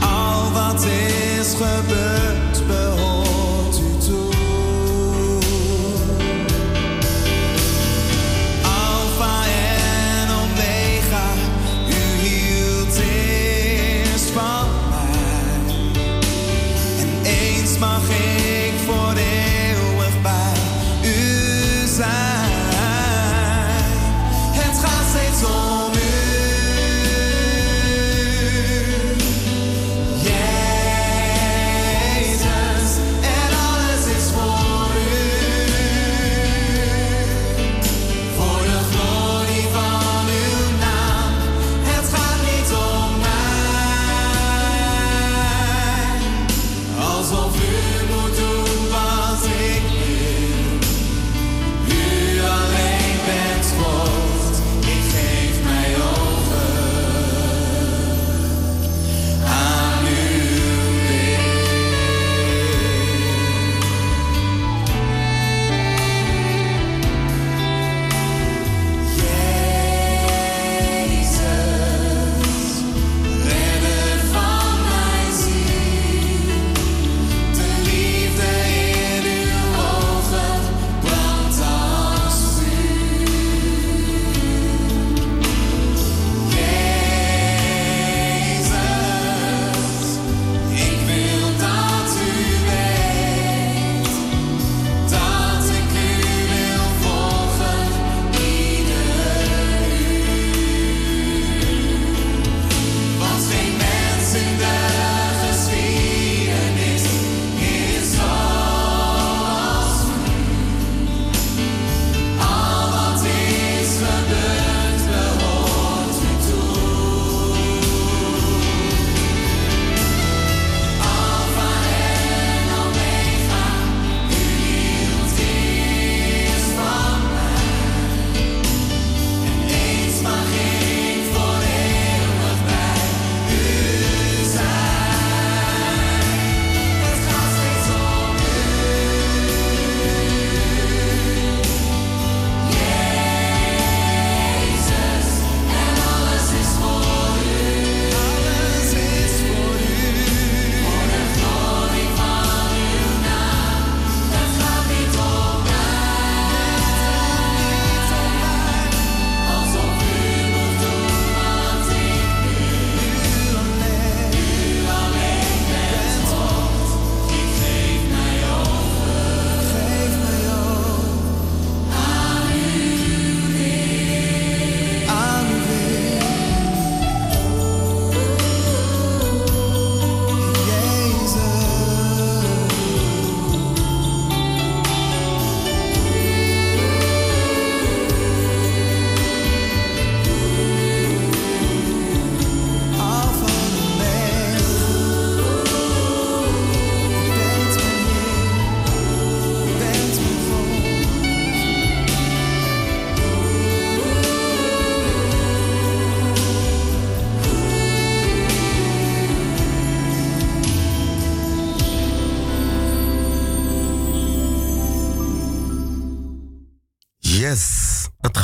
Al 0.00 0.52
wat 0.52 0.84
is 0.84 1.54
gebeurd 1.54 2.23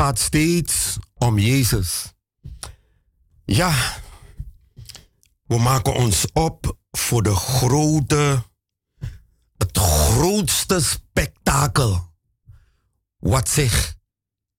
gaat 0.01 0.19
steeds 0.19 0.97
om 1.15 1.39
Jezus. 1.39 2.13
Ja, 3.45 4.03
we 5.47 5.59
maken 5.59 5.95
ons 5.95 6.33
op 6.33 6.77
voor 6.91 7.23
de 7.23 7.35
grote, 7.35 8.45
het 9.57 9.79
grootste 9.79 10.81
spektakel 10.81 12.13
wat 13.19 13.49
zich 13.49 13.97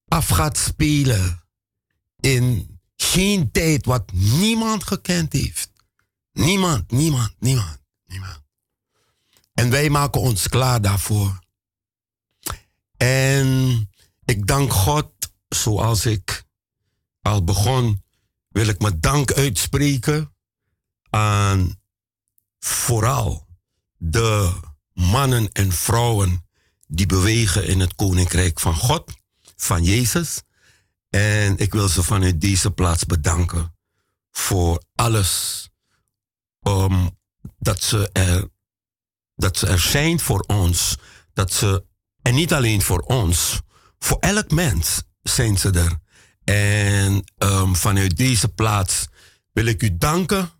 af 0.07 0.27
gaat 0.27 0.57
spelen 0.57 1.43
in 2.19 2.80
geen 2.95 3.51
tijd 3.51 3.85
wat 3.85 4.11
niemand 4.11 4.84
gekend 4.84 5.34
heeft. 5.34 5.72
Niemand, 6.31 6.91
niemand, 6.91 7.35
niemand, 7.39 7.81
niemand. 8.05 8.41
En 9.53 9.69
wij 9.69 9.89
maken 9.89 10.22
ons 10.22 10.47
klaar 10.47 10.81
daarvoor. 10.81 11.39
En 12.97 13.89
ik 14.26 14.47
dank 14.47 14.73
God, 14.73 15.20
zoals 15.56 16.06
ik 16.06 16.44
al 17.22 17.44
begon, 17.44 18.03
wil 18.48 18.68
ik 18.68 18.82
mijn 18.82 18.99
dank 18.99 19.34
uitspreken 19.34 20.36
aan 21.10 21.82
vooral 22.60 23.48
de 23.98 24.60
mannen 24.94 25.52
en 25.52 25.72
vrouwen 25.72 26.45
die 26.88 27.06
bewegen 27.06 27.68
in 27.68 27.80
het 27.80 27.95
Koninkrijk 27.95 28.60
van 28.60 28.76
God, 28.76 29.11
van 29.56 29.84
Jezus. 29.84 30.41
En 31.10 31.57
ik 31.57 31.73
wil 31.73 31.88
ze 31.88 32.03
vanuit 32.03 32.41
deze 32.41 32.72
plaats 32.72 33.06
bedanken 33.06 33.76
voor 34.32 34.84
alles 34.95 35.69
um, 36.61 37.10
dat, 37.57 37.82
ze 37.82 38.10
er, 38.11 38.49
dat 39.36 39.57
ze 39.57 39.68
er 39.68 39.80
zijn 39.80 40.19
voor 40.19 40.40
ons. 40.40 40.98
Dat 41.34 41.53
ze, 41.53 41.86
en 42.22 42.36
niet 42.36 42.53
alleen 42.53 42.82
voor 42.82 42.99
ons, 42.99 43.61
voor 43.99 44.18
elk 44.19 44.52
mens 44.52 45.03
zijn 45.23 45.57
ze 45.57 45.69
er. 45.69 45.99
En 46.43 47.23
um, 47.38 47.76
vanuit 47.76 48.18
deze 48.18 48.48
plaats 48.48 49.07
wil 49.52 49.65
ik 49.65 49.84
u 49.84 49.98
danken. 49.98 50.52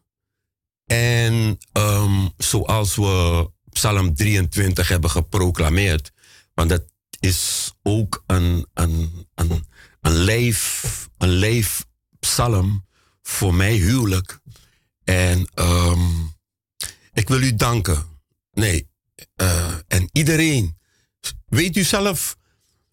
En 0.86 1.58
um, 1.74 2.32
zoals 2.38 2.96
we 2.96 3.50
Psalm 3.70 4.16
23 4.16 4.88
hebben 4.88 5.10
geproclameerd, 5.10 6.12
want 6.54 6.70
dat 6.70 6.84
is 7.20 7.72
ook 7.84 8.24
een, 8.28 8.66
een, 8.74 9.28
een, 9.36 9.66
een, 10.02 10.16
leef, 10.16 11.10
een 11.18 11.30
leefpsalm 11.30 12.86
voor 13.22 13.54
mij 13.54 13.74
huwelijk. 13.74 14.40
En 15.04 15.50
ehm, 15.54 16.10
ik 17.14 17.28
wil 17.28 17.42
u 17.42 17.56
danken. 17.56 18.06
Nee, 18.52 18.90
eh, 19.36 19.74
en 19.88 20.10
iedereen. 20.12 20.78
Weet 21.46 21.78
u 21.78 21.84
zelf, 21.84 22.38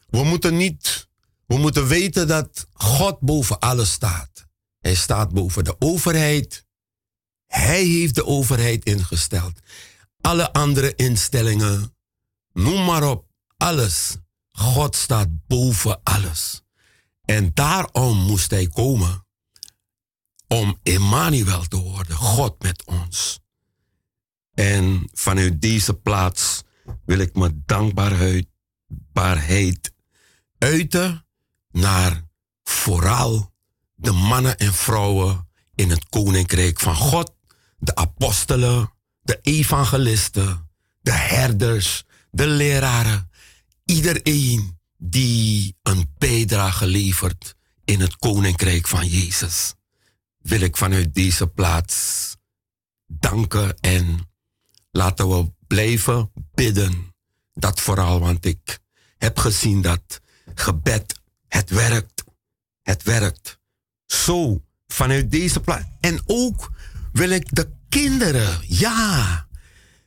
we 0.08 0.24
moeten 0.24 0.56
niet, 0.56 1.07
we 1.48 1.58
moeten 1.58 1.86
weten 1.86 2.28
dat 2.28 2.66
God 2.72 3.20
boven 3.20 3.58
alles 3.58 3.92
staat. 3.92 4.46
Hij 4.78 4.94
staat 4.94 5.32
boven 5.32 5.64
de 5.64 5.76
overheid. 5.78 6.66
Hij 7.46 7.84
heeft 7.84 8.14
de 8.14 8.26
overheid 8.26 8.84
ingesteld. 8.84 9.60
Alle 10.20 10.52
andere 10.52 10.94
instellingen, 10.94 11.96
noem 12.52 12.84
maar 12.84 13.10
op, 13.10 13.26
alles. 13.56 14.16
God 14.52 14.96
staat 14.96 15.28
boven 15.46 16.00
alles. 16.02 16.62
En 17.24 17.50
daarom 17.54 18.18
moest 18.18 18.50
hij 18.50 18.66
komen 18.66 19.26
om 20.48 20.78
Emmanuel 20.82 21.64
te 21.66 21.76
worden, 21.76 22.16
God 22.16 22.62
met 22.62 22.84
ons. 22.84 23.40
En 24.54 25.08
vanuit 25.12 25.60
deze 25.60 25.94
plaats 25.94 26.62
wil 27.04 27.18
ik 27.18 27.34
mijn 27.34 27.62
dankbaarheid 27.66 28.46
uiten 30.58 31.27
naar 31.78 32.22
vooral 32.64 33.52
de 33.94 34.12
mannen 34.12 34.58
en 34.58 34.74
vrouwen 34.74 35.48
in 35.74 35.90
het 35.90 36.08
koninkrijk 36.08 36.80
van 36.80 36.96
God, 36.96 37.34
de 37.78 37.94
apostelen, 37.94 38.92
de 39.20 39.38
evangelisten, 39.42 40.70
de 41.00 41.12
herders, 41.12 42.04
de 42.30 42.46
leraren, 42.46 43.30
iedereen 43.84 44.78
die 44.96 45.76
een 45.82 46.14
bijdrage 46.18 46.86
levert 46.86 47.54
in 47.84 48.00
het 48.00 48.16
koninkrijk 48.16 48.86
van 48.86 49.06
Jezus, 49.06 49.74
wil 50.38 50.60
ik 50.60 50.76
vanuit 50.76 51.14
deze 51.14 51.46
plaats 51.46 52.36
danken 53.06 53.78
en 53.80 54.30
laten 54.90 55.28
we 55.28 55.52
blijven 55.66 56.32
bidden. 56.54 57.14
Dat 57.54 57.80
vooral, 57.80 58.20
want 58.20 58.44
ik 58.44 58.78
heb 59.18 59.38
gezien 59.38 59.82
dat 59.82 60.20
gebed, 60.54 61.17
het 61.48 61.70
werkt. 61.70 62.24
Het 62.82 63.02
werkt. 63.02 63.58
Zo, 64.06 64.64
vanuit 64.86 65.30
deze 65.30 65.60
plaats. 65.60 65.84
En 66.00 66.20
ook 66.26 66.70
wil 67.12 67.30
ik 67.30 67.54
de 67.54 67.70
kinderen, 67.88 68.58
ja. 68.66 69.46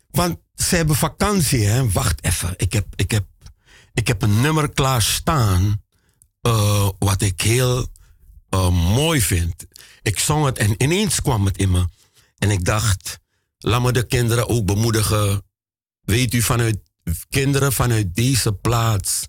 Want 0.09 0.37
ze 0.55 0.75
hebben 0.75 0.95
vakantie, 0.95 1.65
hè. 1.65 1.91
Wacht 1.91 2.23
even, 2.23 2.53
ik 2.57 2.73
heb, 2.73 2.85
ik 2.95 3.11
heb, 3.11 3.25
ik 3.93 4.07
heb 4.07 4.21
een 4.21 4.41
nummer 4.41 4.69
klaar 4.73 5.01
staan. 5.01 5.83
eh, 6.41 6.89
wat 6.99 7.21
ik 7.21 7.41
heel 7.41 7.87
eh, 8.49 8.69
mooi 8.95 9.21
vind. 9.21 9.65
Ik 10.01 10.19
zong 10.19 10.45
het 10.45 10.57
en 10.57 10.83
ineens 10.83 11.21
kwam 11.21 11.45
het 11.45 11.57
in 11.57 11.71
me. 11.71 11.85
En 12.37 12.51
ik 12.51 12.65
dacht, 12.65 13.19
laat 13.57 13.81
me 13.81 13.91
de 13.91 14.05
kinderen 14.07 14.47
ook 14.49 14.65
bemoedigen. 14.65 15.43
Weet 16.01 16.33
u, 16.33 16.41
vanuit 16.41 16.77
kinderen 17.29 17.73
vanuit 17.73 18.15
deze 18.15 18.53
plaats 18.53 19.25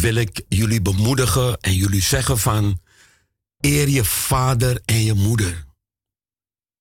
wil 0.00 0.14
ik 0.14 0.44
jullie 0.48 0.82
bemoedigen 0.82 1.60
en 1.60 1.74
jullie 1.74 2.02
zeggen 2.02 2.38
van 2.38 2.80
eer 3.60 3.88
je 3.88 4.04
vader 4.04 4.82
en 4.84 5.02
je 5.02 5.14
moeder. 5.14 5.64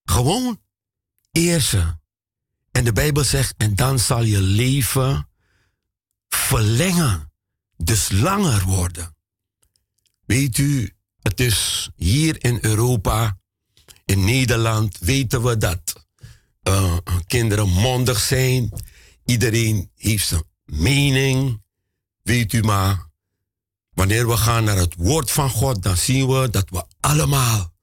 Gewoon 0.04 0.62
eer 1.32 1.60
ze. 1.60 1.96
En 2.72 2.84
de 2.84 2.94
Bijbel 2.94 3.24
zegt, 3.24 3.54
en 3.58 3.76
dan 3.76 4.00
zal 4.00 4.24
je 4.24 4.42
leven 4.42 5.28
verlengen, 6.30 7.32
dus 7.78 8.12
langer 8.12 8.64
worden. 8.64 9.16
Weet 10.26 10.58
u, 10.58 10.94
het 11.22 11.40
is 11.40 11.90
hier 11.96 12.44
in 12.44 12.58
Europa, 12.62 13.38
in 14.06 14.24
Nederland, 14.24 14.98
weten 15.00 15.44
we 15.44 15.58
dat 15.58 16.06
eh, 16.64 16.98
kinderen 17.28 17.70
mondig 17.70 18.20
zijn. 18.20 18.72
Iedereen 19.26 19.92
heeft 19.96 20.28
zijn 20.28 20.44
mening. 20.66 21.64
Weet 22.22 22.54
u 22.54 22.64
maar, 22.64 23.05
wanneer 23.96 24.28
we 24.28 24.38
gaan 24.38 24.64
naar 24.64 24.78
het 24.78 24.96
woord 24.98 25.32
van 25.32 25.50
God, 25.50 25.84
dan 25.84 25.98
zien 25.98 26.28
we 26.28 26.50
dat 26.50 26.70
we 26.70 26.84
allemaal 27.00 27.74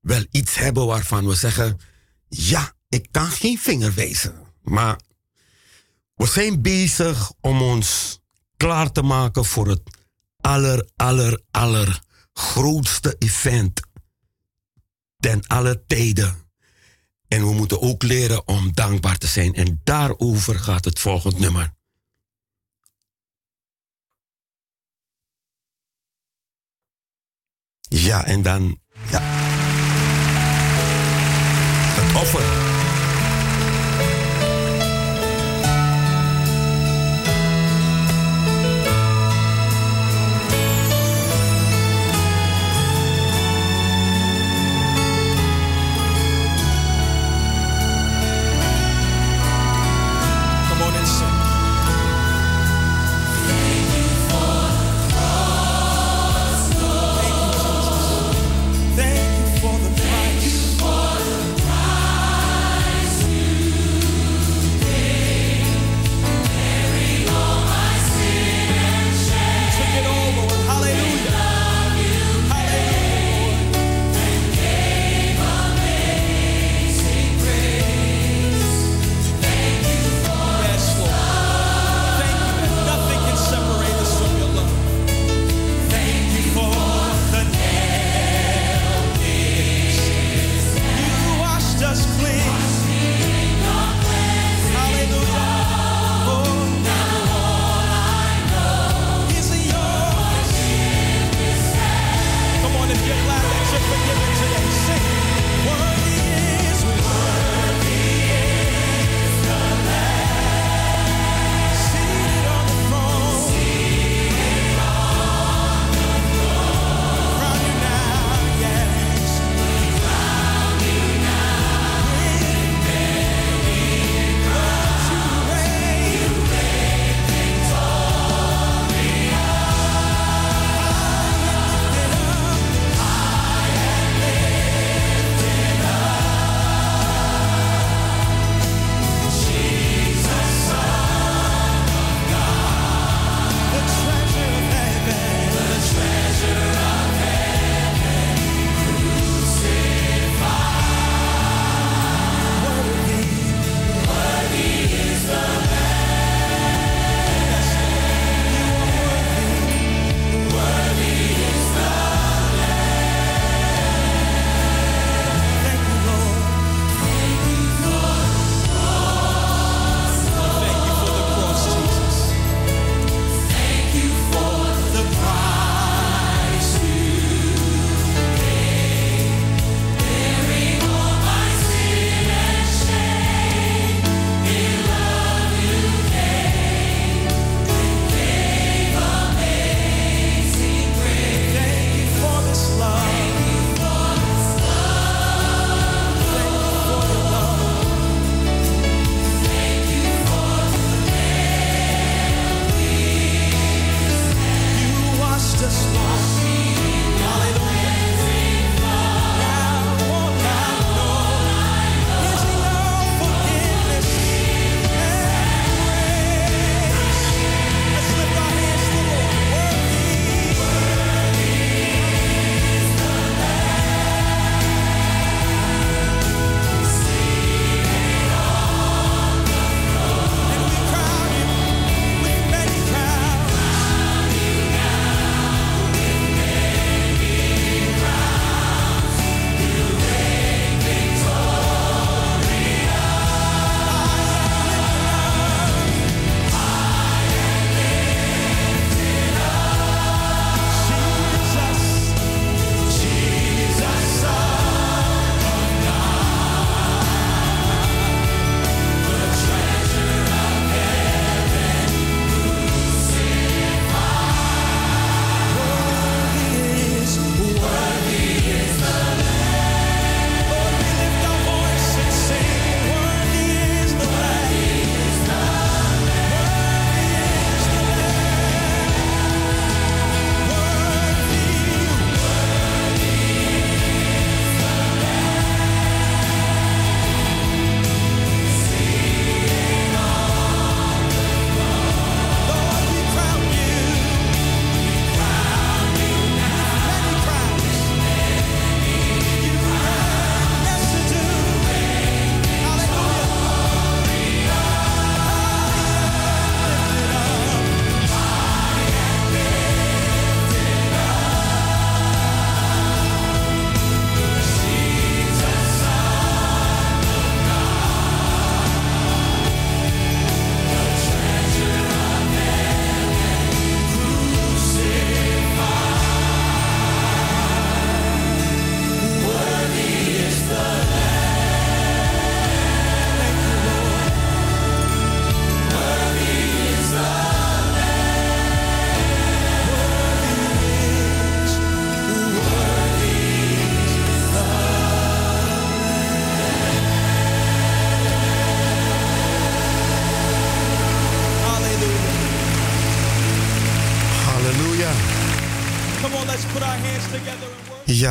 wel 0.00 0.24
iets 0.30 0.54
hebben 0.54 0.86
waarvan 0.86 1.26
we 1.26 1.34
zeggen, 1.34 1.78
ja, 2.28 2.72
ik 2.88 3.08
kan 3.10 3.30
geen 3.30 3.58
vinger 3.58 3.94
wijzen. 3.94 4.34
Maar 4.62 5.00
we 6.14 6.26
zijn 6.26 6.62
bezig 6.62 7.32
om 7.40 7.62
ons 7.62 8.20
klaar 8.56 8.92
te 8.92 9.02
maken 9.02 9.44
voor 9.44 9.68
het 9.68 9.82
aller, 10.40 10.90
aller, 10.96 12.00
grootste 12.32 13.16
event 13.18 13.80
ten 15.18 15.46
alle 15.46 15.84
tijden. 15.86 16.36
En 17.28 17.46
we 17.46 17.52
moeten 17.52 17.80
ook 17.80 18.02
leren 18.02 18.48
om 18.48 18.72
dankbaar 18.74 19.18
te 19.18 19.26
zijn. 19.26 19.54
En 19.54 19.80
daarover 19.84 20.58
gaat 20.58 20.84
het 20.84 20.98
volgende 20.98 21.38
nummer. 21.38 21.74
Ja, 27.90 28.24
en 28.24 28.42
dan. 28.42 28.78
Ja. 29.10 29.20
Het 32.00 32.22
offer. 32.22 32.69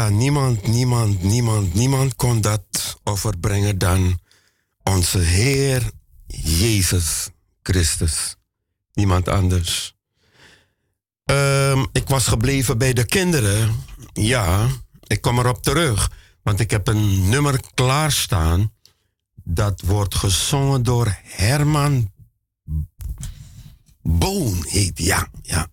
Niemand, 0.07 0.67
niemand, 0.67 1.23
niemand, 1.23 1.73
niemand 1.73 2.15
kon 2.15 2.41
dat 2.41 2.99
offer 3.03 3.37
brengen 3.37 3.77
dan 3.77 4.19
onze 4.83 5.17
Heer 5.17 5.91
Jezus 6.27 7.29
Christus. 7.61 8.35
Niemand 8.93 9.27
anders. 9.27 9.95
Ehm, 11.25 11.85
ik 11.91 12.07
was 12.07 12.27
gebleven 12.27 12.77
bij 12.77 12.93
de 12.93 13.05
kinderen. 13.05 13.75
Ja, 14.13 14.67
ik 15.07 15.21
kom 15.21 15.39
erop 15.39 15.63
terug. 15.63 16.11
Want 16.43 16.59
ik 16.59 16.71
heb 16.71 16.87
een 16.87 17.29
nummer 17.29 17.59
klaarstaan. 17.73 18.73
Dat 19.43 19.81
wordt 19.81 20.15
gezongen 20.15 20.83
door 20.83 21.17
Herman 21.23 22.11
Boon. 24.01 24.65
Heet, 24.67 24.97
ja, 24.99 25.27
ja. 25.41 25.67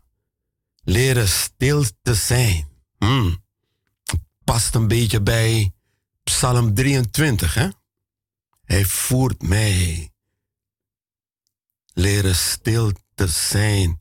Leren 0.84 1.28
stil 1.28 1.84
te 2.02 2.14
zijn. 2.14 2.68
Hmm. 2.98 3.44
Past 4.46 4.74
een 4.74 4.88
beetje 4.88 5.20
bij 5.20 5.72
Psalm 6.22 6.74
23, 6.74 7.54
hè? 7.54 7.68
Hij 8.64 8.84
voert 8.84 9.42
mij. 9.42 10.10
Leren 11.92 12.34
stil 12.34 12.92
te 13.14 13.26
zijn. 13.26 14.00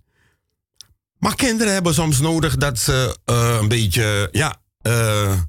Maar 1.17 1.35
kinderen 1.35 1.73
hebben 1.73 1.93
soms 1.93 2.19
nodig 2.19 2.55
dat 2.55 2.79
ze 2.79 3.17
eh, 3.25 3.57
een 3.61 3.67
beetje, 3.67 4.29
ja, 4.31 4.61
eh, 4.81 5.41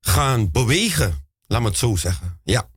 gaan 0.00 0.50
bewegen. 0.50 1.26
Laat 1.46 1.60
me 1.60 1.68
het 1.68 1.78
zo 1.78 1.96
zeggen. 1.96 2.40
Ja, 2.44 2.68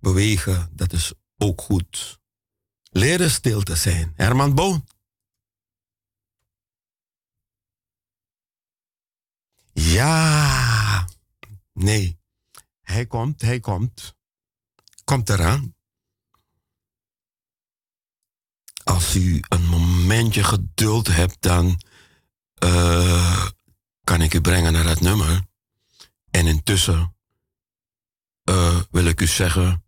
bewegen, 0.00 0.68
dat 0.72 0.92
is 0.92 1.12
ook 1.38 1.60
goed. 1.60 2.18
Leren 2.90 3.30
stil 3.30 3.62
te 3.62 3.76
zijn. 3.76 4.12
Herman 4.14 4.54
Boon. 4.54 4.84
Ja. 9.78 11.08
Nee. 11.72 12.18
Hij 12.82 13.06
komt, 13.06 13.42
hij 13.42 13.60
komt. 13.60 14.16
Komt 15.04 15.28
eraan. 15.28 15.74
Als 18.84 19.14
u 19.14 19.42
een 19.48 19.66
momentje 19.66 20.44
geduld 20.44 21.06
hebt, 21.06 21.42
dan 21.42 21.80
eh, 22.54 23.46
kan 24.04 24.22
ik 24.22 24.34
u 24.34 24.40
brengen 24.40 24.72
naar 24.72 24.84
dat 24.84 25.00
nummer. 25.00 25.46
En 26.30 26.46
intussen 26.46 27.16
eh, 28.44 28.80
wil 28.90 29.04
ik 29.04 29.20
u 29.20 29.26
zeggen, 29.26 29.84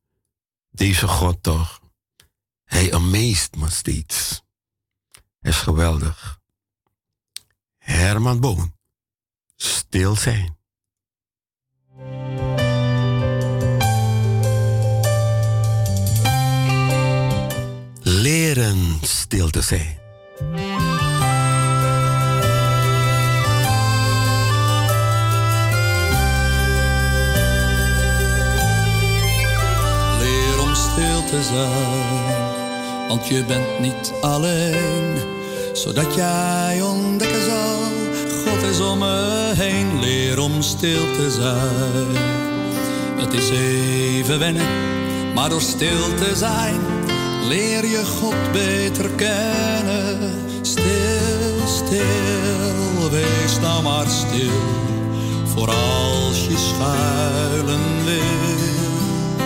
deze 0.70 1.08
God 1.08 1.42
toch, 1.42 1.80
hij 2.64 2.94
amazed 2.94 3.56
me 3.56 3.70
steeds. 3.70 4.42
Hij 5.38 5.50
is 5.50 5.56
geweldig. 5.56 6.40
Herman 7.78 8.40
Boon, 8.40 8.77
stil 9.58 10.16
zijn. 10.16 10.56
Leren 18.02 18.98
stil 19.02 19.50
te 19.50 19.62
zijn. 19.62 19.98
Leer 30.18 30.60
om 30.60 30.74
stil 30.74 31.24
te 31.24 31.42
zijn, 31.42 33.08
want 33.08 33.26
je 33.26 33.44
bent 33.44 33.78
niet 33.80 34.12
alleen. 34.20 35.18
Zodat 35.72 36.14
jij 36.14 36.82
ontdekken 36.82 37.44
zal, 37.44 37.87
God 38.58 38.70
is 38.70 38.80
om 38.80 38.98
me 38.98 39.52
heen. 39.56 40.00
Leer 40.00 40.38
om 40.38 40.62
stil 40.62 41.12
te 41.12 41.30
zijn. 41.30 42.16
Het 43.20 43.32
is 43.32 43.50
even 43.50 44.38
wennen, 44.38 44.66
maar 45.34 45.48
door 45.48 45.60
stil 45.60 46.14
te 46.14 46.36
zijn, 46.36 46.80
leer 47.42 47.86
je 47.86 48.04
God 48.04 48.52
beter 48.52 49.10
kennen. 49.10 50.32
Stil, 50.60 51.66
stil, 51.66 53.10
wees 53.10 53.60
nou 53.60 53.82
maar 53.82 54.06
stil, 54.06 54.60
voor 55.44 55.68
als 55.68 56.46
je 56.46 56.56
schuilen 56.56 58.04
wil. 58.04 59.36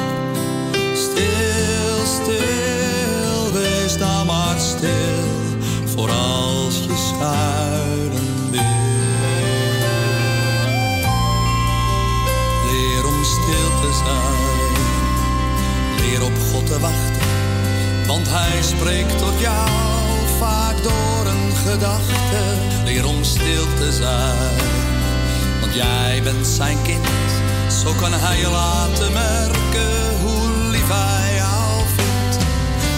Stil, 0.94 2.06
stil, 2.06 3.60
wees 3.60 3.96
nou 3.96 4.26
maar 4.26 4.60
stil, 4.60 5.58
voor 5.84 6.10
als 6.10 6.84
je 6.84 7.12
schuilen 7.16 8.10
wil. 8.10 8.31
Zijn, 13.92 14.34
leer 15.96 16.24
op 16.24 16.38
God 16.52 16.66
te 16.66 16.78
wachten, 16.78 17.28
want 18.06 18.26
Hij 18.30 18.62
spreekt 18.62 19.18
tot 19.18 19.40
jou 19.40 19.68
vaak 20.38 20.82
door 20.82 21.26
een 21.26 21.56
gedachte. 21.66 22.42
Leer 22.84 23.06
om 23.06 23.24
stil 23.24 23.64
te 23.76 23.92
zijn, 23.92 24.56
want 25.60 25.74
jij 25.74 26.20
bent 26.22 26.46
zijn 26.46 26.78
kind, 26.82 27.30
zo 27.82 27.92
kan 28.00 28.12
Hij 28.12 28.38
je 28.38 28.48
laten 28.48 29.12
merken 29.12 30.18
hoe 30.22 30.68
lief 30.70 30.88
Hij 30.88 31.34
jou 31.34 31.84
vindt. 31.96 32.44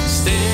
Stil, 0.09 0.54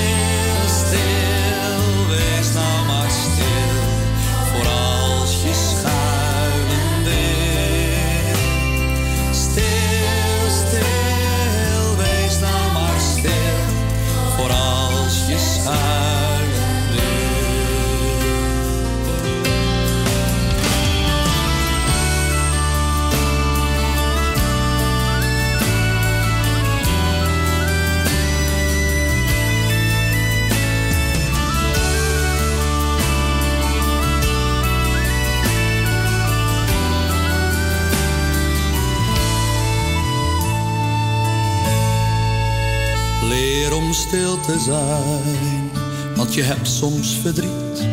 stil 44.10 44.40
te 44.40 44.58
zijn, 44.58 45.70
want 46.16 46.34
je 46.34 46.42
hebt 46.42 46.68
soms 46.68 47.18
verdriet. 47.22 47.88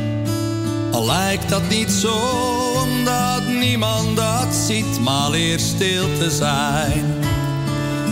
Al 0.91 1.05
lijkt 1.05 1.49
dat 1.49 1.69
niet 1.69 1.91
zo, 1.91 2.13
omdat 2.83 3.47
niemand 3.59 4.15
dat 4.15 4.55
ziet, 4.55 4.99
maar 4.99 5.29
leer 5.29 5.59
stil 5.59 6.05
te 6.19 6.31
zijn. 6.31 7.05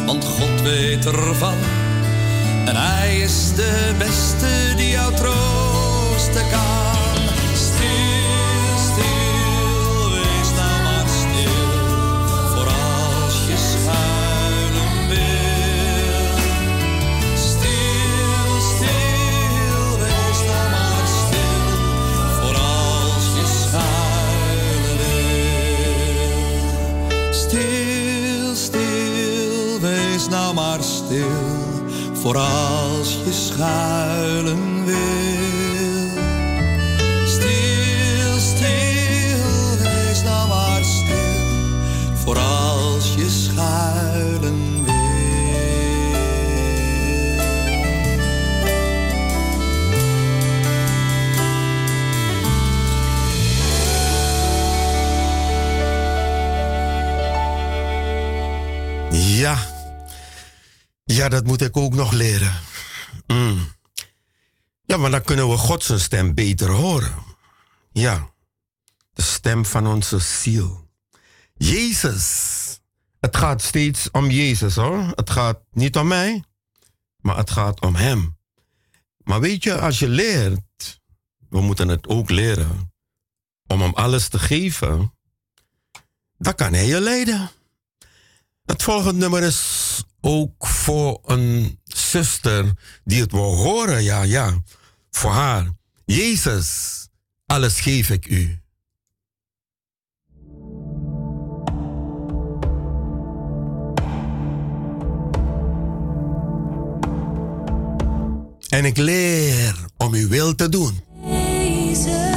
Want 0.06 0.26
God 0.26 0.62
weet 0.62 1.06
ervan, 1.06 1.58
en 2.66 2.76
Hij 2.76 3.18
is 3.20 3.56
de 3.56 3.94
beste 3.98 4.74
die 4.76 4.90
jou 4.90 5.16
troosten 5.16 6.50
kan. 6.52 6.85
Voor 32.26 32.38
als 32.38 33.20
je 33.26 33.34
schuilen 33.34 34.86
wil. 34.86 34.98
Stil, 37.26 38.40
stil, 38.40 39.78
wees 39.78 40.24
nou 40.24 40.48
maar 40.48 40.84
stil, 40.84 41.78
voor 42.14 42.38
je 43.18 43.30
schuilen 43.30 44.84
wil. 44.84 44.94
Ja. 59.12 59.74
Ja, 61.16 61.30
dat 61.30 61.46
moet 61.46 61.62
ik 61.62 61.78
ook 61.78 61.94
nog 61.94 62.12
leren. 62.12 62.54
Mm. 63.28 63.68
Ja, 64.86 64.98
maar 64.98 65.12
dan 65.12 65.24
kunnen 65.24 65.50
we 65.50 65.58
God 65.76 65.84
zijn 65.84 66.00
stem 66.00 66.34
beter 66.34 66.70
horen. 66.70 67.24
Ja. 67.92 68.34
De 69.14 69.22
stem 69.22 69.66
van 69.66 69.88
onze 69.88 70.20
ziel. 70.20 70.90
Jezus. 71.54 72.80
Het 73.20 73.38
gaat 73.38 73.62
steeds 73.62 74.12
om 74.12 74.30
Jezus 74.30 74.76
hoor. 74.76 75.12
Het 75.16 75.30
gaat 75.30 75.60
niet 75.72 75.98
om 75.98 76.08
mij, 76.08 76.44
maar 77.18 77.38
het 77.38 77.52
gaat 77.52 77.82
om 77.82 77.96
Hem. 77.96 78.38
Maar 79.18 79.40
weet 79.40 79.64
je, 79.64 79.80
als 79.80 80.00
je 80.00 80.08
leert, 80.08 81.02
we 81.50 81.62
moeten 81.62 81.88
het 81.88 82.08
ook 82.08 82.30
leren, 82.30 82.94
om 83.68 83.82
Hem 83.82 83.94
alles 83.94 84.28
te 84.28 84.40
geven, 84.40 85.14
dan 86.38 86.56
kan 86.56 86.74
Hij 86.74 86.88
je 86.88 87.00
leiden. 87.00 87.52
Het 88.66 88.84
volgende 88.84 89.20
nummer 89.20 89.44
is 89.44 90.04
ook 90.22 90.68
voor 90.68 91.20
een 91.24 91.80
zuster 91.84 92.74
die 93.04 93.22
het 93.22 93.32
wil 93.32 93.56
horen. 93.56 94.04
Ja, 94.04 94.22
ja. 94.22 94.62
Voor 95.16 95.32
haar. 95.32 95.72
Jezus, 96.06 97.08
alles 97.46 97.80
geef 97.80 98.10
ik 98.10 98.28
u. 98.28 98.60
En 108.70 108.86
ik 108.86 108.98
leer 108.98 109.86
om 109.98 110.14
uw 110.14 110.28
wil 110.28 110.56
te 110.56 110.70
doen. 110.70 111.04
Jezus, 111.26 112.35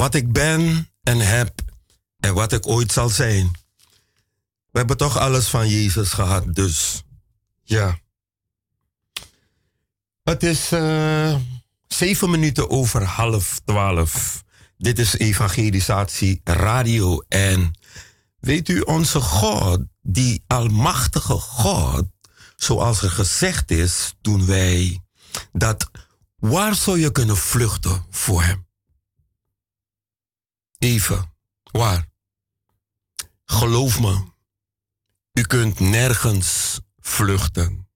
Wat 0.00 0.14
ik 0.14 0.32
ben 0.32 0.88
en 1.02 1.18
heb 1.18 1.52
en 2.20 2.34
wat 2.34 2.52
ik 2.52 2.66
ooit 2.66 2.92
zal 2.92 3.08
zijn. 3.08 3.50
We 4.70 4.78
hebben 4.78 4.96
toch 4.96 5.18
alles 5.18 5.48
van 5.48 5.68
Jezus 5.68 6.12
gehad, 6.12 6.54
dus 6.54 7.02
ja. 7.62 7.98
Het 10.22 10.42
is 10.42 10.72
eh, 10.72 11.36
zeven 11.86 12.30
minuten 12.30 12.70
over 12.70 13.02
half 13.02 13.60
twaalf. 13.64 14.42
Dit 14.76 14.98
is 14.98 15.16
Evangelisatie 15.16 16.40
Radio. 16.44 17.24
En 17.28 17.78
weet 18.38 18.68
u, 18.68 18.80
onze 18.80 19.20
God, 19.20 19.80
die 20.02 20.44
Almachtige 20.46 21.38
God, 21.38 22.04
zoals 22.56 23.02
er 23.02 23.10
gezegd 23.10 23.70
is 23.70 24.14
toen 24.20 24.46
wij 24.46 25.00
dat 25.52 25.90
waar 26.36 26.74
zou 26.74 26.98
je 26.98 27.12
kunnen 27.12 27.36
vluchten 27.36 28.04
voor 28.10 28.42
Hem? 28.42 28.68
Even, 30.80 31.32
waar? 31.62 32.08
Geloof 33.44 34.00
me, 34.00 34.24
u 35.32 35.42
kunt 35.42 35.80
nergens 35.80 36.80
vluchten. 36.98 37.88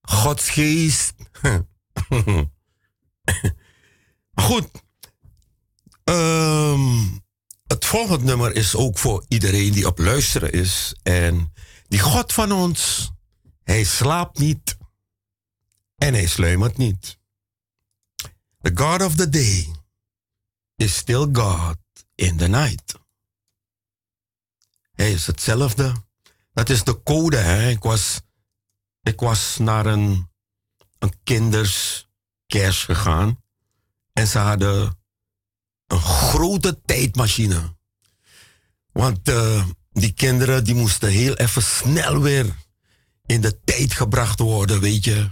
Gods 0.00 0.50
geest. 0.50 1.14
Goed. 4.46 4.68
Ehm, 6.04 7.08
het 7.66 7.84
volgende 7.84 8.24
nummer 8.24 8.54
is 8.54 8.74
ook 8.74 8.98
voor 8.98 9.24
iedereen 9.28 9.72
die 9.72 9.86
op 9.86 9.98
luisteren 9.98 10.52
is. 10.52 10.96
En 11.02 11.52
die 11.88 12.00
God 12.00 12.32
van 12.32 12.52
ons, 12.52 13.10
hij 13.64 13.84
slaapt 13.84 14.38
niet 14.38 14.76
en 15.96 16.14
hij 16.14 16.26
sluimert 16.26 16.76
niet. 16.76 17.18
The 18.60 18.70
God 18.74 19.02
of 19.02 19.14
the 19.14 19.28
day 19.28 19.81
is 20.82 20.96
still 20.96 21.28
God 21.32 21.78
in 22.14 22.36
the 22.36 22.48
night. 22.48 23.00
Hij 24.92 25.12
is 25.12 25.26
hetzelfde. 25.26 25.92
Dat 26.52 26.68
is 26.68 26.84
de 26.84 27.02
code. 27.02 27.36
Hè? 27.36 27.68
Ik, 27.68 27.82
was, 27.82 28.20
ik 29.02 29.20
was 29.20 29.58
naar 29.58 29.86
een, 29.86 30.30
een 30.98 31.14
kinderskerst 31.24 32.84
gegaan. 32.84 33.42
En 34.12 34.26
ze 34.26 34.38
hadden 34.38 34.98
een 35.86 36.00
grote 36.00 36.80
tijdmachine. 36.84 37.76
Want 38.92 39.28
eh, 39.28 39.66
die 39.90 40.12
kinderen 40.12 40.64
die 40.64 40.74
moesten 40.74 41.08
heel 41.08 41.34
even 41.34 41.62
snel 41.62 42.20
weer 42.20 42.56
in 43.26 43.40
de 43.40 43.60
tijd 43.64 43.92
gebracht 43.92 44.38
worden, 44.38 44.80
weet 44.80 45.04
je. 45.04 45.30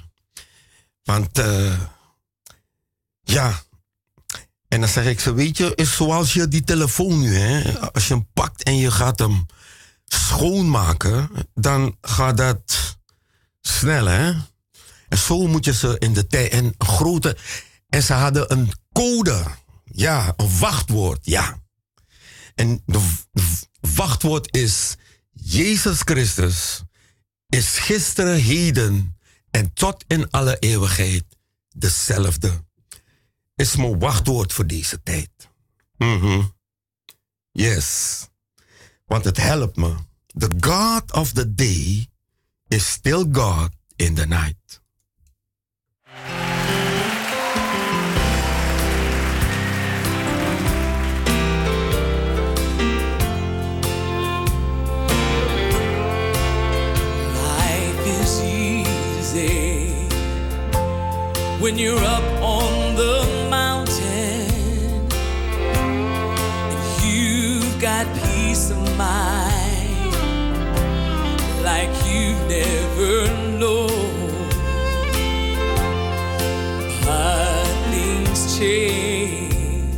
Want 1.03 1.39
eh, 1.39 1.81
ja, 3.23 3.63
en 4.71 4.81
dan 4.81 4.89
zeg 4.89 5.05
ik 5.05 5.21
ze, 5.21 5.35
weet 5.35 5.57
je, 5.57 5.75
is 5.75 5.97
zoals 5.97 6.33
je 6.33 6.49
die 6.49 6.65
telefoon 6.65 7.21
nu, 7.21 7.35
hè, 7.35 7.79
als 7.79 8.09
je 8.09 8.15
hem 8.15 8.29
pakt 8.33 8.63
en 8.63 8.77
je 8.77 8.91
gaat 8.91 9.19
hem 9.19 9.47
schoonmaken, 10.05 11.31
dan 11.55 11.97
gaat 12.01 12.37
dat 12.37 12.97
snel, 13.61 14.07
hè. 14.07 14.33
En 15.09 15.19
zo 15.19 15.47
moet 15.47 15.65
je 15.65 15.73
ze 15.73 15.97
in 15.99 16.13
de 16.13 16.27
tijd, 16.27 16.53
en 16.53 16.75
grote, 16.79 17.37
en 17.89 18.03
ze 18.03 18.13
hadden 18.13 18.53
een 18.53 18.73
code, 18.93 19.45
ja, 19.85 20.35
een 20.37 20.59
wachtwoord, 20.59 21.19
ja. 21.23 21.59
En 22.55 22.83
de 22.87 23.01
wachtwoord 23.81 24.57
is 24.57 24.97
Jezus 25.33 26.01
Christus 26.01 26.83
is 27.49 27.79
gisteren, 27.79 28.41
heden 28.41 29.19
en 29.51 29.73
tot 29.73 30.05
in 30.07 30.31
alle 30.31 30.59
eeuwigheid 30.59 31.25
dezelfde. 31.69 32.69
Is 33.61 33.77
mijn 33.77 33.99
wachtwoord 33.99 34.53
voor 34.53 34.67
deze 34.67 35.03
tijd. 35.03 35.31
Mhm. 35.97 36.43
Yes. 37.51 38.19
Want 39.07 39.25
het 39.25 39.37
helpt 39.37 39.77
me. 39.77 39.95
The 40.27 40.51
God 40.61 41.13
of 41.13 41.33
the 41.33 41.55
day 41.55 42.09
is 42.69 42.91
still 42.93 43.27
God 43.33 43.69
in 43.97 44.15
the 44.15 44.27
night. 44.27 44.81
Life 57.33 58.21
is 58.21 58.41
easy 58.41 59.91
when 61.61 61.77
you're 61.77 62.05
up 62.05 62.40
got 67.81 68.07
peace 68.15 68.71
of 68.71 68.79
mind 68.99 70.13
like 71.65 71.89
you've 72.05 72.47
never 72.47 73.27
known. 73.59 74.49
But 77.07 77.65
things 77.91 78.59
change 78.59 79.95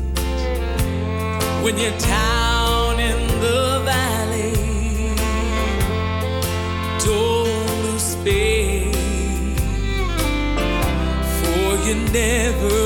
when 1.64 1.76
you're 1.76 1.98
down 1.98 3.00
in 3.00 3.18
the 3.40 3.82
valley 3.84 5.16
don't 7.04 7.82
lose 7.82 8.14
faith, 8.22 8.94
for 11.40 11.68
you're 11.84 12.12
never 12.12 12.81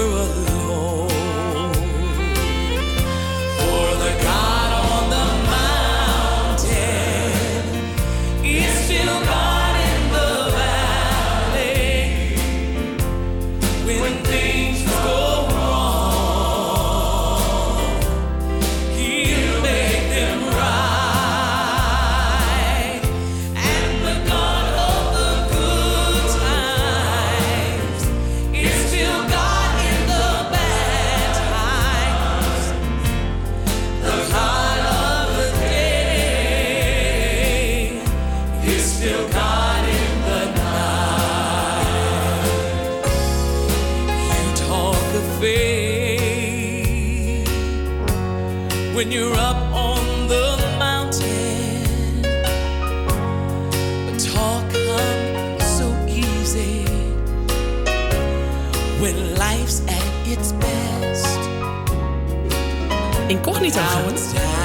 Incognito 63.47 63.81
gaan. 63.81 64.13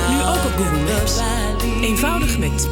Nu 0.09 0.21
ook 0.21 0.45
op 0.45 0.51
Google 0.57 0.93
Maps. 0.93 1.19
Eenvoudig 1.81 2.37
met 2.37 2.67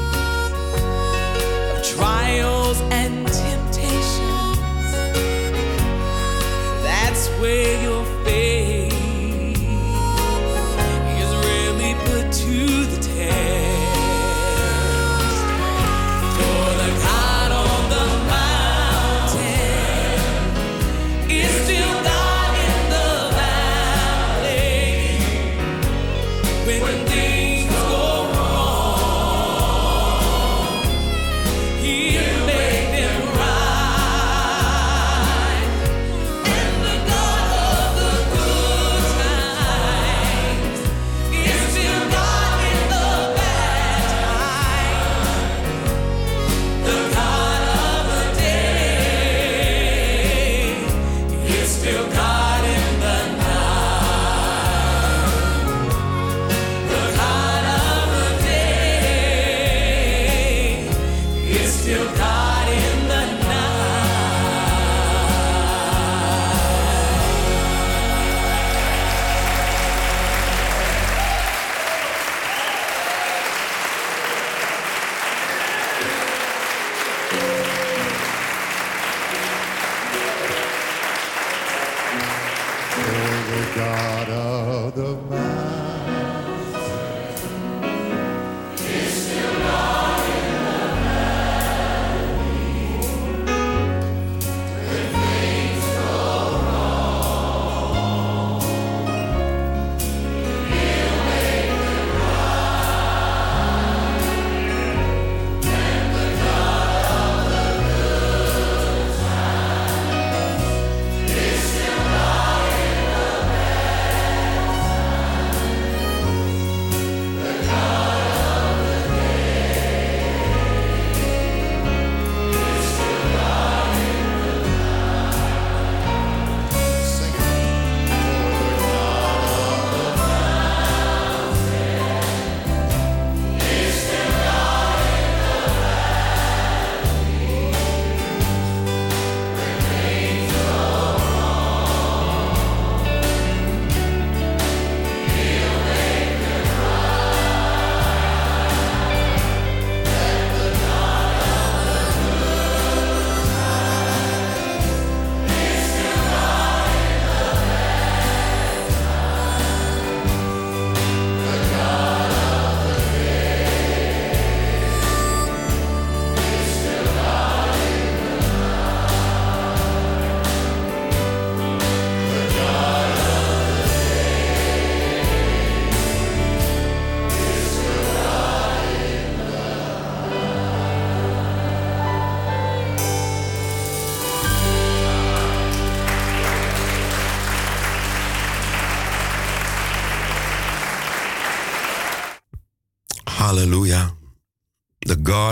Trials 1.81 2.77
and 2.79 3.33
temptations. 3.33 4.57
That's 6.83 7.29
where 7.39 7.98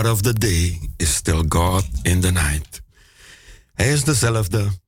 Of 0.06 0.22
the 0.22 0.32
day 0.32 0.90
is 0.96 1.14
still 1.14 1.44
God 1.48 1.84
in 2.02 2.20
the 2.20 2.30
night. 2.30 2.82
Hij 3.74 3.92
is 3.92 4.04
dezelfde. 4.04 4.80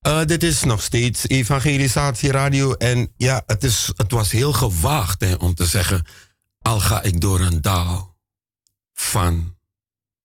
Eh, 0.00 0.24
dit 0.24 0.42
is 0.42 0.62
nog 0.62 0.82
steeds 0.82 1.28
Evangelisatie 1.28 2.30
Radio. 2.30 2.72
En 2.72 3.12
ja, 3.16 3.42
het, 3.46 3.64
is, 3.64 3.92
het 3.96 4.10
was 4.10 4.30
heel 4.30 4.52
gewaagd 4.52 5.20
hè, 5.20 5.34
om 5.34 5.54
te 5.54 5.66
zeggen... 5.66 6.06
al 6.58 6.80
ga 6.80 7.02
ik 7.02 7.20
door 7.20 7.40
een 7.40 7.60
dal 7.60 8.16
van 8.92 9.58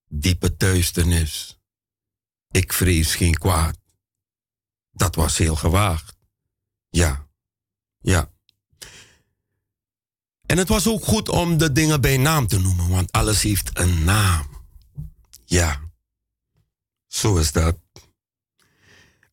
diepe 0.08 0.56
duisternis. 0.58 1.60
Ik 2.52 2.74
vrees 2.74 3.16
geen 3.16 3.34
kwaad. 3.34 3.78
Dat 4.92 5.16
was 5.16 5.38
heel 5.38 5.56
gewaagd. 5.56 6.16
Ja, 6.90 7.28
ja. 8.00 8.34
En 10.46 10.58
het 10.58 10.68
was 10.68 10.88
ook 10.88 11.06
goed 11.06 11.30
om 11.30 11.58
de 11.58 11.72
dingen 11.72 12.02
bij 12.02 12.18
naam 12.18 12.48
te 12.48 12.60
noemen, 12.60 12.90
want 12.90 13.12
alles 13.12 13.42
heeft 13.42 13.70
een 13.74 14.04
naam. 14.04 14.48
Ja, 15.46 15.80
zo 17.08 17.38
is 17.38 17.52
dat. 17.52 17.78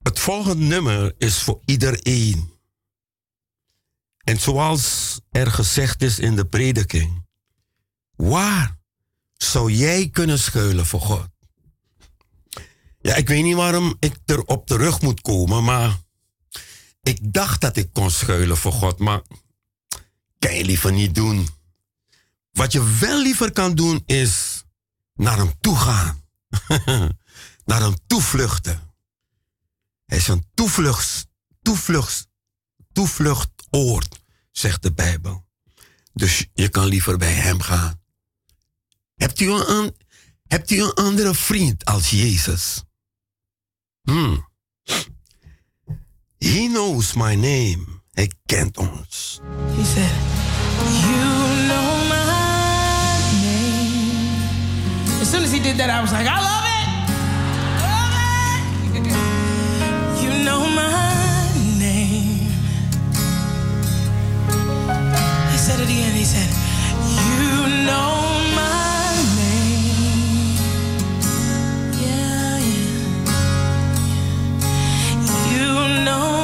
Het 0.03 0.19
volgende 0.19 0.65
nummer 0.65 1.15
is 1.19 1.43
voor 1.43 1.61
iedereen. 1.65 2.51
En 4.25 4.41
zoals 4.41 5.21
er 5.31 5.51
gezegd 5.51 6.03
is 6.03 6.19
in 6.19 6.37
de 6.37 6.47
prediking, 6.47 7.27
waar 8.17 8.79
zou 9.33 9.73
jij 9.73 10.09
kunnen 10.09 10.39
schuilen 10.39 10.87
voor 10.87 11.01
God? 11.01 11.29
Ja, 13.01 13.15
ik 13.15 13.29
weet 13.29 13.43
niet 13.43 13.57
waarom 13.57 13.97
ik 13.99 14.19
erop 14.25 14.67
terug 14.67 15.01
moet 15.01 15.21
komen, 15.21 15.65
maar 15.65 16.01
ik 17.03 17.33
dacht 17.33 17.61
dat 17.61 17.77
ik 17.77 17.93
kon 17.93 18.11
schuilen 18.11 18.57
voor 18.57 18.73
God, 18.73 18.99
maar 18.99 19.23
kan 20.43 20.55
je 20.55 20.65
liever 20.65 20.93
niet 20.93 21.15
doen. 21.15 21.49
Wat 22.51 22.73
je 22.73 22.97
wel 22.99 23.23
liever 23.23 23.53
kan 23.53 23.75
doen 23.75 24.03
is 24.07 24.65
naar 25.15 25.37
hem 25.37 25.53
toe 25.61 25.77
gaan. 25.77 26.25
naar 27.71 27.81
hem 27.81 27.95
toevluchten. 28.07 28.95
Hij 30.05 30.19
is 30.19 30.29
een 30.29 30.47
toevluchts, 30.55 31.27
toevluchts, 31.63 32.27
toevluchtoord, 32.93 34.21
zegt 34.51 34.83
de 34.83 34.93
Bijbel. 34.93 35.47
Dus 36.13 36.47
je 36.53 36.69
kan 36.69 36.87
liever 36.87 37.19
bij 37.19 37.33
hem 37.33 37.61
gaan. 37.61 38.01
Hebt 39.15 39.41
u 39.41 39.51
een, 39.51 39.97
hebt 40.47 40.71
u 40.71 40.83
een 40.83 40.95
andere 40.95 41.35
vriend 41.35 41.85
als 41.85 42.11
Jezus? 42.11 42.83
Hmm. 44.03 44.49
He 46.39 46.67
knows 46.67 47.13
my 47.13 47.35
name. 47.35 48.03
Hij 48.13 48.33
kent 48.47 48.77
ons. 48.77 49.41
He 49.77 49.85
said, 49.85 50.32
that, 55.83 55.91
I 55.91 56.01
was 56.01 56.13
like, 56.13 56.27
I 56.29 56.39
love 56.39 56.67
it. 56.79 56.87
Love 57.83 58.15
it. 58.97 59.13
You 60.23 60.31
know 60.45 60.61
my 60.61 61.49
name. 61.79 62.53
He 65.51 65.57
said 65.59 65.81
it 65.81 65.89
again. 65.89 66.15
He 66.15 66.25
said, 66.25 66.49
You 67.27 67.85
know 67.89 68.13
my 68.55 69.17
name. 69.41 70.57
Yeah, 72.03 72.59
yeah. 72.71 73.23
You 75.51 76.05
know 76.05 76.42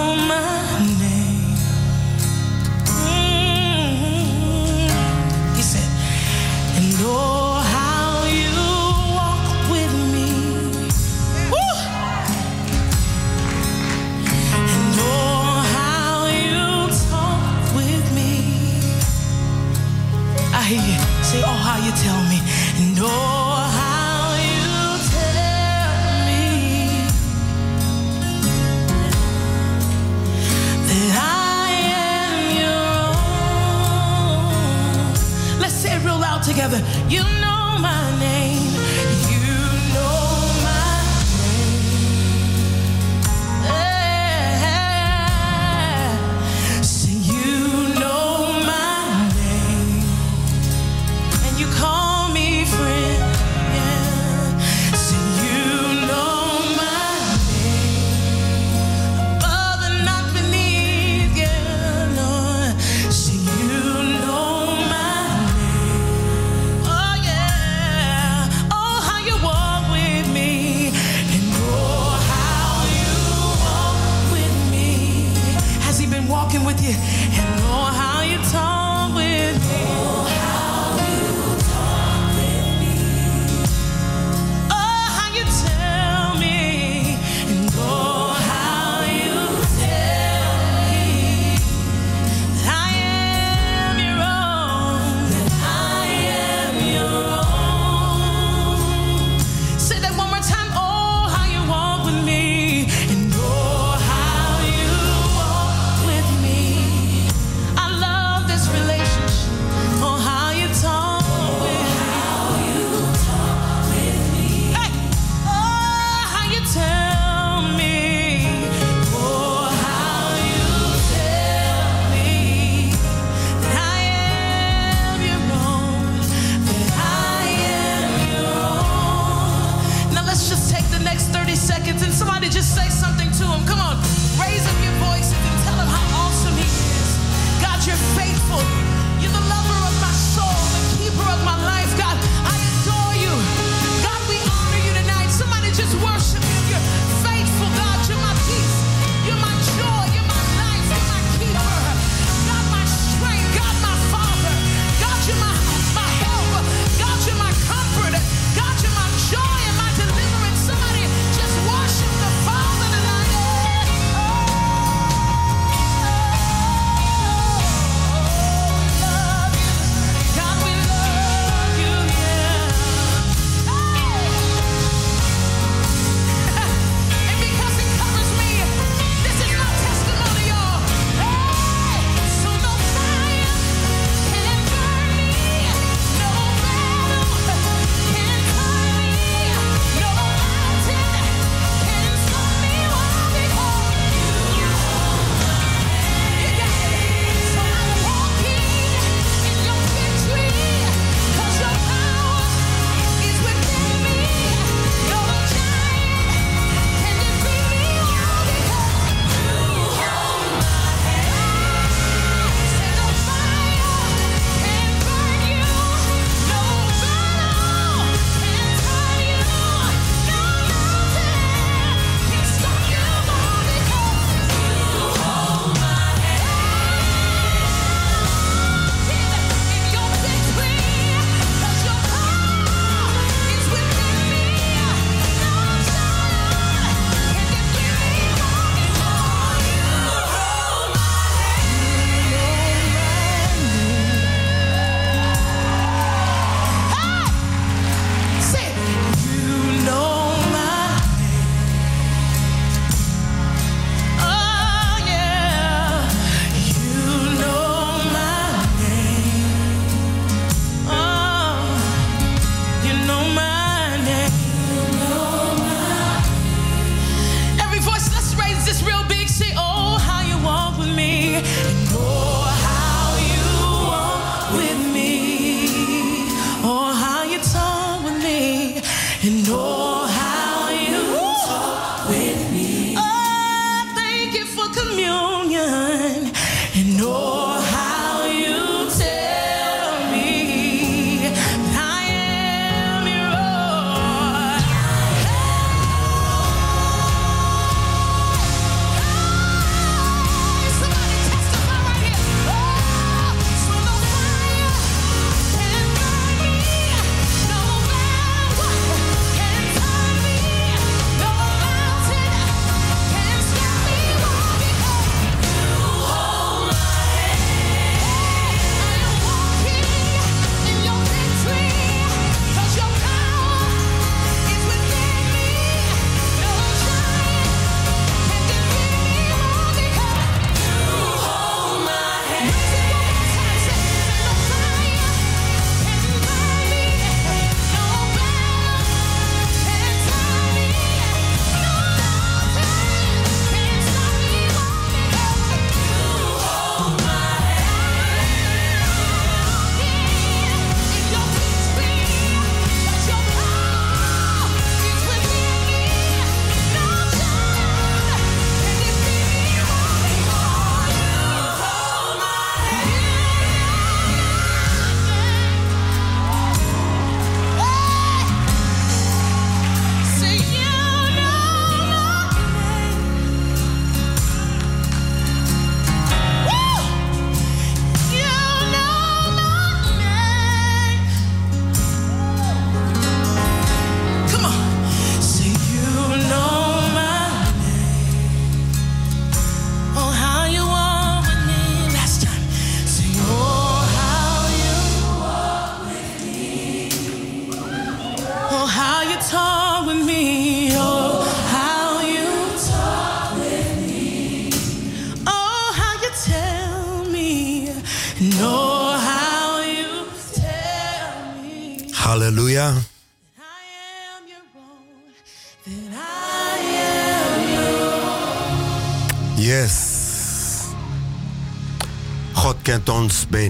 together. 36.58 36.82
You 37.08 37.22
know 37.22 37.78
my 37.80 38.18
name. 38.18 38.67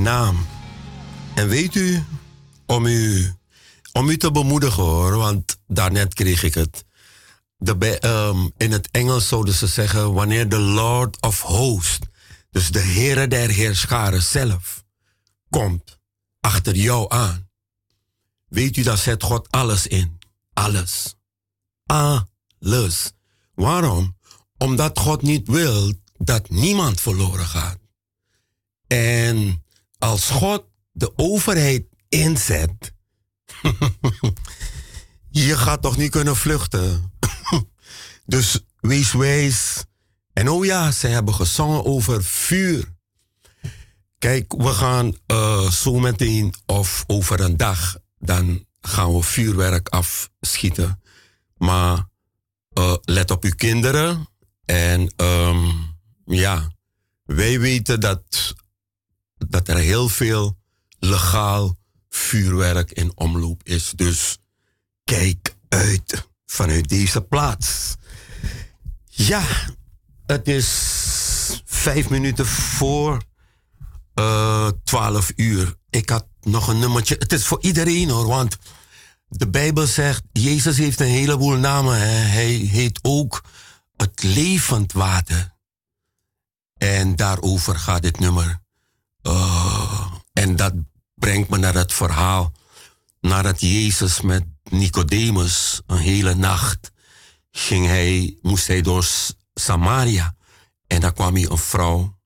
Naam. 0.08 0.46
En 1.34 1.48
weet 1.48 1.74
u, 1.74 2.04
om 2.66 2.86
u, 2.86 3.32
om 3.92 4.08
u 4.08 4.16
te 4.16 4.30
bemoedigen 4.30 4.82
hoor, 4.82 5.16
want 5.16 5.58
daarnet 5.66 6.14
kreeg 6.14 6.42
ik 6.42 6.54
het. 6.54 6.84
De, 7.56 7.98
ehm, 7.98 8.48
in 8.56 8.72
het 8.72 8.88
Engels 8.90 9.28
zouden 9.28 9.54
ze 9.54 9.66
zeggen, 9.66 10.12
wanneer 10.12 10.48
de 10.48 10.58
Lord 10.58 11.20
of 11.20 11.42
Hosts, 11.42 12.06
dus 12.50 12.70
de 12.70 12.80
Heere 12.80 13.28
der 13.28 13.50
Heerscharen 13.50 14.22
zelf, 14.22 14.84
komt 15.50 15.98
achter 16.40 16.76
jou 16.76 17.06
aan. 17.08 17.48
Weet 18.48 18.76
u, 18.76 18.82
dat 18.82 18.98
zet 18.98 19.22
God 19.22 19.50
alles 19.50 19.86
in. 19.86 20.18
Alles. 20.52 21.14
Alles. 21.86 23.12
Waarom? 23.54 24.16
Omdat 24.58 24.98
God 24.98 25.22
niet 25.22 25.48
wil 25.48 25.92
dat 26.16 26.50
niemand 26.50 27.00
verloren 27.00 27.46
gaat. 27.46 27.78
En 28.86 29.66
als 29.98 30.30
God 30.30 30.64
de 30.92 31.12
overheid 31.16 31.84
inzet, 32.08 32.92
je 35.30 35.56
gaat 35.56 35.82
toch 35.82 35.96
niet 35.96 36.10
kunnen 36.10 36.36
vluchten. 36.36 37.12
dus 38.26 38.60
wees 38.80 39.12
wijs. 39.12 39.84
En 40.32 40.48
oh 40.48 40.64
ja, 40.64 40.90
ze 40.90 41.06
hebben 41.06 41.34
gezongen 41.34 41.84
over 41.84 42.24
vuur. 42.24 42.96
Kijk, 44.18 44.52
we 44.52 44.72
gaan 44.72 45.16
eh, 45.26 45.70
zo 45.70 45.98
meteen 45.98 46.54
of 46.66 47.04
over 47.06 47.40
een 47.40 47.56
dag, 47.56 47.96
dan 48.18 48.66
gaan 48.80 49.14
we 49.14 49.22
vuurwerk 49.22 49.88
afschieten. 49.88 51.02
Maar 51.56 52.08
eh, 52.72 52.94
let 53.00 53.30
op 53.30 53.44
uw 53.44 53.54
kinderen. 53.56 54.28
En 54.64 55.12
ehm, 55.16 55.66
ja, 56.24 56.70
wij 57.24 57.60
weten 57.60 58.00
dat, 58.00 58.54
dat 59.48 59.68
er 59.68 59.76
heel 59.76 60.08
veel 60.08 60.58
legaal 60.98 61.76
vuurwerk 62.08 62.92
in 62.92 63.12
omloop 63.14 63.60
is. 63.64 63.92
Dus 63.96 64.38
kijk 65.04 65.56
uit 65.68 66.28
vanuit 66.46 66.88
deze 66.88 67.20
plaats. 67.20 67.94
Ja, 69.06 69.44
het 70.26 70.48
is 70.48 70.68
vijf 71.64 72.08
minuten 72.08 72.46
voor 72.46 73.22
eh 74.14 74.68
12 74.84 75.32
uur. 75.36 75.74
Ik 75.90 76.08
had 76.08 76.26
nog 76.40 76.68
een 76.68 76.78
nummertje. 76.78 77.16
Het 77.18 77.32
is 77.32 77.46
voor 77.46 77.62
iedereen 77.62 78.08
hoor, 78.08 78.26
want 78.26 78.56
de 79.28 79.48
Bijbel 79.48 79.86
zegt, 79.86 80.22
Jezus 80.32 80.78
heeft 80.78 81.00
een 81.00 81.06
heleboel 81.06 81.56
namen. 81.56 81.98
Hè. 81.98 82.06
Hij 82.06 82.50
heet 82.50 82.98
ook 83.02 83.44
het 83.96 84.22
levend 84.22 84.92
water. 84.92 85.56
En 86.76 87.16
daarover 87.16 87.78
gaat 87.78 88.02
dit 88.02 88.18
nummer. 88.18 88.60
Eh, 89.28 90.12
en 90.32 90.56
dat 90.56 90.74
brengt 91.14 91.48
me 91.48 91.56
naar 91.56 91.74
het 91.74 91.92
verhaal. 91.92 92.52
Nadat 93.20 93.60
Jezus 93.60 94.20
met 94.20 94.44
Nicodemus 94.70 95.80
een 95.86 95.98
hele 95.98 96.34
nacht 96.34 96.92
ging 97.50 97.86
hij, 97.86 98.38
moest 98.42 98.66
hij 98.66 98.82
door 98.82 99.06
Samaria. 99.54 100.36
En 100.86 101.00
daar 101.00 101.12
kwam 101.12 101.34
hij 101.34 101.50
een 101.50 101.58
vrouw 101.58 102.18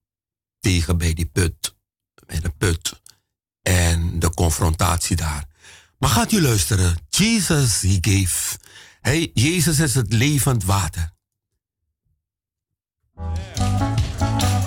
tegen 0.60 0.98
bij 0.98 1.14
die 1.14 1.26
put. 1.26 1.74
Bij 2.26 2.40
de 2.40 2.50
put. 2.50 3.00
En 3.62 4.18
de 4.18 4.34
confrontatie 4.34 5.16
daar. 5.16 5.44
Maar 5.98 6.10
gaat 6.10 6.32
u 6.32 6.42
luisteren. 6.42 6.96
Jesus, 7.08 7.80
he 7.80 7.98
gave. 8.00 8.58
Hij, 9.00 9.30
Jezus 9.34 9.78
is 9.78 9.94
het 9.94 10.12
levend 10.12 10.64
water. 10.64 11.12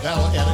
Erik. 0.04 0.45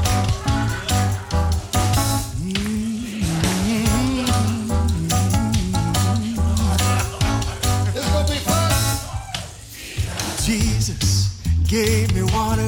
Gave 11.72 12.14
me 12.14 12.22
water. 12.34 12.68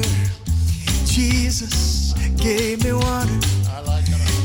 Jesus 1.04 2.14
gave 2.36 2.82
me 2.82 2.94
water. 2.94 3.38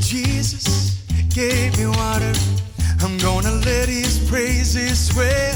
Jesus 0.01 1.01
gave 1.33 1.77
me 1.77 1.87
water. 1.87 2.33
I'm 2.99 3.17
gonna 3.19 3.53
let 3.63 3.87
his 3.87 4.19
praises 4.29 5.07
swell. 5.07 5.55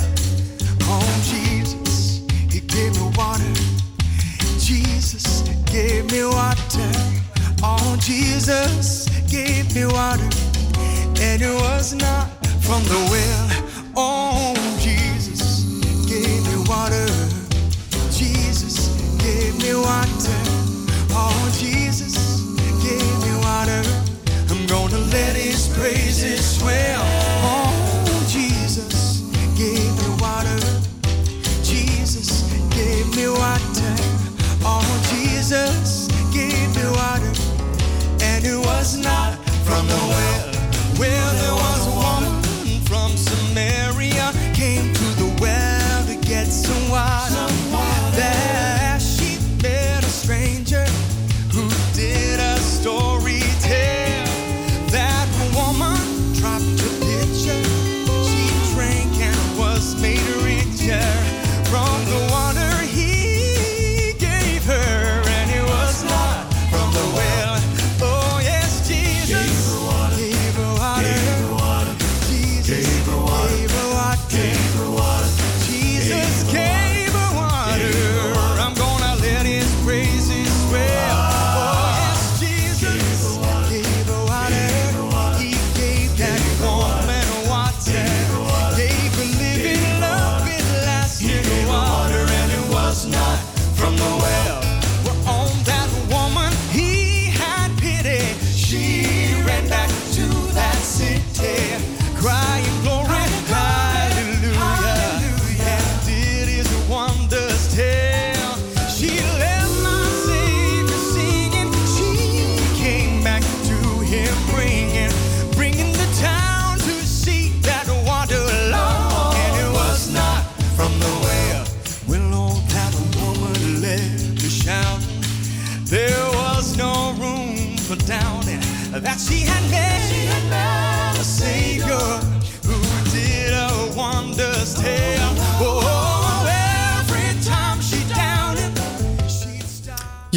Oh, 0.83 1.03
Jesus, 1.29 2.21
he 2.49 2.61
gave 2.61 2.95
me 2.95 3.11
water. 3.17 3.53
Jesus 4.57 5.41
gave 5.65 6.09
me 6.09 6.23
water. 6.23 6.91
Oh, 7.61 7.97
Jesus 7.99 9.09
gave 9.29 9.75
me 9.75 9.85
water. 9.85 10.29
And 11.19 11.41
it 11.41 11.55
was 11.55 11.93
not 11.93 12.29
from 12.61 12.81
the 12.85 13.01
well. 13.11 13.49
Oh, 13.97 14.22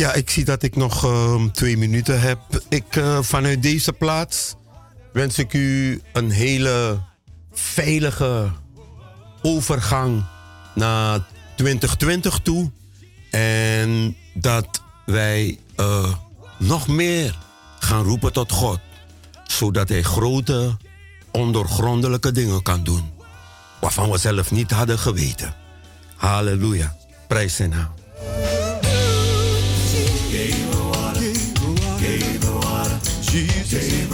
Ja, 0.07 0.13
ik 0.13 0.31
zie 0.31 0.45
dat 0.45 0.63
ik 0.63 0.77
nog 0.77 1.05
ehm, 1.05 1.49
twee 1.49 1.77
minuten 1.77 2.21
heb. 2.21 2.39
Ik, 2.69 2.97
eh, 2.97 3.19
vanuit 3.23 3.63
deze 3.63 3.93
plaats 3.93 4.55
wens 5.13 5.39
ik 5.39 5.53
u 5.53 6.01
een 6.13 6.31
hele 6.31 7.01
veilige 7.53 8.51
overgang 9.43 10.25
naar 10.75 11.21
2020 11.57 12.39
toe. 12.39 12.71
En 13.31 14.17
dat 14.35 14.83
wij 15.07 15.59
eh, 15.77 16.13
nog 16.59 16.89
meer 16.89 17.39
gaan 17.79 18.03
roepen 18.03 18.33
tot 18.33 18.53
God. 18.53 18.81
Zodat 19.47 19.89
Hij 19.89 20.03
grote, 20.03 20.77
ondoorgrondelijke 21.31 22.33
dingen 22.33 22.63
kan 22.63 22.85
doen. 22.85 23.11
Waarvan 23.81 24.11
we 24.11 24.19
zelf 24.19 24.51
niet 24.51 24.71
hadden 24.71 24.99
geweten. 24.99 25.55
Halleluja. 26.17 26.97
Prijs 27.29 27.57
zijn 27.57 27.71
naam. 27.71 27.95
Jesus 33.37 34.06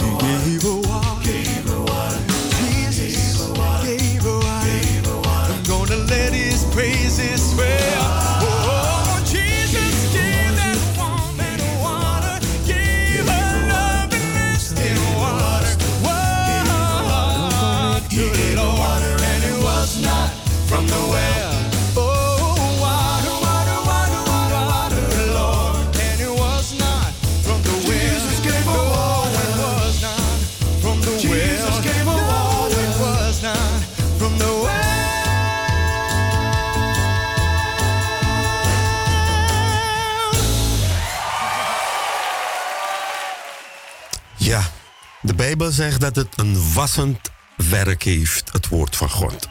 de 45.37 45.43
Bijbel 45.43 45.71
zegt 45.71 46.01
dat 46.01 46.15
het 46.15 46.27
een 46.35 46.73
wassend 46.73 47.31
werk 47.55 48.03
heeft, 48.03 48.51
het 48.51 48.67
woord 48.67 48.95
van 48.95 49.09
God. 49.09 49.49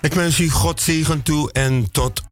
Ik 0.00 0.12
wens 0.12 0.38
u 0.38 0.50
God 0.50 0.80
zegen 0.80 1.22
toe 1.22 1.52
en 1.52 1.90
tot 1.90 2.22